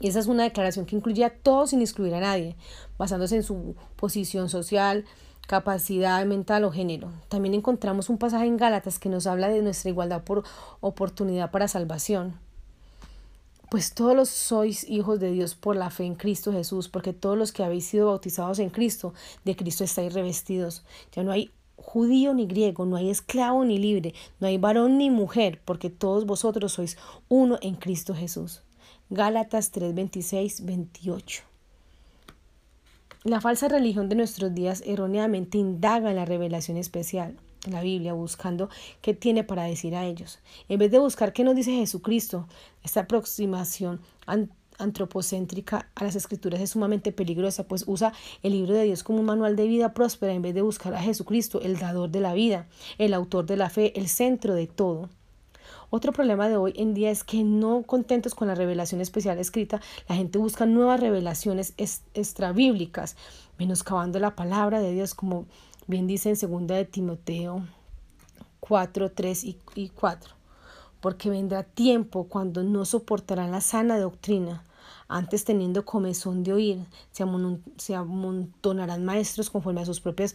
y 0.01 0.09
esa 0.09 0.19
es 0.19 0.27
una 0.27 0.43
declaración 0.43 0.87
que 0.87 0.97
incluye 0.97 1.25
a 1.25 1.31
todos 1.31 1.71
sin 1.71 1.81
excluir 1.81 2.14
a 2.14 2.21
nadie, 2.21 2.57
basándose 2.99 3.37
en 3.37 3.43
su 3.43 3.75
posición 3.97 4.49
social, 4.49 5.05
capacidad 5.49 6.27
mental 6.27 6.63
o 6.65 6.71
género. 6.71 7.11
También 7.29 7.55
encontramos 7.55 8.11
un 8.11 8.19
pasaje 8.19 8.45
en 8.45 8.59
Gálatas 8.59 8.99
que 8.99 9.09
nos 9.09 9.27
habla 9.27 9.49
de 9.49 9.63
nuestra 9.63 9.89
igualdad 9.89 10.23
por 10.23 10.45
oportunidad 10.81 11.51
para 11.51 11.69
salvación. 11.69 12.39
Pues 13.71 13.95
todos 13.95 14.15
los 14.15 14.29
sois 14.29 14.85
hijos 14.89 15.21
de 15.21 15.33
Dios 15.33 15.55
por 15.55 15.75
la 15.75 15.89
fe 15.89 16.05
en 16.05 16.17
Cristo 16.17 16.53
Jesús, 16.53 16.91
porque 16.91 17.15
todos 17.15 17.39
los 17.39 17.53
que 17.53 17.65
habéis 17.65 17.87
sido 17.87 18.09
bautizados 18.09 18.59
en 18.59 18.69
Cristo, 18.69 19.15
de 19.47 19.57
Cristo 19.57 19.85
estáis 19.85 20.13
revestidos. 20.13 20.85
Ya 21.13 21.23
no 21.23 21.33
hay 21.33 21.51
judío 21.77 22.35
ni 22.35 22.47
griego, 22.47 22.85
no 22.85 22.97
hay 22.97 23.09
esclavo 23.09 23.65
ni 23.65 23.79
libre, 23.79 24.13
no 24.41 24.49
hay 24.49 24.59
varón 24.59 24.99
ni 24.99 25.09
mujer, 25.09 25.63
porque 25.65 25.89
todos 25.89 26.27
vosotros 26.27 26.73
sois 26.73 26.99
uno 27.29 27.59
en 27.63 27.77
Cristo 27.77 28.15
Jesús. 28.15 28.61
Gálatas 29.09 29.71
3, 29.71 29.95
28. 29.95 31.48
La 33.25 33.41
falsa 33.41 33.67
religión 33.67 34.09
de 34.09 34.15
nuestros 34.15 34.55
días 34.55 34.81
erróneamente 34.87 35.59
indaga 35.59 36.11
en 36.11 36.17
la 36.17 36.25
revelación 36.25 36.77
especial, 36.77 37.37
la 37.69 37.83
Biblia, 37.83 38.13
buscando 38.13 38.71
qué 39.03 39.13
tiene 39.13 39.43
para 39.43 39.65
decir 39.65 39.97
a 39.97 40.07
ellos. 40.07 40.39
En 40.69 40.79
vez 40.79 40.93
de 40.93 41.01
buscar 41.01 41.33
qué 41.33 41.43
nos 41.43 41.57
dice 41.57 41.73
Jesucristo, 41.73 42.47
esta 42.85 43.01
aproximación 43.01 44.01
antropocéntrica 44.79 45.91
a 45.97 46.05
las 46.05 46.15
escrituras 46.15 46.61
es 46.61 46.71
sumamente 46.71 47.11
peligrosa, 47.11 47.67
pues 47.67 47.83
usa 47.89 48.13
el 48.45 48.53
libro 48.53 48.75
de 48.75 48.85
Dios 48.85 49.03
como 49.03 49.19
un 49.19 49.27
manual 49.27 49.57
de 49.57 49.67
vida 49.67 49.95
próspera 49.95 50.33
en 50.33 50.43
vez 50.43 50.55
de 50.55 50.63
buscar 50.63 50.95
a 50.95 51.03
Jesucristo, 51.03 51.61
el 51.61 51.77
dador 51.77 52.11
de 52.11 52.21
la 52.21 52.35
vida, 52.35 52.69
el 52.99 53.15
autor 53.15 53.47
de 53.47 53.57
la 53.57 53.69
fe, 53.69 53.99
el 53.99 54.07
centro 54.09 54.55
de 54.55 54.69
todo. 54.69 55.11
Otro 55.90 56.12
problema 56.12 56.48
de 56.48 56.57
hoy 56.59 56.74
en 56.77 56.92
día 56.92 57.11
es 57.11 57.24
que 57.24 57.42
no 57.44 57.83
contentos 57.83 58.35
con 58.35 58.48
la 58.48 58.55
revelación 58.55 59.01
especial 59.01 59.38
escrita, 59.38 59.81
la 60.07 60.16
gente 60.16 60.38
busca 60.38 60.66
nuevas 60.66 61.01
revelaciones 61.01 61.72
extrabíblicas, 61.79 63.16
menoscabando 63.59 64.18
la 64.18 64.37
palabra 64.37 64.81
de 64.81 64.92
Dios, 64.92 65.14
como 65.14 65.46
bien 65.87 66.07
dice 66.07 66.29
en 66.29 66.38
2 66.38 66.66
de 66.66 66.85
Timoteo 66.85 67.66
4, 68.61 69.12
3 69.12 69.44
y 69.44 69.88
4. 69.88 70.35
Porque 71.01 71.31
vendrá 71.31 71.62
tiempo 71.62 72.24
cuando 72.24 72.62
no 72.62 72.85
soportarán 72.85 73.51
la 73.51 73.62
sana 73.62 73.98
doctrina, 73.98 74.64
antes 75.09 75.44
teniendo 75.44 75.87
comezón 75.87 76.42
de 76.42 76.53
oír, 76.53 76.85
se 77.79 77.94
amontonarán 77.94 79.07
maestros 79.07 79.48
conforme 79.48 79.81
a 79.81 79.87
sus 79.87 80.01
propias 80.01 80.35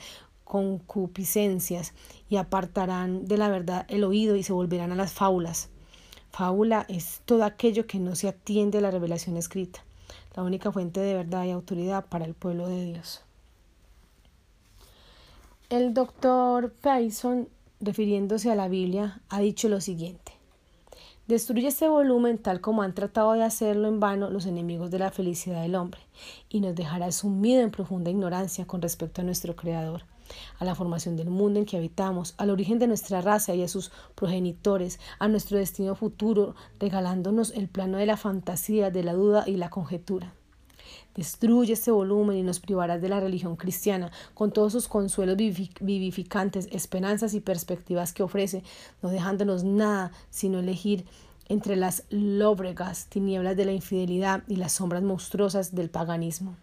concupiscencias 0.53 1.93
y 2.29 2.35
apartarán 2.35 3.25
de 3.25 3.39
la 3.39 3.49
verdad 3.49 3.87
el 3.89 4.03
oído 4.03 4.35
y 4.35 4.43
se 4.43 4.53
volverán 4.53 4.91
a 4.91 4.95
las 4.95 5.11
fábulas. 5.11 5.69
Fábula 6.29 6.85
es 6.89 7.21
todo 7.25 7.43
aquello 7.43 7.87
que 7.87 7.97
no 7.97 8.13
se 8.13 8.27
atiende 8.27 8.77
a 8.77 8.81
la 8.81 8.91
revelación 8.91 9.35
escrita, 9.35 9.83
la 10.35 10.43
única 10.43 10.71
fuente 10.71 10.99
de 10.99 11.15
verdad 11.15 11.45
y 11.45 11.49
autoridad 11.49 12.05
para 12.05 12.25
el 12.25 12.35
pueblo 12.35 12.67
de 12.67 12.85
Dios. 12.85 13.23
El 15.71 15.95
doctor 15.95 16.71
Payson, 16.71 17.49
refiriéndose 17.81 18.51
a 18.51 18.55
la 18.55 18.67
Biblia, 18.67 19.21
ha 19.29 19.39
dicho 19.39 19.69
lo 19.69 19.81
siguiente. 19.81 20.33
Destruye 21.25 21.69
este 21.69 21.87
volumen 21.87 22.37
tal 22.37 22.61
como 22.61 22.83
han 22.83 22.93
tratado 22.93 23.33
de 23.33 23.41
hacerlo 23.41 23.87
en 23.87 23.99
vano 23.99 24.29
los 24.29 24.45
enemigos 24.45 24.91
de 24.91 24.99
la 24.99 25.09
felicidad 25.09 25.63
del 25.63 25.73
hombre, 25.73 26.01
y 26.47 26.59
nos 26.59 26.75
dejará 26.75 27.11
sumido 27.11 27.63
en 27.63 27.71
profunda 27.71 28.11
ignorancia 28.11 28.67
con 28.67 28.83
respecto 28.83 29.21
a 29.21 29.23
nuestro 29.23 29.55
Creador 29.55 30.03
a 30.59 30.65
la 30.65 30.75
formación 30.75 31.15
del 31.15 31.29
mundo 31.29 31.59
en 31.59 31.65
que 31.65 31.77
habitamos, 31.77 32.33
al 32.37 32.49
origen 32.49 32.79
de 32.79 32.87
nuestra 32.87 33.21
raza 33.21 33.53
y 33.55 33.63
a 33.63 33.67
sus 33.67 33.91
progenitores, 34.15 34.99
a 35.19 35.27
nuestro 35.27 35.57
destino 35.57 35.95
futuro, 35.95 36.55
regalándonos 36.79 37.51
el 37.51 37.67
plano 37.67 37.97
de 37.97 38.05
la 38.05 38.17
fantasía, 38.17 38.91
de 38.91 39.03
la 39.03 39.13
duda 39.13 39.43
y 39.47 39.57
la 39.57 39.69
conjetura. 39.69 40.33
Destruye 41.15 41.73
este 41.73 41.91
volumen 41.91 42.37
y 42.37 42.43
nos 42.43 42.59
privarás 42.59 43.01
de 43.01 43.09
la 43.09 43.19
religión 43.19 43.55
cristiana, 43.55 44.11
con 44.33 44.51
todos 44.51 44.73
sus 44.73 44.87
consuelos 44.87 45.37
vivificantes, 45.37 46.67
esperanzas 46.71 47.33
y 47.33 47.39
perspectivas 47.39 48.13
que 48.13 48.23
ofrece, 48.23 48.63
no 49.01 49.09
dejándonos 49.09 49.63
nada 49.63 50.11
sino 50.29 50.59
elegir 50.59 51.05
entre 51.49 51.75
las 51.75 52.03
lóbregas 52.09 53.07
tinieblas 53.07 53.55
de 53.55 53.65
la 53.65 53.73
infidelidad 53.73 54.43
y 54.47 54.55
las 54.55 54.73
sombras 54.73 55.03
monstruosas 55.03 55.75
del 55.75 55.89
paganismo. 55.89 56.55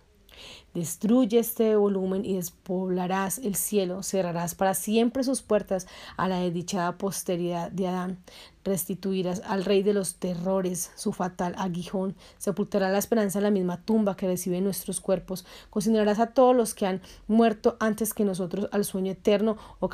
Destruye 0.74 1.40
este 1.40 1.74
volumen 1.74 2.24
y 2.24 2.36
despoblarás 2.36 3.38
el 3.38 3.56
cielo, 3.56 4.04
cerrarás 4.04 4.54
para 4.54 4.74
siempre 4.74 5.24
sus 5.24 5.42
puertas 5.42 5.88
a 6.16 6.28
la 6.28 6.38
desdichada 6.38 6.96
posteridad 6.96 7.72
de 7.72 7.88
Adán, 7.88 8.18
restituirás 8.64 9.42
al 9.46 9.64
rey 9.64 9.82
de 9.82 9.94
los 9.94 10.14
terrores 10.16 10.92
su 10.94 11.12
fatal 11.12 11.56
aguijón, 11.58 12.14
sepultarás 12.38 12.92
la 12.92 12.98
esperanza 12.98 13.40
en 13.40 13.44
la 13.44 13.50
misma 13.50 13.82
tumba 13.84 14.16
que 14.16 14.28
recibe 14.28 14.60
nuestros 14.60 15.00
cuerpos, 15.00 15.44
cocinarás 15.70 16.20
a 16.20 16.28
todos 16.28 16.54
los 16.54 16.74
que 16.74 16.86
han 16.86 17.00
muerto 17.26 17.76
antes 17.80 18.14
que 18.14 18.24
nosotros 18.24 18.68
al 18.70 18.84
sueño 18.84 19.10
eterno 19.10 19.56
o, 19.80 19.86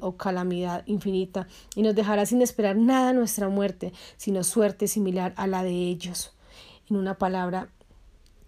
o 0.00 0.16
calamidad 0.16 0.82
infinita, 0.86 1.46
y 1.76 1.82
nos 1.82 1.94
dejarás 1.94 2.30
sin 2.30 2.40
esperar 2.40 2.76
nada 2.76 3.12
nuestra 3.12 3.50
muerte, 3.50 3.92
sino 4.16 4.44
suerte 4.44 4.88
similar 4.88 5.34
a 5.36 5.46
la 5.46 5.62
de 5.62 5.72
ellos. 5.72 6.32
En 6.88 6.96
una 6.96 7.18
palabra, 7.18 7.68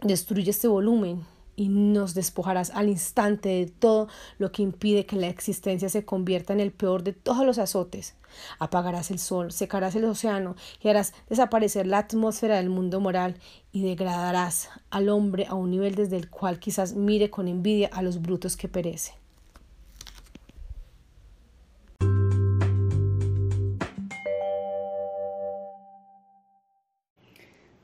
destruye 0.01 0.51
este 0.51 0.67
volumen 0.67 1.34
y 1.57 1.69
nos 1.69 2.15
despojarás 2.15 2.71
al 2.71 2.89
instante 2.89 3.49
de 3.49 3.67
todo 3.67 4.09
lo 4.39 4.53
que 4.53 4.63
impide 4.63 5.07
que 5.07 5.17
la 5.17 5.29
existencia 5.29 5.89
se 5.89 6.05
convierta 6.05 6.53
en 6.53 6.61
el 6.61 6.73
peor 6.73 7.03
de 7.03 7.13
todos 7.13 7.45
los 7.45 7.59
azotes. 7.59 8.15
Apagarás 8.59 9.11
el 9.11 9.19
sol, 9.19 9.53
secarás 9.53 9.95
el 9.95 10.05
océano 10.05 10.57
y 10.83 10.89
harás 10.89 11.15
desaparecer 11.29 11.87
la 11.87 11.99
atmósfera 11.99 12.57
del 12.57 12.71
mundo 12.71 13.01
moral 13.01 13.37
y 13.73 13.83
degradarás 13.83 14.71
al 14.91 15.09
hombre 15.09 15.47
a 15.49 15.55
un 15.55 15.71
nivel 15.71 15.95
desde 15.95 16.17
el 16.17 16.31
cual 16.31 16.59
quizás 16.59 16.95
mire 16.95 17.31
con 17.31 17.49
envidia 17.49 17.89
a 17.93 18.03
los 18.03 18.21
brutos 18.21 18.57
que 18.57 18.69
perecen. 18.69 19.15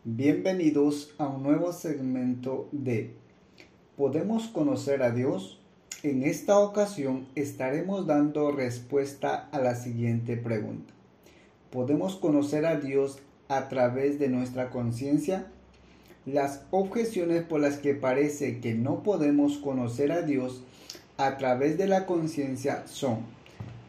Bienvenidos 0.03 1.15
a 1.19 1.29
un 1.29 1.43
nuevo 1.43 1.73
segmento 1.73 2.69
de 2.73 3.15
¿Podemos 4.01 4.49
conocer 4.49 5.03
a 5.03 5.11
Dios? 5.11 5.59
En 6.03 6.23
esta 6.23 6.59
ocasión 6.59 7.27
estaremos 7.35 8.07
dando 8.07 8.51
respuesta 8.51 9.51
a 9.53 9.61
la 9.61 9.75
siguiente 9.75 10.39
pregunta. 10.39 10.95
¿Podemos 11.71 12.17
conocer 12.17 12.65
a 12.65 12.77
Dios 12.77 13.19
a 13.49 13.69
través 13.69 14.19
de 14.19 14.31
nuestra 14.31 14.71
conciencia? 14.71 15.49
Las 16.25 16.63
objeciones 16.71 17.43
por 17.43 17.61
las 17.61 17.77
que 17.77 17.95
parece 17.95 18.61
que 18.61 18.73
no 18.73 19.03
podemos 19.03 19.59
conocer 19.59 20.13
a 20.13 20.23
Dios 20.23 20.63
a 21.19 21.37
través 21.37 21.77
de 21.77 21.87
la 21.87 22.07
conciencia 22.07 22.85
son, 22.87 23.19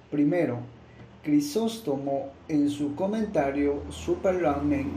primero, 0.09 0.59
Crisóstomo 1.23 2.31
en 2.49 2.69
su 2.69 2.95
comentario 2.95 3.81
Superlamen 3.89 4.91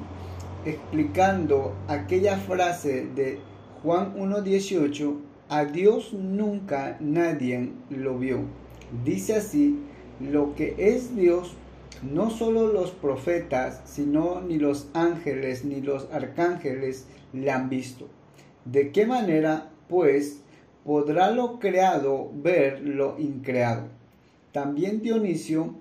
explicando 0.65 1.77
aquella 1.87 2.37
frase 2.37 3.07
de 3.15 3.39
Juan 3.85 4.15
1.18, 4.17 5.19
a 5.51 5.67
Dios 5.67 6.15
nunca 6.15 6.97
nadie 7.01 7.71
lo 7.91 8.19
vio. 8.19 8.41
Dice 9.05 9.35
así, 9.35 9.79
lo 10.21 10.55
que 10.55 10.75
es 10.79 11.15
Dios, 11.15 11.53
no 12.03 12.31
solo 12.31 12.73
los 12.73 12.93
profetas, 12.93 13.83
sino 13.85 14.41
ni 14.41 14.59
los 14.59 14.89
ángeles 14.95 15.67
ni 15.67 15.83
los 15.83 16.09
arcángeles 16.13 17.05
le 17.35 17.51
han 17.51 17.69
visto. 17.69 18.09
¿De 18.65 18.91
qué 18.91 19.05
manera, 19.05 19.71
pues, 19.91 20.41
podrá 20.83 21.31
lo 21.31 21.59
creado 21.59 22.31
ver 22.35 22.81
lo 22.81 23.19
increado? 23.19 23.89
También 24.53 25.03
Dionisio, 25.03 25.75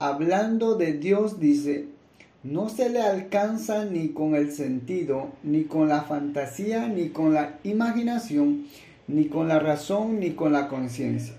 hablando 0.00 0.74
de 0.74 0.94
Dios, 0.94 1.38
dice, 1.38 1.90
no 2.46 2.68
se 2.68 2.90
le 2.90 3.02
alcanza 3.02 3.84
ni 3.84 4.08
con 4.10 4.34
el 4.34 4.52
sentido, 4.52 5.32
ni 5.42 5.64
con 5.64 5.88
la 5.88 6.02
fantasía, 6.02 6.88
ni 6.88 7.10
con 7.10 7.34
la 7.34 7.58
imaginación, 7.64 8.66
ni 9.08 9.26
con 9.26 9.48
la 9.48 9.58
razón, 9.58 10.20
ni 10.20 10.30
con 10.30 10.52
la 10.52 10.68
conciencia. 10.68 11.34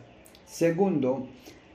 Segundo, 0.45 1.27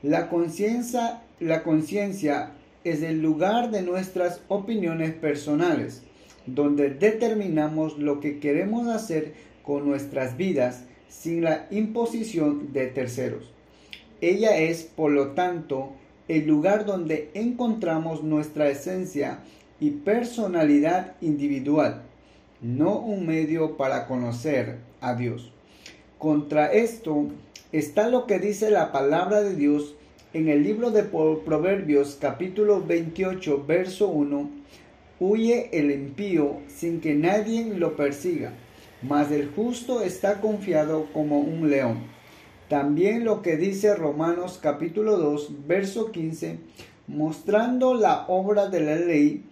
la 0.03 0.29
conciencia 0.29 1.23
la 1.43 1.65
conciencia 1.65 2.53
es 2.85 3.03
el 3.03 3.21
lugar 3.21 3.73
de 3.73 3.83
nuestras 3.83 4.41
opiniones 4.47 5.13
personales, 5.13 6.03
donde 6.47 6.91
determinamos 6.91 7.99
lo 7.99 8.21
que 8.21 8.39
queremos 8.39 8.87
hacer 8.87 9.35
con 9.65 9.89
nuestras 9.89 10.37
vidas 10.37 10.85
sin 11.09 11.43
la 11.43 11.67
imposición 11.73 12.73
de 12.73 12.87
terceros. 12.87 13.51
Ella 14.21 14.57
es, 14.57 14.85
por 14.85 15.11
lo 15.11 15.33
tanto, 15.33 15.95
el 16.29 16.47
lugar 16.47 16.87
donde 16.87 17.31
encontramos 17.35 18.23
nuestra 18.23 18.69
esencia 18.69 19.41
y 19.81 19.91
personalidad 19.91 21.15
individual, 21.21 22.03
no 22.61 22.99
un 22.99 23.27
medio 23.27 23.77
para 23.77 24.07
conocer 24.07 24.79
a 25.01 25.15
Dios. 25.15 25.53
Contra 26.19 26.73
esto 26.73 27.27
está 27.73 28.09
lo 28.09 28.27
que 28.27 28.39
dice 28.39 28.71
la 28.71 28.93
palabra 28.93 29.43
de 29.43 29.57
Dios 29.57 29.97
en 30.33 30.49
el 30.49 30.63
libro 30.63 30.93
de 30.93 31.03
Proverbios 31.03 32.17
capítulo 32.21 32.81
28 32.87 33.65
verso 33.67 34.09
1. 34.09 34.51
Huye 35.19 35.69
el 35.73 35.91
impío 35.91 36.59
sin 36.69 37.01
que 37.01 37.15
nadie 37.15 37.65
lo 37.75 37.97
persiga, 37.97 38.53
mas 39.03 39.31
el 39.33 39.51
justo 39.51 40.03
está 40.03 40.41
confiado 40.41 41.07
como 41.13 41.41
un 41.41 41.69
león. 41.69 42.12
También 42.73 43.27
lo 43.27 43.43
que 43.43 43.59
dice 43.59 43.95
Romanos 43.95 44.59
capítulo 44.63 45.19
2 45.19 45.67
verso 45.67 46.11
15, 46.11 46.59
mostrando 47.07 47.93
la 47.93 48.25
obra 48.29 48.71
de 48.71 48.81
la 48.81 48.95
ley 48.95 49.45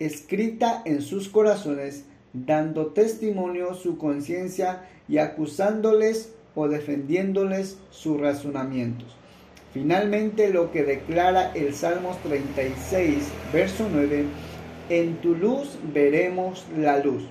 escrita 0.00 0.82
en 0.84 1.00
sus 1.00 1.28
corazones, 1.28 2.06
dando 2.32 2.86
testimonio 2.86 3.74
su 3.74 3.98
conciencia 3.98 4.82
y 5.06 5.18
acusándoles 5.18 6.34
o 6.56 6.66
defendiéndoles 6.66 7.78
sus 7.90 8.20
razonamientos. 8.20 9.14
Finalmente 9.72 10.52
lo 10.52 10.72
que 10.72 10.82
declara 10.82 11.52
el 11.54 11.72
Salmos 11.72 12.18
36, 12.24 13.28
verso 13.52 13.86
9, 13.92 14.24
en 14.88 15.14
tu 15.18 15.36
luz 15.36 15.78
veremos 15.94 16.66
la 16.76 16.98
luz. 16.98 17.28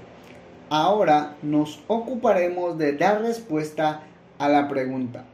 Ahora 0.69 1.35
nos 1.41 1.83
ocuparemos 1.87 2.77
de 2.77 2.93
dar 2.93 3.21
respuesta 3.21 3.89
a 3.89 4.14
la 4.39 4.67
pregunta. 4.67 5.25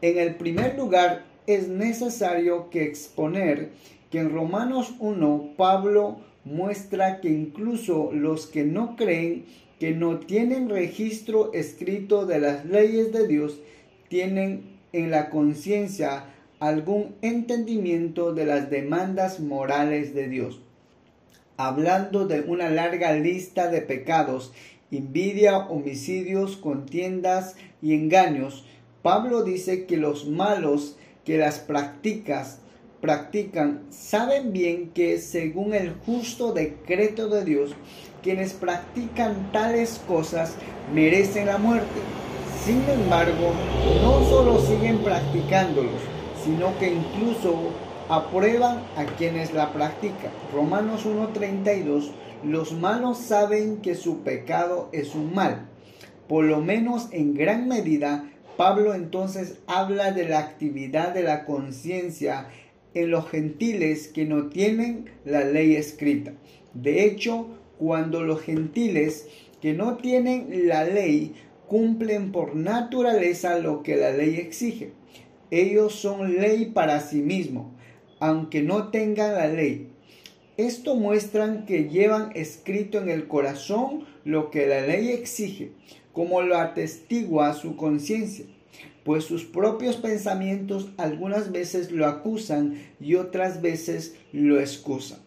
En 0.00 0.18
el 0.18 0.34
primer 0.34 0.76
lugar, 0.76 1.24
es 1.46 1.68
necesario 1.68 2.70
que 2.70 2.84
exponer 2.84 3.70
que 4.10 4.20
en 4.20 4.30
Romanos 4.30 4.94
1 5.00 5.54
Pablo 5.56 6.20
muestra 6.44 7.20
que 7.20 7.30
incluso 7.30 8.10
los 8.12 8.46
que 8.46 8.64
no 8.64 8.96
creen 8.96 9.44
que 9.82 9.90
no 9.90 10.20
tienen 10.20 10.68
registro 10.68 11.52
escrito 11.52 12.24
de 12.24 12.38
las 12.38 12.64
leyes 12.64 13.12
de 13.12 13.26
Dios, 13.26 13.58
tienen 14.08 14.62
en 14.92 15.10
la 15.10 15.28
conciencia 15.28 16.26
algún 16.60 17.16
entendimiento 17.20 18.32
de 18.32 18.46
las 18.46 18.70
demandas 18.70 19.40
morales 19.40 20.14
de 20.14 20.28
Dios. 20.28 20.60
Hablando 21.56 22.28
de 22.28 22.42
una 22.42 22.70
larga 22.70 23.12
lista 23.14 23.68
de 23.68 23.80
pecados, 23.80 24.52
envidia, 24.92 25.58
homicidios, 25.58 26.56
contiendas 26.56 27.56
y 27.82 27.94
engaños, 27.94 28.64
Pablo 29.02 29.42
dice 29.42 29.86
que 29.86 29.96
los 29.96 30.26
malos 30.28 30.96
que 31.24 31.36
las 31.36 31.58
practicas 31.58 32.60
practican 33.00 33.82
saben 33.90 34.52
bien 34.52 34.90
que 34.90 35.18
según 35.18 35.74
el 35.74 35.92
justo 35.92 36.52
decreto 36.52 37.28
de 37.28 37.44
Dios 37.44 37.74
quienes 38.22 38.52
practican 38.52 39.50
tales 39.50 40.00
cosas 40.06 40.54
merecen 40.94 41.46
la 41.46 41.58
muerte. 41.58 42.00
Sin 42.64 42.80
embargo, 42.88 43.52
no 44.02 44.24
solo 44.28 44.60
siguen 44.60 44.98
practicándolos, 44.98 46.00
sino 46.44 46.78
que 46.78 46.92
incluso 46.92 47.70
aprueban 48.08 48.84
a 48.96 49.04
quienes 49.16 49.52
la 49.52 49.72
practican. 49.72 50.30
Romanos 50.54 51.04
1.32, 51.04 52.10
los 52.44 52.72
malos 52.72 53.18
saben 53.18 53.78
que 53.78 53.96
su 53.96 54.18
pecado 54.18 54.88
es 54.92 55.16
un 55.16 55.34
mal. 55.34 55.71
Por 56.28 56.44
lo 56.44 56.60
menos 56.60 57.08
en 57.12 57.34
gran 57.34 57.68
medida, 57.68 58.30
Pablo 58.56 58.94
entonces 58.94 59.58
habla 59.66 60.12
de 60.12 60.28
la 60.28 60.38
actividad 60.38 61.14
de 61.14 61.22
la 61.22 61.44
conciencia 61.44 62.48
en 62.94 63.10
los 63.10 63.28
gentiles 63.28 64.08
que 64.08 64.24
no 64.24 64.48
tienen 64.48 65.10
la 65.24 65.44
ley 65.44 65.76
escrita. 65.76 66.32
De 66.74 67.04
hecho, 67.04 67.48
cuando 67.78 68.22
los 68.22 68.40
gentiles 68.42 69.28
que 69.60 69.72
no 69.72 69.96
tienen 69.96 70.68
la 70.68 70.84
ley 70.84 71.34
cumplen 71.68 72.32
por 72.32 72.54
naturaleza 72.54 73.58
lo 73.58 73.82
que 73.82 73.96
la 73.96 74.10
ley 74.10 74.36
exige. 74.36 74.92
Ellos 75.50 75.94
son 75.94 76.36
ley 76.36 76.66
para 76.66 77.00
sí 77.00 77.22
mismos, 77.22 77.72
aunque 78.20 78.62
no 78.62 78.88
tengan 78.88 79.34
la 79.34 79.46
ley. 79.46 79.88
Esto 80.56 80.96
muestran 80.96 81.64
que 81.64 81.88
llevan 81.88 82.30
escrito 82.34 82.98
en 82.98 83.08
el 83.08 83.26
corazón 83.26 84.04
lo 84.24 84.50
que 84.50 84.66
la 84.66 84.82
ley 84.82 85.08
exige, 85.08 85.72
como 86.12 86.42
lo 86.42 86.58
atestigua 86.58 87.54
su 87.54 87.76
conciencia, 87.76 88.46
pues 89.04 89.24
sus 89.24 89.44
propios 89.44 89.96
pensamientos 89.96 90.90
algunas 90.96 91.52
veces 91.52 91.90
lo 91.90 92.06
acusan 92.06 92.80
y 93.00 93.14
otras 93.16 93.62
veces 93.62 94.16
lo 94.32 94.60
excusan. 94.60 95.18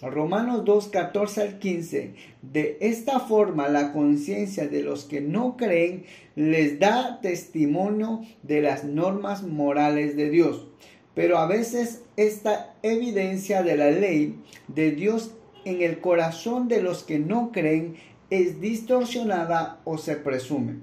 Romanos 0.00 0.64
2, 0.64 0.88
14 0.88 1.42
al 1.42 1.58
15. 1.58 2.14
De 2.42 2.78
esta 2.80 3.18
forma 3.18 3.68
la 3.68 3.92
conciencia 3.92 4.68
de 4.68 4.82
los 4.82 5.04
que 5.04 5.20
no 5.20 5.56
creen 5.56 6.04
les 6.36 6.78
da 6.78 7.20
testimonio 7.20 8.22
de 8.44 8.60
las 8.62 8.84
normas 8.84 9.42
morales 9.42 10.16
de 10.16 10.30
Dios. 10.30 10.68
Pero 11.14 11.38
a 11.38 11.48
veces 11.48 12.04
esta 12.16 12.76
evidencia 12.82 13.64
de 13.64 13.76
la 13.76 13.90
ley 13.90 14.36
de 14.68 14.92
Dios 14.92 15.32
en 15.64 15.82
el 15.82 15.98
corazón 15.98 16.68
de 16.68 16.80
los 16.80 17.02
que 17.02 17.18
no 17.18 17.50
creen 17.50 17.96
es 18.30 18.60
distorsionada 18.60 19.80
o 19.84 19.98
se 19.98 20.16
presume. 20.16 20.76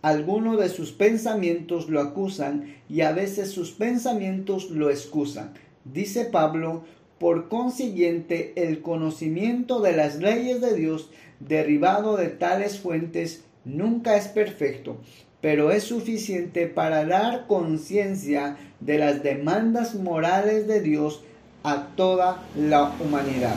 Algunos 0.00 0.58
de 0.60 0.68
sus 0.68 0.92
pensamientos 0.92 1.88
lo 1.88 2.00
acusan 2.00 2.76
y 2.88 3.00
a 3.00 3.12
veces 3.12 3.50
sus 3.50 3.72
pensamientos 3.72 4.70
lo 4.70 4.90
excusan. 4.90 5.54
Dice 5.84 6.24
Pablo, 6.24 6.84
por 7.18 7.48
consiguiente, 7.48 8.52
el 8.54 8.80
conocimiento 8.80 9.80
de 9.80 9.92
las 9.92 10.16
leyes 10.16 10.60
de 10.60 10.74
Dios 10.74 11.10
derivado 11.40 12.16
de 12.16 12.28
tales 12.28 12.78
fuentes 12.78 13.44
nunca 13.64 14.16
es 14.16 14.28
perfecto, 14.28 14.98
pero 15.40 15.72
es 15.72 15.84
suficiente 15.84 16.68
para 16.68 17.04
dar 17.04 17.46
conciencia 17.48 18.56
de 18.80 18.98
las 18.98 19.22
demandas 19.22 19.94
morales 19.96 20.68
de 20.68 20.80
Dios 20.80 21.22
a 21.64 21.88
toda 21.96 22.44
la 22.56 22.94
humanidad. 23.00 23.56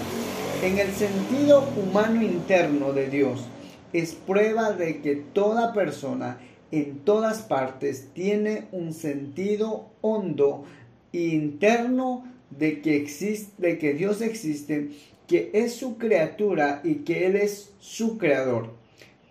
En 0.61 0.77
el 0.77 0.91
sentido 0.91 1.67
humano 1.75 2.21
interno 2.21 2.93
de 2.93 3.09
Dios, 3.09 3.47
es 3.93 4.13
prueba 4.13 4.73
de 4.73 5.01
que 5.01 5.15
toda 5.15 5.73
persona 5.73 6.37
en 6.71 6.99
todas 6.99 7.41
partes 7.41 8.09
tiene 8.13 8.67
un 8.71 8.93
sentido 8.93 9.87
hondo 10.01 10.65
interno 11.13 12.25
de 12.51 12.79
que 12.81 12.95
existe, 12.95 13.51
de 13.57 13.79
que 13.79 13.95
Dios 13.95 14.21
existe, 14.21 14.89
que 15.25 15.49
es 15.53 15.73
su 15.73 15.97
criatura 15.97 16.81
y 16.83 16.97
que 17.05 17.25
Él 17.25 17.37
es 17.37 17.73
su 17.79 18.19
creador. 18.19 18.69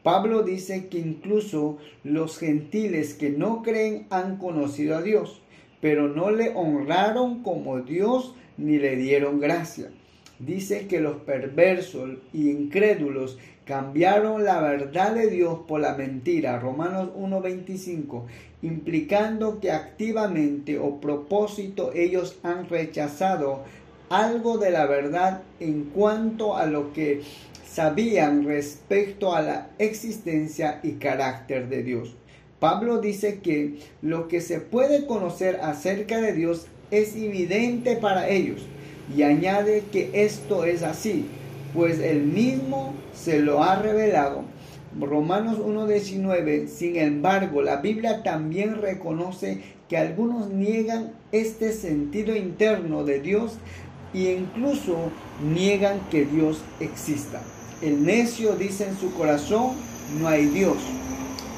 Pablo 0.03 0.43
dice 0.43 0.89
que 0.89 0.99
incluso 0.99 1.79
los 2.03 2.39
gentiles 2.39 3.15
que 3.15 3.31
no 3.31 3.63
creen 3.63 4.09
han 4.11 4.37
conocido 4.37 4.97
a 4.97 5.03
Dios, 5.03 5.41
pero 5.81 6.09
no 6.09 6.33
le 6.33 6.51
honraron 6.57 7.45
como 7.45 7.83
Dios 7.83 8.35
ni 8.57 8.79
le 8.79 8.97
dieron 8.97 9.39
gracia. 9.39 9.93
Dice 10.41 10.87
que 10.87 11.01
los 11.01 11.17
perversos 11.17 12.13
y 12.33 12.49
incrédulos 12.49 13.37
cambiaron 13.67 14.43
la 14.43 14.59
verdad 14.63 15.15
de 15.15 15.29
Dios 15.29 15.59
por 15.69 15.83
la 15.83 15.95
mentira, 15.95 16.59
Romanos 16.59 17.11
1.25, 17.15 18.23
implicando 18.63 19.61
que 19.61 19.71
activamente 19.71 20.79
o 20.79 20.99
propósito 20.99 21.93
ellos 21.95 22.39
han 22.43 22.71
rechazado 22.71 23.65
algo 24.09 24.57
de 24.57 24.71
la 24.71 24.87
verdad 24.87 25.43
en 25.61 25.85
cuanto 25.85 26.57
a 26.57 26.65
lo 26.65 26.95
que 26.95 27.21
sabían 27.67 28.47
respecto 28.47 29.35
a 29.35 29.43
la 29.43 29.69
existencia 29.79 30.81
y 30.83 30.93
carácter 30.93 31.69
de 31.69 31.83
Dios. 31.83 32.17
Pablo 32.61 32.99
dice 32.99 33.41
que 33.41 33.79
lo 34.01 34.27
que 34.27 34.41
se 34.41 34.61
puede 34.61 35.05
conocer 35.05 35.61
acerca 35.63 36.19
de 36.19 36.33
Dios 36.33 36.67
es 36.91 37.15
evidente 37.15 37.97
para 37.97 38.31
ellos 38.31 38.67
y 39.17 39.23
añade 39.23 39.85
que 39.93 40.11
esto 40.13 40.65
es 40.65 40.83
así, 40.83 41.27
pues 41.75 41.99
él 42.01 42.23
mismo 42.23 42.95
se 43.15 43.41
lo 43.41 43.63
ha 43.63 43.77
revelado. 43.77 44.45
Romanos 44.99 45.59
1.19, 45.59 46.67
sin 46.67 46.97
embargo, 46.97 47.63
la 47.63 47.77
Biblia 47.77 48.23
también 48.23 48.81
reconoce 48.81 49.61
que 49.89 49.97
algunos 49.97 50.51
niegan 50.51 51.13
este 51.33 51.73
sentido 51.73 52.35
interno 52.35 53.05
de 53.05 53.21
Dios 53.21 53.59
e 54.15 54.33
incluso 54.33 54.97
niegan 55.43 56.01
que 56.11 56.25
Dios 56.25 56.63
exista. 56.81 57.41
El 57.83 58.05
necio 58.05 58.57
dice 58.57 58.89
en 58.89 58.97
su 58.97 59.13
corazón, 59.15 59.73
no 60.21 60.29
hay 60.29 60.47
Dios. 60.47 60.77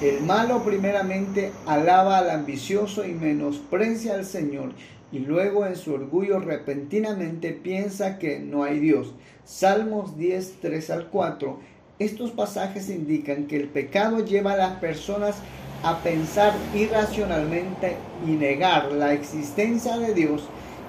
El 0.02 0.20
malo 0.24 0.62
primeramente 0.62 1.52
alaba 1.64 2.18
al 2.18 2.30
ambicioso 2.30 3.06
y 3.06 3.12
menosprecia 3.12 4.14
al 4.14 4.24
Señor 4.24 4.72
y 5.12 5.18
luego 5.18 5.66
en 5.66 5.76
su 5.76 5.92
orgullo 5.92 6.40
repentinamente 6.40 7.52
piensa 7.52 8.18
que 8.18 8.38
no 8.38 8.64
hay 8.64 8.80
Dios. 8.80 9.14
Salmos 9.44 10.16
10, 10.16 10.54
3 10.62 10.90
al 10.90 11.08
4. 11.08 11.58
Estos 11.98 12.30
pasajes 12.30 12.88
indican 12.88 13.46
que 13.46 13.56
el 13.56 13.68
pecado 13.68 14.24
lleva 14.24 14.54
a 14.54 14.56
las 14.56 14.78
personas 14.78 15.36
a 15.82 15.98
pensar 15.98 16.54
irracionalmente 16.74 17.96
y 18.26 18.30
negar 18.30 18.92
la 18.92 19.12
existencia 19.12 19.98
de 19.98 20.14
Dios 20.14 20.48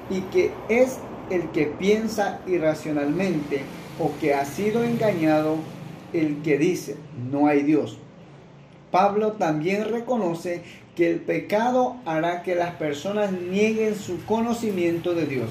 y 0.09 0.21
que 0.21 0.51
es 0.69 0.97
el 1.29 1.49
que 1.49 1.65
piensa 1.65 2.39
irracionalmente 2.47 3.61
o 3.99 4.11
que 4.19 4.33
ha 4.33 4.45
sido 4.45 4.83
engañado 4.83 5.57
el 6.13 6.41
que 6.43 6.57
dice 6.57 6.95
no 7.31 7.47
hay 7.47 7.63
Dios. 7.63 7.97
Pablo 8.91 9.33
también 9.33 9.85
reconoce 9.85 10.61
que 10.95 11.09
el 11.09 11.19
pecado 11.19 11.97
hará 12.05 12.43
que 12.43 12.55
las 12.55 12.75
personas 12.75 13.31
nieguen 13.31 13.95
su 13.95 14.23
conocimiento 14.25 15.13
de 15.13 15.25
Dios. 15.25 15.49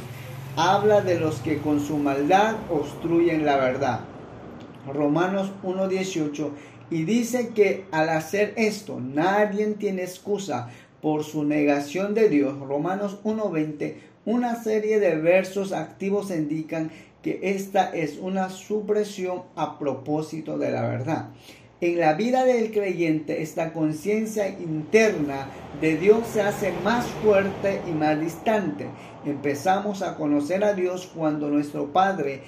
Habla 0.57 1.01
de 1.01 1.19
los 1.19 1.37
que 1.41 1.59
con 1.59 1.81
su 1.81 1.97
maldad 1.97 2.57
obstruyen 2.71 3.45
la 3.45 3.57
verdad. 3.57 4.01
Romanos 4.93 5.51
1.18 5.63 6.51
y 6.91 7.05
dice 7.05 7.51
que 7.55 7.87
al 7.91 8.11
hacer 8.11 8.53
esto 8.57 9.01
nadie 9.01 9.67
tiene 9.69 10.03
excusa 10.03 10.69
por 11.01 11.25
su 11.25 11.45
negación 11.45 12.15
de 12.15 12.29
Dios. 12.29 12.59
Romanos 12.61 13.19
1.20, 13.25 13.95
una 14.27 14.63
serie 14.63 15.01
de 15.01 15.17
versos 15.17 15.73
activos 15.73 16.31
indican 16.31 16.91
que 17.23 17.41
esta 17.43 17.95
es 17.95 18.19
una 18.19 18.51
supresión 18.51 19.43
a 19.57 19.79
propósito 19.79 20.59
de 20.59 20.71
la 20.71 20.83
verdad. 20.83 21.31
En 21.83 21.99
la 21.99 22.13
vida 22.13 22.45
del 22.45 22.71
creyente 22.71 23.43
esta 23.43 23.73
conciencia 23.73 24.49
interna 24.49 25.49
de 25.81 25.97
Dios 25.97 26.29
se 26.33 26.41
hace 26.41 26.71
más 26.85 27.05
fuerte 27.25 27.81
y 27.89 27.91
más 27.91 28.21
distante. 28.21 28.87
Empezamos 29.27 30.01
a 30.03 30.15
conocer 30.15 30.63
a 30.63 30.75
Dios 30.75 31.11
cuando 31.13 31.49
nuestro 31.49 31.93
Padre, 31.93 32.43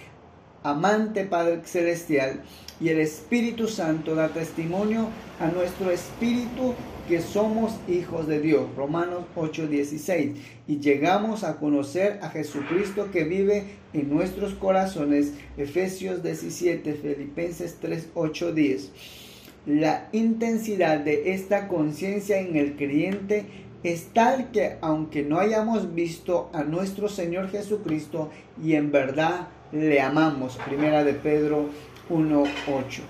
amante 0.62 1.24
Padre 1.24 1.62
Celestial, 1.64 2.42
y 2.80 2.90
el 2.90 3.00
Espíritu 3.00 3.66
Santo 3.66 4.14
da 4.14 4.28
testimonio 4.28 5.08
a 5.40 5.48
nuestro 5.48 5.90
espíritu 5.90 6.74
que 7.08 7.20
somos 7.20 7.72
hijos 7.88 8.28
de 8.28 8.38
Dios. 8.38 8.66
Romanos 8.76 9.24
8:16. 9.34 10.36
Y 10.68 10.78
llegamos 10.78 11.42
a 11.42 11.56
conocer 11.56 12.20
a 12.22 12.30
Jesucristo 12.30 13.10
que 13.10 13.24
vive 13.24 13.64
en 13.92 14.10
nuestros 14.10 14.54
corazones. 14.54 15.32
Efesios 15.56 16.22
17, 16.22 16.94
Filipenses 16.94 17.78
3, 17.80 18.10
8, 18.14 18.52
10. 18.52 19.23
La 19.66 20.08
intensidad 20.12 21.00
de 21.00 21.32
esta 21.32 21.68
conciencia 21.68 22.38
en 22.38 22.56
el 22.56 22.76
creyente 22.76 23.46
es 23.82 24.08
tal 24.12 24.50
que 24.50 24.76
aunque 24.82 25.22
no 25.22 25.38
hayamos 25.38 25.94
visto 25.94 26.50
a 26.52 26.64
nuestro 26.64 27.08
Señor 27.08 27.50
Jesucristo 27.50 28.30
y 28.62 28.74
en 28.74 28.92
verdad 28.92 29.48
le 29.72 30.02
amamos. 30.02 30.58
Primera 30.66 31.02
de 31.02 31.14
Pedro 31.14 31.70
1.8. 32.10 33.00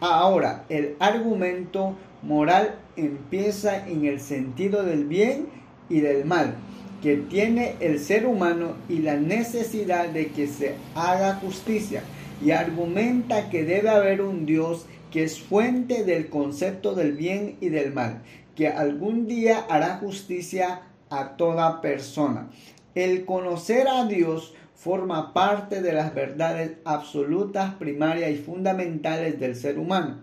Ahora, 0.00 0.64
el 0.70 0.96
argumento 0.98 1.96
moral 2.22 2.76
empieza 2.96 3.86
en 3.86 4.06
el 4.06 4.20
sentido 4.20 4.82
del 4.82 5.04
bien 5.04 5.48
y 5.90 6.00
del 6.00 6.24
mal 6.24 6.54
que 7.02 7.16
tiene 7.16 7.76
el 7.80 7.98
ser 7.98 8.26
humano 8.26 8.74
y 8.88 8.98
la 8.98 9.16
necesidad 9.16 10.08
de 10.08 10.28
que 10.28 10.46
se 10.46 10.74
haga 10.94 11.34
justicia 11.36 12.02
y 12.42 12.52
argumenta 12.52 13.50
que 13.50 13.64
debe 13.64 13.90
haber 13.90 14.22
un 14.22 14.46
Dios 14.46 14.86
que 15.10 15.24
es 15.24 15.40
fuente 15.40 16.04
del 16.04 16.28
concepto 16.28 16.94
del 16.94 17.12
bien 17.12 17.56
y 17.60 17.68
del 17.68 17.92
mal, 17.92 18.22
que 18.54 18.68
algún 18.68 19.26
día 19.26 19.66
hará 19.68 19.96
justicia 19.98 20.82
a 21.08 21.36
toda 21.36 21.80
persona. 21.80 22.50
El 22.94 23.24
conocer 23.24 23.88
a 23.88 24.06
Dios 24.06 24.54
forma 24.74 25.34
parte 25.34 25.82
de 25.82 25.92
las 25.92 26.14
verdades 26.14 26.72
absolutas, 26.84 27.74
primarias 27.74 28.30
y 28.30 28.36
fundamentales 28.36 29.38
del 29.38 29.54
ser 29.54 29.78
humano. 29.78 30.18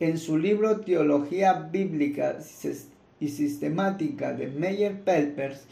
En 0.00 0.18
su 0.18 0.36
libro 0.38 0.80
Teología 0.80 1.52
Bíblica 1.54 2.38
y 3.20 3.28
Sistemática 3.28 4.32
de 4.32 4.48
Meyer 4.48 5.00
Pelpers, 5.02 5.62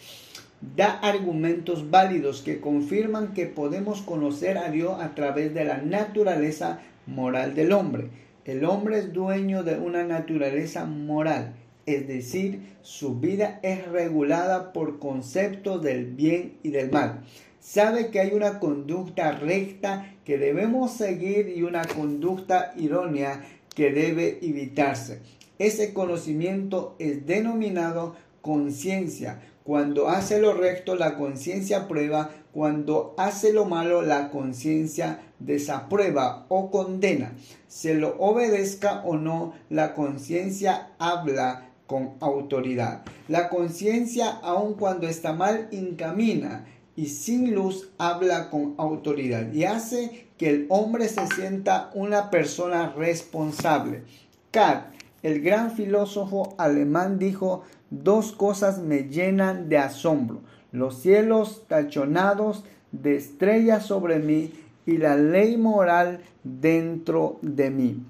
da 0.77 0.99
argumentos 1.01 1.91
válidos 1.91 2.43
que 2.43 2.61
confirman 2.61 3.33
que 3.33 3.47
podemos 3.47 4.03
conocer 4.03 4.59
a 4.59 4.71
Dios 4.71 5.01
a 5.01 5.15
través 5.15 5.55
de 5.55 5.65
la 5.65 5.79
naturaleza 5.79 6.81
moral 7.07 7.55
del 7.55 7.73
hombre. 7.73 8.09
El 8.45 8.65
hombre 8.65 8.99
es 8.99 9.13
dueño 9.13 9.63
de 9.65 9.79
una 9.79 10.05
naturaleza 10.05 10.87
moral, 10.87 11.55
es 11.85 12.09
decir, 12.09 12.75
su 12.81 13.21
vida 13.21 13.61
es 13.63 13.87
regulada 13.89 14.73
por 14.73 14.99
conceptos 14.99 15.83
del 15.83 16.07
bien 16.07 16.55
y 16.63 16.71
del 16.71 16.91
mal. 16.91 17.21
Sabe 17.59 18.11
que 18.11 18.21
hay 18.21 18.33
una 18.33 18.59
conducta 18.59 19.33
recta 19.33 20.15
que 20.25 20.39
debemos 20.39 20.93
seguir 20.93 21.53
y 21.55 21.63
una 21.63 21.85
conducta 21.85 22.73
idónea 22.77 23.45
que 23.75 23.93
debe 23.93 24.39
evitarse. 24.41 25.21
Ese 25.59 25.93
conocimiento 25.93 26.97
es 26.99 27.27
denominado 27.27 28.17
conciencia. 28.41 29.43
Cuando 29.63 30.09
hace 30.09 30.41
lo 30.41 30.55
recto, 30.55 30.97
la 30.97 31.17
conciencia 31.17 31.87
prueba. 31.87 32.31
Cuando 32.53 33.15
hace 33.17 33.53
lo 33.53 33.65
malo, 33.65 34.03
la 34.03 34.31
conciencia 34.31 35.21
desaprueba 35.39 36.47
o 36.49 36.71
condena. 36.71 37.33
Se 37.69 37.95
lo 37.95 38.17
obedezca 38.19 39.03
o 39.05 39.17
no, 39.17 39.55
la 39.69 39.95
conciencia 39.95 40.91
habla 40.99 41.71
con 41.87 42.15
autoridad. 42.21 43.03
La 43.29 43.49
conciencia, 43.49 44.31
aun 44.43 44.75
cuando 44.75 45.07
está 45.07 45.33
mal, 45.33 45.69
encamina 45.71 46.67
y 46.97 47.07
sin 47.07 47.55
luz 47.55 47.91
habla 47.99 48.51
con 48.51 48.75
autoridad 48.77 49.53
y 49.53 49.65
hace 49.65 50.29
que 50.37 50.51
el 50.51 50.67
hombre 50.69 51.09
se 51.09 51.27
sienta 51.29 51.91
una 51.95 52.31
persona 52.31 52.93
responsable. 52.97 54.03
Kant, 54.51 54.85
el 55.23 55.41
gran 55.41 55.73
filósofo 55.73 56.55
alemán, 56.59 57.19
dijo, 57.19 57.63
dos 57.91 58.33
cosas 58.33 58.79
me 58.79 59.05
llenan 59.05 59.69
de 59.69 59.79
asombro, 59.79 60.43
los 60.73 61.01
cielos 61.01 61.65
tachonados 61.69 62.65
de 62.93 63.17
estrellas 63.17 63.87
sobre 63.87 64.19
mí 64.19 64.53
y 64.87 64.99
la 64.99 65.17
ley 65.17 65.57
moral 65.57 66.21
dentro 66.45 67.39
de 67.43 67.71
mí. 67.71 68.03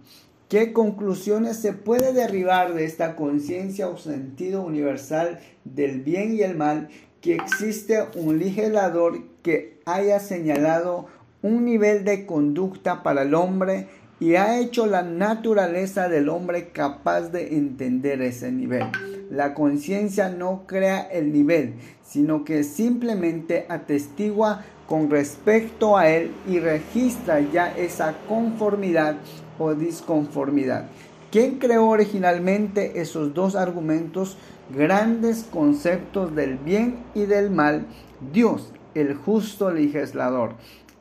¿Qué 0.49 0.73
conclusiones 0.73 1.59
se 1.59 1.73
puede 1.73 2.13
derribar 2.13 2.75
de 2.75 2.85
esta 2.85 3.15
conciencia 3.15 3.89
o 3.89 3.97
sentido 3.97 4.63
universal 4.63 5.39
del 5.65 6.01
bien 6.01 6.35
y 6.35 6.43
el 6.43 6.57
mal? 6.57 6.89
Que 7.21 7.35
existe 7.35 8.03
un 8.17 8.39
legislador 8.39 9.21
que 9.43 9.79
haya 9.85 10.19
señalado 10.19 11.07
un 11.43 11.65
nivel 11.65 12.05
de 12.05 12.27
conducta 12.27 13.03
para 13.03 13.23
el 13.23 13.35
hombre 13.35 13.87
y 14.19 14.35
ha 14.35 14.59
hecho 14.59 14.87
la 14.87 15.03
naturaleza 15.03 16.09
del 16.09 16.29
hombre 16.29 16.71
capaz 16.71 17.29
de 17.29 17.57
entender 17.57 18.21
ese 18.21 18.51
nivel. 18.51 18.87
La 19.31 19.55
conciencia 19.55 20.29
no 20.29 20.65
crea 20.67 21.03
el 21.03 21.33
nivel, 21.33 21.75
sino 22.03 22.45
que 22.45 22.65
simplemente 22.65 23.65
atestigua 23.69 24.65
con 24.89 25.09
respecto 25.09 25.97
a 25.97 26.09
él 26.09 26.33
y 26.49 26.59
registra 26.59 27.39
ya 27.39 27.73
esa 27.77 28.17
conformidad 28.29 29.15
o 29.57 29.73
disconformidad. 29.75 30.87
¿Quién 31.31 31.61
creó 31.61 31.87
originalmente 31.87 33.01
esos 33.01 33.33
dos 33.33 33.55
argumentos, 33.55 34.37
grandes 34.75 35.45
conceptos 35.45 36.35
del 36.35 36.59
bien 36.59 36.99
y 37.15 37.27
del 37.27 37.51
mal? 37.51 37.87
Dios, 38.33 38.73
el 38.97 39.15
justo 39.15 39.71
legislador. 39.71 40.55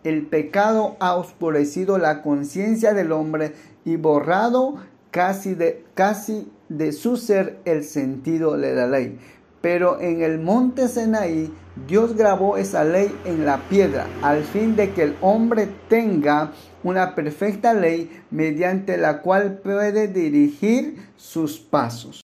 El 0.04 0.28
pecado 0.28 0.98
ha 1.00 1.16
oscurecido 1.16 1.98
la 1.98 2.22
conciencia 2.22 2.94
del 2.94 3.12
hombre 3.12 3.54
y 3.86 3.96
borrado 3.96 4.76
casi 5.10 5.56
de, 5.56 5.84
casi 5.96 6.48
de 6.70 6.92
su 6.92 7.18
ser 7.18 7.60
el 7.66 7.84
sentido 7.84 8.58
de 8.58 8.74
la 8.74 8.88
ley. 8.88 9.18
Pero 9.62 10.00
en 10.00 10.22
el 10.22 10.40
monte 10.40 10.88
Senaí 10.88 11.52
Dios 11.88 12.16
grabó 12.16 12.58
esa 12.58 12.84
ley 12.84 13.14
en 13.26 13.46
la 13.46 13.58
piedra, 13.70 14.08
al 14.22 14.44
fin 14.44 14.76
de 14.76 14.92
que 14.92 15.04
el 15.04 15.16
hombre 15.22 15.68
tenga 15.88 16.54
una 16.84 17.16
perfecta 17.16 17.74
ley 17.74 18.10
mediante 18.32 18.98
la 18.98 19.22
cual 19.22 19.60
puede 19.60 20.08
dirigir 20.08 20.98
sus 21.18 21.60
pasos. 21.60 22.22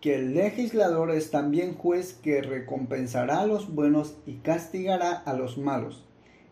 Que 0.00 0.16
el 0.16 0.34
legislador 0.34 1.10
es 1.10 1.30
también 1.30 1.74
juez 1.74 2.14
que 2.14 2.40
recompensará 2.40 3.40
a 3.40 3.46
los 3.46 3.72
buenos 3.72 4.16
y 4.26 4.36
castigará 4.36 5.12
a 5.12 5.34
los 5.34 5.58
malos. 5.58 6.04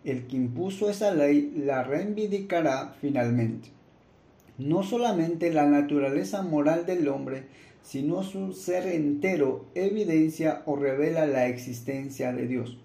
El 0.04 0.26
que 0.26 0.36
impuso 0.36 0.90
esa 0.90 1.12
ley 1.12 1.52
la 1.56 1.82
reivindicará 1.82 2.94
finalmente. 3.00 3.77
No 4.58 4.82
solamente 4.82 5.52
la 5.52 5.66
naturaleza 5.66 6.42
moral 6.42 6.84
del 6.84 7.08
hombre, 7.08 7.44
sino 7.82 8.22
su 8.22 8.52
ser 8.52 8.86
entero 8.86 9.64
evidencia 9.74 10.62
o 10.66 10.76
revela 10.76 11.26
la 11.26 11.46
existencia 11.46 12.32
de 12.32 12.46
Dios. 12.46 12.76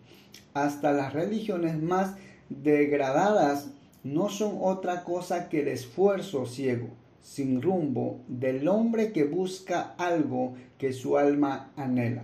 Hasta 0.53 0.93
las 0.93 1.13
religiones 1.13 1.81
más 1.81 2.15
degradadas 2.49 3.71
no 4.03 4.29
son 4.29 4.57
otra 4.61 5.03
cosa 5.03 5.49
que 5.49 5.61
el 5.61 5.67
esfuerzo 5.67 6.45
ciego, 6.45 6.89
sin 7.21 7.61
rumbo, 7.61 8.19
del 8.27 8.67
hombre 8.67 9.11
que 9.11 9.23
busca 9.23 9.95
algo 9.97 10.53
que 10.77 10.93
su 10.93 11.17
alma 11.17 11.71
anhela. 11.75 12.23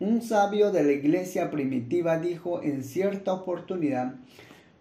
Un 0.00 0.22
sabio 0.22 0.70
de 0.70 0.84
la 0.84 0.92
iglesia 0.92 1.50
primitiva 1.50 2.18
dijo 2.18 2.62
en 2.62 2.84
cierta 2.84 3.32
oportunidad, 3.32 4.14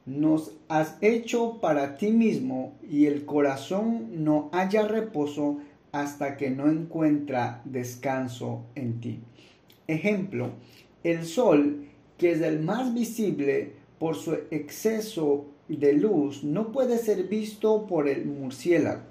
nos 0.07 0.53
has 0.69 0.97
hecho 1.01 1.59
para 1.59 1.97
ti 1.97 2.11
mismo 2.11 2.73
y 2.89 3.05
el 3.07 3.25
corazón 3.25 4.23
no 4.23 4.49
haya 4.53 4.87
reposo 4.87 5.57
hasta 5.91 6.37
que 6.37 6.49
no 6.49 6.69
encuentra 6.69 7.61
descanso 7.65 8.63
en 8.75 9.01
ti. 9.01 9.19
Ejemplo, 9.87 10.51
el 11.03 11.25
sol, 11.25 11.87
que 12.17 12.31
es 12.31 12.41
el 12.41 12.61
más 12.61 12.93
visible 12.93 13.73
por 13.99 14.15
su 14.15 14.33
exceso 14.49 15.47
de 15.67 15.93
luz, 15.93 16.41
no 16.43 16.71
puede 16.71 16.97
ser 16.99 17.23
visto 17.27 17.85
por 17.85 18.07
el 18.07 18.25
murciélago. 18.25 19.01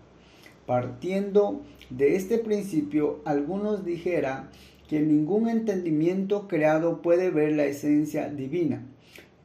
Partiendo 0.65 1.63
de 1.91 2.17
este 2.17 2.39
principio, 2.39 3.21
algunos 3.27 3.85
dijera 3.85 4.51
que 4.89 5.01
ningún 5.01 5.49
entendimiento 5.49 6.49
creado 6.49 7.03
puede 7.03 7.31
ver 7.31 7.53
la 7.53 7.67
esencia 7.67 8.31
divina. 8.31 8.83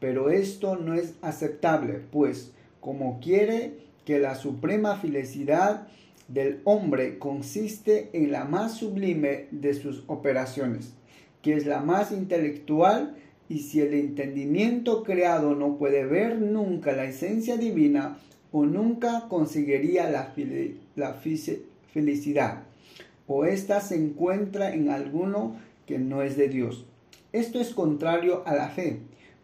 Pero 0.02 0.32
esto 0.32 0.78
no 0.78 0.96
es 0.96 1.14
aceptable, 1.22 2.02
pues 2.12 2.52
como 2.80 3.20
quiere 3.20 3.76
que 4.04 4.18
la 4.18 4.34
suprema 4.34 4.98
felicidad 4.98 5.88
del 6.28 6.60
hombre 6.64 7.20
consiste 7.20 8.10
en 8.14 8.32
la 8.32 8.46
más 8.46 8.78
sublime 8.78 9.48
de 9.52 9.76
sus 9.76 10.04
operaciones, 10.08 10.96
que 11.44 11.54
es 11.54 11.68
la 11.68 11.82
más 11.82 12.12
intelectual, 12.12 13.16
y 13.48 13.60
si 13.60 13.82
el 13.82 13.94
entendimiento 13.94 15.04
creado 15.04 15.54
no 15.54 15.78
puede 15.78 16.04
ver 16.06 16.42
nunca 16.42 16.94
la 16.94 17.06
esencia 17.06 17.58
divina, 17.58 18.18
o 18.52 18.66
nunca 18.66 19.28
conseguiría 19.30 20.10
la, 20.10 20.34
felicidad, 21.94 22.64
o 23.28 23.46
ésta 23.46 23.82
se 23.82 23.96
encuentra 23.96 24.74
en 24.74 24.90
alguno 24.90 25.58
que 25.86 26.00
no 26.00 26.24
es 26.24 26.38
de 26.38 26.48
Dios. 26.50 26.88
Esto 27.34 27.60
es 27.60 27.70
contrario 27.70 28.42
a 28.48 28.56
la 28.56 28.70
fe, 28.70 29.00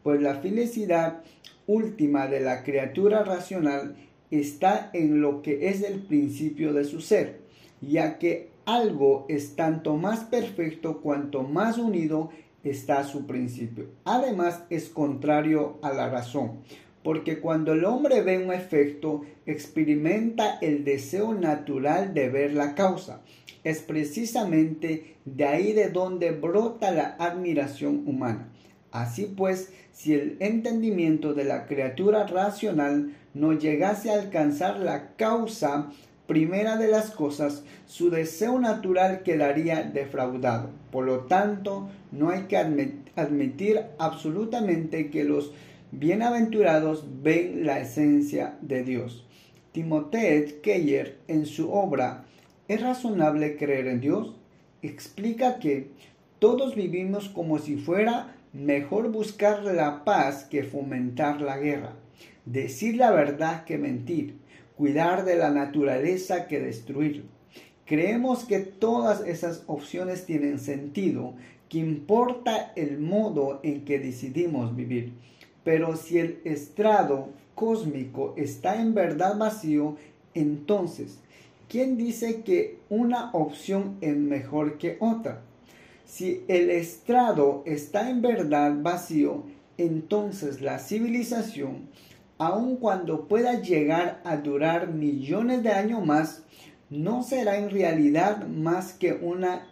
pues 0.08 0.22
la 0.22 0.36
felicidad 0.36 1.20
última 1.66 2.28
de 2.28 2.40
la 2.40 2.64
criatura 2.64 3.26
racional 3.26 3.98
está 4.32 4.90
en 4.94 5.20
lo 5.20 5.42
que 5.42 5.68
es 5.68 5.84
el 5.84 6.00
principio 6.00 6.72
de 6.72 6.86
su 6.86 7.02
ser, 7.02 7.42
ya 7.82 8.18
que 8.18 8.48
algo 8.64 9.26
es 9.28 9.58
tanto 9.58 9.98
más 9.98 10.22
perfecto 10.24 11.02
cuanto 11.02 11.44
más 11.44 11.78
unido 11.78 12.30
está 12.64 13.04
su 13.04 13.28
principio. 13.28 13.88
Además 14.06 14.64
es 14.70 14.88
contrario 14.88 15.78
a 15.82 15.92
la 15.92 16.10
razón, 16.10 16.62
porque 17.04 17.42
cuando 17.42 17.74
el 17.74 17.84
hombre 17.84 18.22
ve 18.22 18.42
un 18.42 18.54
efecto, 18.54 19.26
experimenta 19.46 20.58
el 20.62 20.86
deseo 20.86 21.34
natural 21.34 22.14
de 22.14 22.30
ver 22.30 22.54
la 22.54 22.76
causa. 22.76 23.24
Es 23.66 23.82
precisamente 23.82 25.18
de 25.26 25.44
ahí 25.44 25.74
de 25.74 25.90
donde 25.90 26.32
brota 26.32 26.92
la 26.92 27.18
admiración 27.20 28.04
humana. 28.08 28.54
Así 28.92 29.26
pues, 29.26 29.72
si 29.92 30.14
el 30.14 30.38
entendimiento 30.40 31.34
de 31.34 31.44
la 31.44 31.66
criatura 31.66 32.26
racional 32.26 33.14
no 33.34 33.54
llegase 33.54 34.10
a 34.10 34.20
alcanzar 34.20 34.80
la 34.80 35.16
causa 35.16 35.92
primera 36.28 36.78
de 36.78 36.88
las 36.88 37.12
cosas, 37.12 37.64
su 37.86 38.10
deseo 38.10 38.60
natural 38.60 39.24
quedaría 39.24 39.84
defraudado. 39.84 40.70
Por 40.92 41.06
lo 41.06 41.20
tanto, 41.22 41.90
no 42.12 42.30
hay 42.30 42.44
que 42.44 42.58
admitir 42.58 43.82
absolutamente 43.98 45.10
que 45.10 45.24
los 45.24 45.52
bienaventurados 45.92 47.06
ven 47.22 47.66
la 47.66 47.80
esencia 47.80 48.58
de 48.62 48.84
Dios. 48.84 49.26
Timothée 49.72 50.60
Keller, 50.62 51.18
en 51.28 51.46
su 51.46 51.72
obra 51.72 52.26
¿Es 52.68 52.82
razonable 52.82 53.56
creer 53.56 53.88
en 53.88 54.02
Dios? 54.02 54.36
explica 54.82 55.58
que 55.60 55.90
todos 56.40 56.76
vivimos 56.76 57.30
como 57.30 57.60
si 57.60 57.78
fuera 57.78 58.36
mejor 58.58 59.12
buscar 59.12 59.64
la 59.64 60.04
paz 60.04 60.46
que 60.46 60.64
fomentar 60.64 61.42
la 61.42 61.58
guerra 61.58 61.94
decir 62.52 62.96
la 62.96 63.12
verdad 63.12 63.66
que 63.66 63.78
mentir, 63.78 64.38
cuidar 64.78 65.26
de 65.26 65.36
la 65.36 65.52
naturaleza 65.52 66.48
que 66.48 66.60
destruir. 66.60 67.26
Creemos 67.86 68.46
que 68.46 68.60
todas 68.60 69.22
esas 69.26 69.64
opciones 69.68 70.26
tienen 70.26 70.60
sentido, 70.60 71.34
que 71.70 71.80
importa 71.80 72.72
el 72.76 73.00
modo 73.00 73.60
en 73.64 73.84
que 73.84 74.00
decidimos 74.00 74.76
vivir. 74.76 75.14
Pero 75.64 75.98
si 75.98 76.20
el 76.20 76.40
estrado 76.46 77.30
cósmico 77.56 78.34
está 78.38 78.82
en 78.82 78.94
verdad 78.94 79.38
vacío, 79.38 79.98
entonces, 80.34 81.20
¿quién 81.68 81.98
dice 81.98 82.42
que 82.44 82.78
una 82.90 83.32
opción 83.34 83.98
es 84.00 84.16
mejor 84.16 84.78
que 84.78 84.98
otra? 85.00 85.42
Si 86.08 86.44
el 86.48 86.72
estrado 86.72 87.62
está 87.68 88.10
en 88.10 88.24
verdad 88.24 88.74
vacío, 88.82 89.44
entonces 89.78 90.62
la 90.62 90.80
civilización 90.80 91.90
aun 92.38 92.78
cuando 92.78 93.28
pueda 93.28 93.62
llegar 93.62 94.22
a 94.24 94.38
durar 94.38 94.94
millones 94.94 95.64
de 95.64 95.72
años 95.72 96.06
más, 96.06 96.44
no 96.90 97.24
será 97.24 97.58
en 97.58 97.70
realidad 97.70 98.48
más 98.48 98.94
que 98.94 99.14
una 99.14 99.68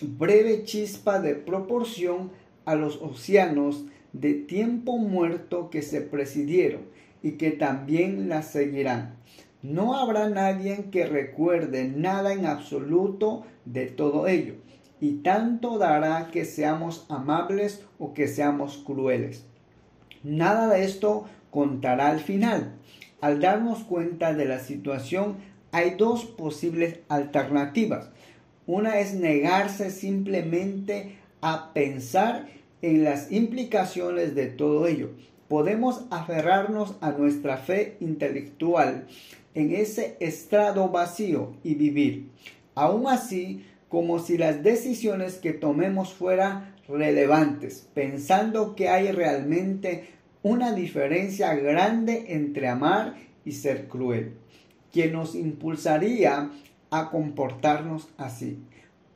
breve 0.00 0.64
chispa 0.64 1.20
de 1.20 1.34
proporción 1.34 2.30
a 2.64 2.74
los 2.74 3.02
océanos 3.02 3.84
de 4.12 4.34
tiempo 4.34 4.98
muerto 4.98 5.68
que 5.68 5.82
se 5.82 6.00
presidieron 6.00 6.82
y 7.22 7.32
que 7.32 7.50
también 7.50 8.28
la 8.28 8.42
seguirán. 8.42 9.16
No 9.62 9.94
habrá 9.94 10.30
nadie 10.30 10.86
que 10.90 11.04
recuerde 11.04 11.86
nada 11.86 12.32
en 12.32 12.46
absoluto 12.46 13.44
de 13.66 13.86
todo 13.86 14.26
ello, 14.26 14.54
y 15.00 15.22
tanto 15.22 15.78
dará 15.78 16.28
que 16.30 16.44
seamos 16.44 17.06
amables 17.08 17.84
o 17.98 18.12
que 18.12 18.28
seamos 18.28 18.78
crueles. 18.78 19.46
Nada 20.22 20.68
de 20.68 20.84
esto 20.84 21.26
contará 21.50 22.08
al 22.08 22.20
final. 22.20 22.74
Al 23.20 23.40
darnos 23.40 23.80
cuenta 23.84 24.34
de 24.34 24.44
la 24.44 24.60
situación, 24.60 25.36
hay 25.72 25.94
dos 25.96 26.24
posibles 26.24 27.00
alternativas. 27.08 28.10
Una 28.66 28.98
es 28.98 29.14
negarse 29.14 29.90
simplemente 29.90 31.18
a 31.40 31.72
pensar 31.72 32.48
en 32.82 33.04
las 33.04 33.32
implicaciones 33.32 34.34
de 34.34 34.46
todo 34.46 34.86
ello. 34.86 35.10
Podemos 35.48 36.04
aferrarnos 36.10 36.96
a 37.00 37.10
nuestra 37.10 37.56
fe 37.56 37.96
intelectual 38.00 39.06
en 39.54 39.74
ese 39.74 40.16
estrado 40.20 40.88
vacío 40.90 41.54
y 41.64 41.74
vivir, 41.74 42.30
aún 42.74 43.08
así 43.08 43.66
como 43.90 44.20
si 44.20 44.38
las 44.38 44.62
decisiones 44.62 45.34
que 45.34 45.52
tomemos 45.52 46.14
fueran 46.14 46.76
relevantes, 46.88 47.88
pensando 47.92 48.76
que 48.76 48.88
hay 48.88 49.10
realmente 49.10 50.08
una 50.42 50.72
diferencia 50.72 51.54
grande 51.54 52.26
entre 52.28 52.68
amar 52.68 53.16
y 53.44 53.52
ser 53.52 53.88
cruel, 53.88 54.34
que 54.92 55.10
nos 55.10 55.34
impulsaría 55.34 56.52
a 56.90 57.10
comportarnos 57.10 58.08
así. 58.16 58.60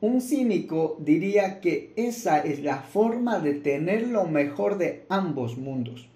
Un 0.01 0.19
cínico 0.19 0.97
diría 0.99 1.61
que 1.61 1.93
esa 1.95 2.39
es 2.39 2.61
la 2.61 2.79
forma 2.81 3.39
de 3.39 3.53
tener 3.53 4.09
lo 4.09 4.25
mejor 4.25 4.77
de 4.77 5.05
ambos 5.07 5.57
mundos. 5.57 6.09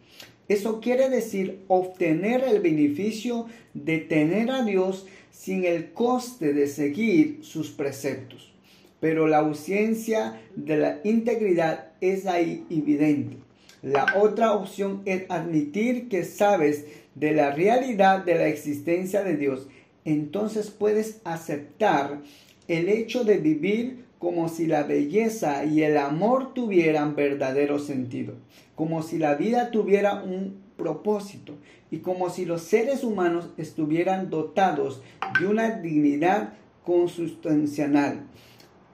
Eso 0.49 0.81
quiere 0.81 1.09
decir 1.09 1.63
obtener 1.69 2.43
el 2.43 2.59
beneficio 2.59 3.45
de 3.73 3.99
tener 3.99 4.51
a 4.51 4.63
Dios 4.63 5.05
sin 5.31 5.65
el 5.65 5.93
coste 5.93 6.53
de 6.53 6.67
seguir 6.67 7.39
sus 7.41 7.69
preceptos. 7.69 8.53
Pero 8.99 9.27
la 9.27 9.39
ausencia 9.39 10.41
de 10.55 10.77
la 10.77 10.99
integridad 11.03 11.91
es 12.01 12.25
ahí 12.25 12.65
evidente. 12.69 13.37
La 13.81 14.13
otra 14.17 14.53
opción 14.53 15.01
es 15.05 15.23
admitir 15.29 16.09
que 16.09 16.25
sabes 16.25 16.85
de 17.15 17.31
la 17.31 17.51
realidad 17.51 18.25
de 18.25 18.35
la 18.35 18.47
existencia 18.47 19.23
de 19.23 19.37
Dios. 19.37 19.67
Entonces 20.03 20.69
puedes 20.69 21.21
aceptar 21.23 22.21
el 22.67 22.89
hecho 22.89 23.23
de 23.23 23.37
vivir 23.37 24.05
como 24.19 24.49
si 24.49 24.67
la 24.67 24.83
belleza 24.83 25.63
y 25.63 25.83
el 25.83 25.97
amor 25.97 26.53
tuvieran 26.53 27.15
verdadero 27.15 27.79
sentido, 27.79 28.33
como 28.75 29.01
si 29.01 29.17
la 29.17 29.35
vida 29.35 29.71
tuviera 29.71 30.21
un 30.21 30.58
propósito 30.79 31.53
y 31.91 31.99
como 31.99 32.31
si 32.31 32.45
los 32.45 32.63
seres 32.63 33.03
humanos 33.03 33.49
estuvieran 33.57 34.31
dotados 34.31 35.03
de 35.39 35.45
una 35.45 35.69
dignidad 35.69 36.53
consustancial 36.83 38.23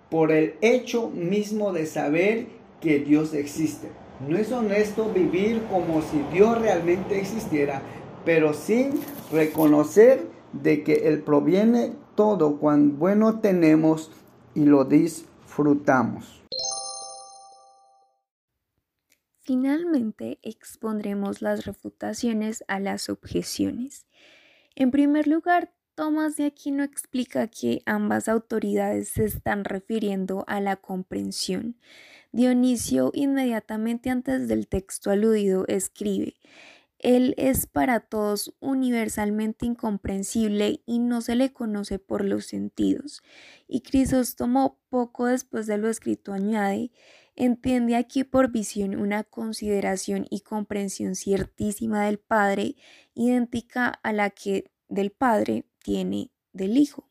por 0.09 0.33
el 0.33 0.55
hecho 0.59 1.09
mismo 1.09 1.71
de 1.71 1.85
saber 1.85 2.47
que 2.81 2.99
Dios 2.99 3.33
existe. 3.33 3.89
No 4.27 4.37
es 4.37 4.51
honesto 4.51 5.11
vivir 5.13 5.61
como 5.69 6.01
si 6.01 6.21
Dios 6.33 6.61
realmente 6.61 7.19
existiera, 7.19 7.81
pero 8.25 8.53
sin 8.53 8.91
reconocer 9.31 10.27
de 10.51 10.83
que 10.83 11.07
Él 11.07 11.21
proviene 11.21 11.93
todo 12.15 12.57
cuan 12.57 12.97
bueno 12.97 13.39
tenemos 13.39 14.11
y 14.53 14.65
lo 14.65 14.85
disfrutamos. 14.85 16.44
Finalmente 19.45 20.39
expondremos 20.41 21.43
las 21.43 21.65
refutaciones 21.65 22.63
a 22.67 22.79
las 22.79 23.09
objeciones. 23.09 24.07
En 24.73 24.89
primer 24.89 25.27
lugar, 25.27 25.71
Tomás 25.93 26.35
de 26.35 26.45
Aquino 26.45 26.83
explica 26.83 27.47
que 27.47 27.83
ambas 27.85 28.27
autoridades 28.27 29.09
se 29.09 29.25
están 29.25 29.63
refiriendo 29.63 30.45
a 30.47 30.59
la 30.61 30.77
comprensión. 30.77 31.77
Dionisio, 32.31 33.11
inmediatamente 33.13 34.09
antes 34.09 34.47
del 34.47 34.67
texto 34.67 35.11
aludido, 35.11 35.65
escribe, 35.67 36.33
Él 36.97 37.35
es 37.37 37.67
para 37.67 37.99
todos 37.99 38.55
universalmente 38.61 39.67
incomprensible 39.67 40.81
y 40.87 40.97
no 40.97 41.21
se 41.21 41.35
le 41.35 41.53
conoce 41.53 41.99
por 41.99 42.25
los 42.25 42.47
sentidos. 42.47 43.21
Y 43.67 43.81
Crisóstomo, 43.81 44.79
poco 44.89 45.27
después 45.27 45.67
de 45.67 45.77
lo 45.77 45.87
escrito, 45.87 46.33
añade, 46.33 46.91
entiende 47.35 47.95
aquí 47.95 48.23
por 48.23 48.51
visión 48.51 48.95
una 48.95 49.23
consideración 49.23 50.25
y 50.29 50.41
comprensión 50.41 51.15
ciertísima 51.15 52.05
del 52.05 52.19
Padre, 52.19 52.75
idéntica 53.13 53.87
a 53.87 54.13
la 54.13 54.29
que 54.29 54.71
del 54.87 55.11
Padre 55.11 55.65
tiene 55.79 56.31
del 56.53 56.77
Hijo. 56.77 57.09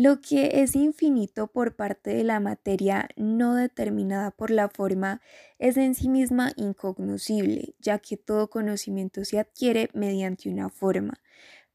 Lo 0.00 0.20
que 0.20 0.62
es 0.62 0.76
infinito 0.76 1.48
por 1.48 1.74
parte 1.74 2.10
de 2.10 2.22
la 2.22 2.38
materia 2.38 3.08
no 3.16 3.56
determinada 3.56 4.30
por 4.30 4.52
la 4.52 4.68
forma 4.68 5.20
es 5.58 5.76
en 5.76 5.96
sí 5.96 6.08
misma 6.08 6.52
incognoscible, 6.54 7.74
ya 7.80 7.98
que 7.98 8.16
todo 8.16 8.48
conocimiento 8.48 9.24
se 9.24 9.40
adquiere 9.40 9.90
mediante 9.94 10.48
una 10.50 10.68
forma. 10.68 11.20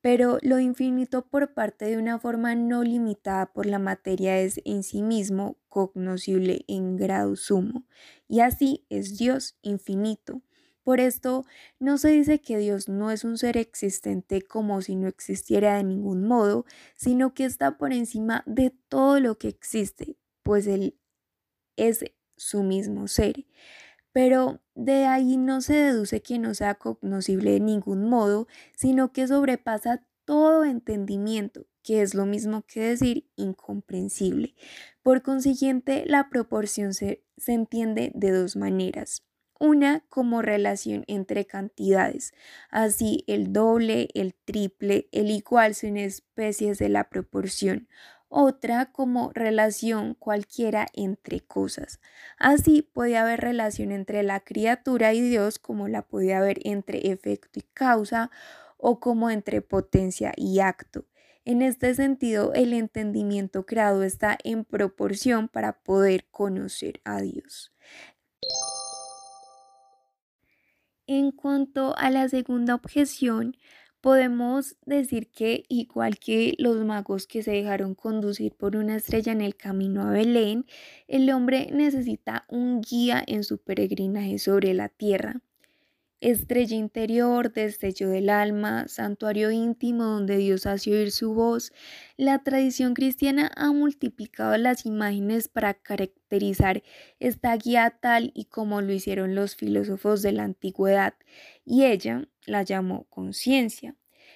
Pero 0.04 0.38
lo 0.42 0.60
infinito 0.60 1.26
por 1.26 1.54
parte 1.54 1.86
de 1.86 1.98
una 1.98 2.20
forma 2.20 2.56
no 2.56 2.84
limitada 2.84 3.54
por 3.54 3.66
la 3.66 3.80
materia 3.80 4.38
es 4.40 4.62
en 4.66 4.84
sí 4.84 5.02
mismo 5.02 5.58
cognoscible 5.70 6.66
en 6.68 6.98
grado 6.98 7.36
sumo, 7.38 7.88
y 8.28 8.42
así 8.42 8.86
es 8.90 9.18
Dios 9.18 9.58
infinito 9.64 10.42
por 10.84 11.00
esto, 11.00 11.46
no 11.80 11.98
se 11.98 12.10
dice 12.10 12.42
que 12.42 12.58
Dios 12.58 12.90
no 12.90 13.10
es 13.10 13.24
un 13.24 13.38
ser 13.38 13.56
existente 13.56 14.42
como 14.42 14.82
si 14.82 14.96
no 14.96 15.08
existiera 15.08 15.78
de 15.78 15.84
ningún 15.86 16.28
modo, 16.28 16.66
sino 16.96 17.34
que 17.34 17.46
está 17.46 17.78
por 17.78 17.94
encima 17.94 18.44
de 18.46 18.72
todo 18.90 19.22
lo 19.22 19.38
que 19.38 19.48
existe, 19.48 20.18
pues 20.44 20.68
Él 20.68 21.00
es 21.78 22.04
su 22.36 22.64
mismo 22.64 23.08
ser. 23.08 23.46
Pero 24.14 24.62
de 24.76 25.06
ahí 25.06 25.38
no 25.38 25.62
se 25.62 25.74
deduce 25.74 26.22
que 26.22 26.40
no 26.40 26.54
sea 26.54 26.76
cognoscible 26.76 27.52
de 27.52 27.60
ningún 27.60 28.10
modo, 28.10 28.48
sino 28.76 29.12
que 29.12 29.28
sobrepasa 29.28 30.06
todo 30.24 30.64
entendimiento, 30.64 31.66
que 31.84 32.02
es 32.02 32.16
lo 32.16 32.26
mismo 32.26 32.64
que 32.66 32.80
decir 32.80 33.28
incomprensible. 33.36 34.56
Por 35.02 35.22
consiguiente, 35.22 36.06
la 36.08 36.30
proporción 36.30 36.94
se, 36.94 37.26
se 37.38 37.54
entiende 37.54 38.12
de 38.16 38.32
dos 38.32 38.56
maneras 38.56 39.24
una 39.64 40.04
como 40.10 40.42
relación 40.42 41.06
entre 41.08 41.46
cantidades. 41.46 42.34
Así 42.70 43.24
el 43.28 43.54
doble, 43.54 44.10
el 44.14 44.34
triple, 44.34 45.08
el 45.14 45.32
igual 45.32 45.74
son 45.74 45.96
especies 45.96 46.80
de 46.80 46.90
la 46.90 47.10
proporción. 47.10 47.88
Otra 48.36 48.88
como 48.88 49.32
relación 49.32 50.16
cualquiera 50.16 50.88
entre 50.94 51.42
cosas. 51.42 52.00
Así 52.40 52.82
puede 52.82 53.16
haber 53.16 53.42
relación 53.42 53.92
entre 53.92 54.24
la 54.24 54.40
criatura 54.40 55.14
y 55.14 55.22
Dios 55.22 55.60
como 55.60 55.88
la 55.88 56.02
puede 56.02 56.34
haber 56.34 56.58
entre 56.64 57.12
efecto 57.12 57.60
y 57.60 57.62
causa 57.76 58.32
o 58.78 59.00
como 59.00 59.30
entre 59.30 59.62
potencia 59.62 60.34
y 60.36 60.62
acto. 60.62 61.06
En 61.46 61.62
este 61.62 61.94
sentido, 61.94 62.54
el 62.56 62.74
entendimiento 62.74 63.68
creado 63.68 64.02
está 64.02 64.36
en 64.44 64.66
proporción 64.66 65.48
para 65.48 65.84
poder 65.84 66.26
conocer 66.32 67.02
a 67.04 67.22
Dios. 67.22 67.72
En 71.06 71.32
cuanto 71.32 71.96
a 71.98 72.10
la 72.10 72.28
segunda 72.30 72.74
objeción, 72.74 73.56
podemos 74.04 74.76
decir 74.86 75.32
que 75.32 75.64
igual 75.70 76.20
que 76.20 76.56
los 76.60 76.84
magos 76.84 77.26
que 77.26 77.42
se 77.42 77.52
dejaron 77.52 77.96
conducir 77.96 78.54
por 78.54 78.76
una 78.76 78.98
estrella 78.98 79.32
en 79.32 79.40
el 79.40 79.56
camino 79.56 80.02
a 80.02 80.12
Belén, 80.12 80.66
el 81.08 81.30
hombre 81.32 81.70
necesita 81.72 82.44
un 82.50 82.82
guía 82.82 83.24
en 83.26 83.46
su 83.46 83.60
peregrinaje 83.60 84.40
sobre 84.40 84.74
la 84.74 84.90
tierra. 84.90 85.42
Estrella 86.20 86.76
interior, 86.76 87.54
destello 87.54 88.10
del 88.10 88.30
alma, 88.30 88.90
santuario 88.90 89.52
íntimo 89.52 90.04
donde 90.04 90.36
Dios 90.38 90.66
hace 90.66 90.92
oír 90.92 91.12
su 91.12 91.34
voz, 91.34 91.72
la 92.18 92.44
tradición 92.44 92.96
cristiana 92.96 93.52
ha 93.56 93.72
multiplicado 93.72 94.58
las 94.58 94.86
imágenes 94.86 95.48
para 95.48 95.76
caracterizar 95.76 96.84
esta 97.20 97.56
guía 97.56 97.98
tal 98.02 98.32
y 98.36 98.46
como 98.46 98.82
lo 98.82 98.92
hicieron 98.92 99.34
los 99.36 99.56
filósofos 99.56 100.22
de 100.22 100.34
la 100.34 100.44
antigüedad, 100.44 101.14
y 101.66 101.86
ella 101.86 102.28
la 102.46 102.64
llamó 102.64 103.06
conciencia. 103.10 103.96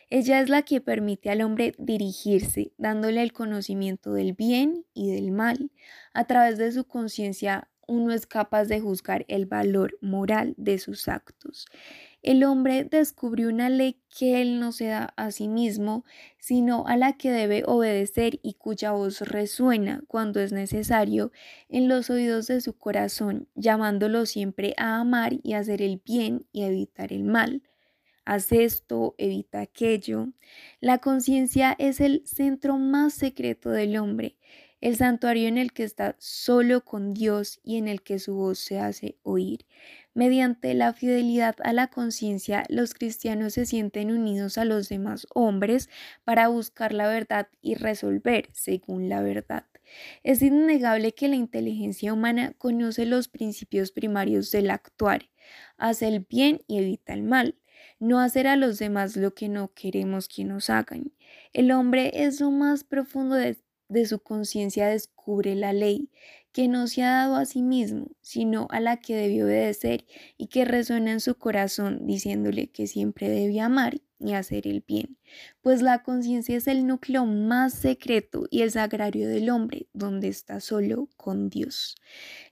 Ella 0.10 0.40
es 0.40 0.50
la 0.50 0.62
que 0.62 0.80
permite 0.80 1.30
al 1.30 1.42
hombre 1.42 1.74
dirigirse, 1.78 2.72
dándole 2.78 3.22
el 3.22 3.34
conocimiento 3.34 4.14
del 4.14 4.34
bien 4.34 4.86
y 4.94 5.12
del 5.12 5.32
mal. 5.32 5.72
A 6.14 6.26
través 6.26 6.58
de 6.58 6.72
su 6.72 6.86
conciencia 6.86 7.70
uno 7.88 8.12
es 8.12 8.28
capaz 8.28 8.66
de 8.66 8.82
juzgar 8.82 9.26
el 9.30 9.46
valor 9.46 9.98
moral 10.02 10.54
de 10.58 10.78
sus 10.78 11.08
actos. 11.08 11.66
El 12.22 12.44
hombre 12.44 12.84
descubrió 12.84 13.48
una 13.48 13.70
ley 13.70 14.02
que 14.18 14.42
él 14.42 14.60
no 14.60 14.74
se 14.74 14.88
da 14.88 15.14
a 15.16 15.32
sí 15.32 15.48
mismo, 15.48 16.04
sino 16.38 16.86
a 16.88 16.98
la 16.98 17.14
que 17.14 17.32
debe 17.32 17.64
obedecer 17.66 18.40
y 18.44 18.56
cuya 18.56 18.92
voz 18.92 19.22
resuena 19.22 20.04
cuando 20.08 20.42
es 20.42 20.52
necesario 20.52 21.32
en 21.70 21.88
los 21.88 22.10
oídos 22.10 22.48
de 22.48 22.60
su 22.60 22.78
corazón, 22.78 23.48
llamándolo 23.56 24.26
siempre 24.26 24.74
a 24.78 25.00
amar 25.00 25.38
y 25.42 25.54
hacer 25.54 25.82
el 25.82 26.02
bien 26.04 26.46
y 26.52 26.64
evitar 26.64 27.14
el 27.14 27.24
mal. 27.24 27.64
Haz 28.28 28.52
esto, 28.52 29.16
evita 29.18 29.62
aquello. 29.62 30.28
La 30.82 30.98
conciencia 30.98 31.74
es 31.80 32.02
el 32.02 32.24
centro 32.26 32.78
más 32.78 33.14
secreto 33.14 33.70
del 33.70 33.96
hombre 33.96 34.36
el 34.82 34.96
santuario 34.96 35.48
en 35.48 35.58
el 35.58 35.74
que 35.74 35.84
está 35.84 36.16
solo 36.20 36.86
con 36.86 37.14
Dios 37.14 37.60
y 37.64 37.78
en 37.78 37.88
el 37.88 38.02
que 38.02 38.20
su 38.20 38.36
voz 38.36 38.60
se 38.60 38.80
hace 38.80 39.18
oír. 39.24 39.66
Mediante 40.14 40.74
la 40.74 40.94
fidelidad 40.94 41.56
a 41.64 41.74
la 41.74 41.88
conciencia, 41.88 42.64
los 42.70 42.94
cristianos 42.94 43.54
se 43.54 43.66
sienten 43.66 44.12
unidos 44.12 44.58
a 44.58 44.66
los 44.66 44.90
demás 44.90 45.28
hombres 45.34 45.90
para 46.24 46.48
buscar 46.48 46.94
la 46.94 47.08
verdad 47.08 47.48
y 47.62 47.76
resolver 47.76 48.50
según 48.54 49.10
la 49.10 49.22
verdad. 49.22 49.66
Es 50.24 50.42
innegable 50.42 51.14
que 51.14 51.28
la 51.28 51.36
inteligencia 51.36 52.14
humana 52.14 52.54
conoce 52.58 53.06
los 53.06 53.30
principios 53.30 53.92
primarios 53.92 54.52
del 54.52 54.70
actuar, 54.70 55.30
hace 55.78 56.08
el 56.08 56.20
bien 56.20 56.62
y 56.68 56.80
evita 56.80 57.14
el 57.14 57.24
mal, 57.24 57.56
no 58.00 58.20
hacer 58.20 58.48
a 58.48 58.56
los 58.56 58.80
demás 58.80 59.16
lo 59.18 59.34
que 59.34 59.50
no 59.50 59.74
queremos 59.74 60.28
que 60.28 60.44
nos 60.44 60.70
hagan. 60.70 61.12
El 61.54 61.72
hombre 61.72 62.12
es 62.14 62.40
lo 62.40 62.52
más 62.52 62.84
profundo 62.84 63.36
de 63.36 63.58
de 63.90 64.06
su 64.06 64.20
conciencia 64.20 64.88
descubre 64.88 65.56
la 65.56 65.74
ley, 65.74 66.10
que 66.52 66.68
no 66.68 66.88
se 66.88 67.04
ha 67.04 67.12
dado 67.12 67.36
a 67.36 67.46
sí 67.46 67.62
mismo, 67.62 68.08
sino 68.22 68.68
a 68.72 68.80
la 68.80 68.98
que 68.98 69.16
debió 69.16 69.46
obedecer 69.46 70.06
y 70.38 70.48
que 70.48 70.66
resuena 70.66 71.12
en 71.12 71.20
su 71.20 71.36
corazón 71.36 72.06
diciéndole 72.08 72.68
que 72.68 72.88
siempre 72.88 73.30
debe 73.30 73.60
amar 73.62 74.02
y 74.20 74.34
hacer 74.34 74.68
el 74.68 74.84
bien, 74.88 75.18
pues 75.62 75.82
la 75.82 76.04
conciencia 76.04 76.58
es 76.58 76.68
el 76.68 76.88
núcleo 76.88 77.26
más 77.26 77.74
secreto 77.74 78.46
y 78.50 78.62
el 78.62 78.72
sagrario 78.72 79.28
del 79.30 79.50
hombre, 79.50 79.88
donde 79.94 80.28
está 80.28 80.60
solo 80.60 81.10
con 81.18 81.50
Dios. 81.50 81.96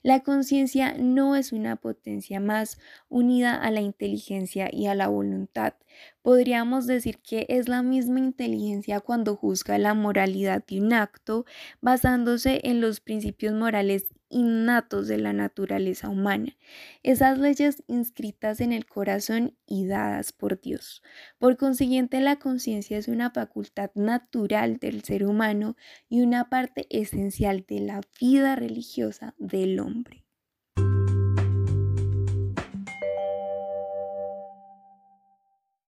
La 0.02 0.20
conciencia 0.20 0.96
no 0.98 1.36
es 1.36 1.52
una 1.52 1.76
potencia 1.76 2.40
más 2.40 2.78
unida 3.08 3.54
a 3.54 3.70
la 3.70 3.80
inteligencia 3.80 4.68
y 4.72 4.86
a 4.86 4.94
la 4.94 5.08
voluntad. 5.08 5.74
Podríamos 6.22 6.86
decir 6.86 7.18
que 7.22 7.46
es 7.48 7.68
la 7.68 7.82
misma 7.82 8.18
inteligencia 8.20 9.00
cuando 9.00 9.36
juzga 9.36 9.78
la 9.78 9.94
moralidad 9.94 10.64
de 10.66 10.80
un 10.80 10.92
acto, 10.92 11.46
basándose 11.80 12.60
en 12.64 12.80
los 12.80 13.00
principios 13.00 13.54
morales 13.54 14.15
innatos 14.28 15.08
de 15.08 15.18
la 15.18 15.32
naturaleza 15.32 16.08
humana, 16.08 16.56
esas 17.02 17.38
leyes 17.38 17.82
inscritas 17.86 18.60
en 18.60 18.72
el 18.72 18.86
corazón 18.86 19.56
y 19.66 19.86
dadas 19.86 20.32
por 20.32 20.60
Dios. 20.60 21.02
Por 21.38 21.56
consiguiente, 21.56 22.20
la 22.20 22.36
conciencia 22.36 22.98
es 22.98 23.08
una 23.08 23.30
facultad 23.30 23.90
natural 23.94 24.76
del 24.78 25.02
ser 25.02 25.24
humano 25.24 25.76
y 26.08 26.20
una 26.20 26.48
parte 26.48 26.86
esencial 26.90 27.64
de 27.66 27.80
la 27.80 28.00
vida 28.20 28.56
religiosa 28.56 29.34
del 29.38 29.80
hombre. 29.80 30.25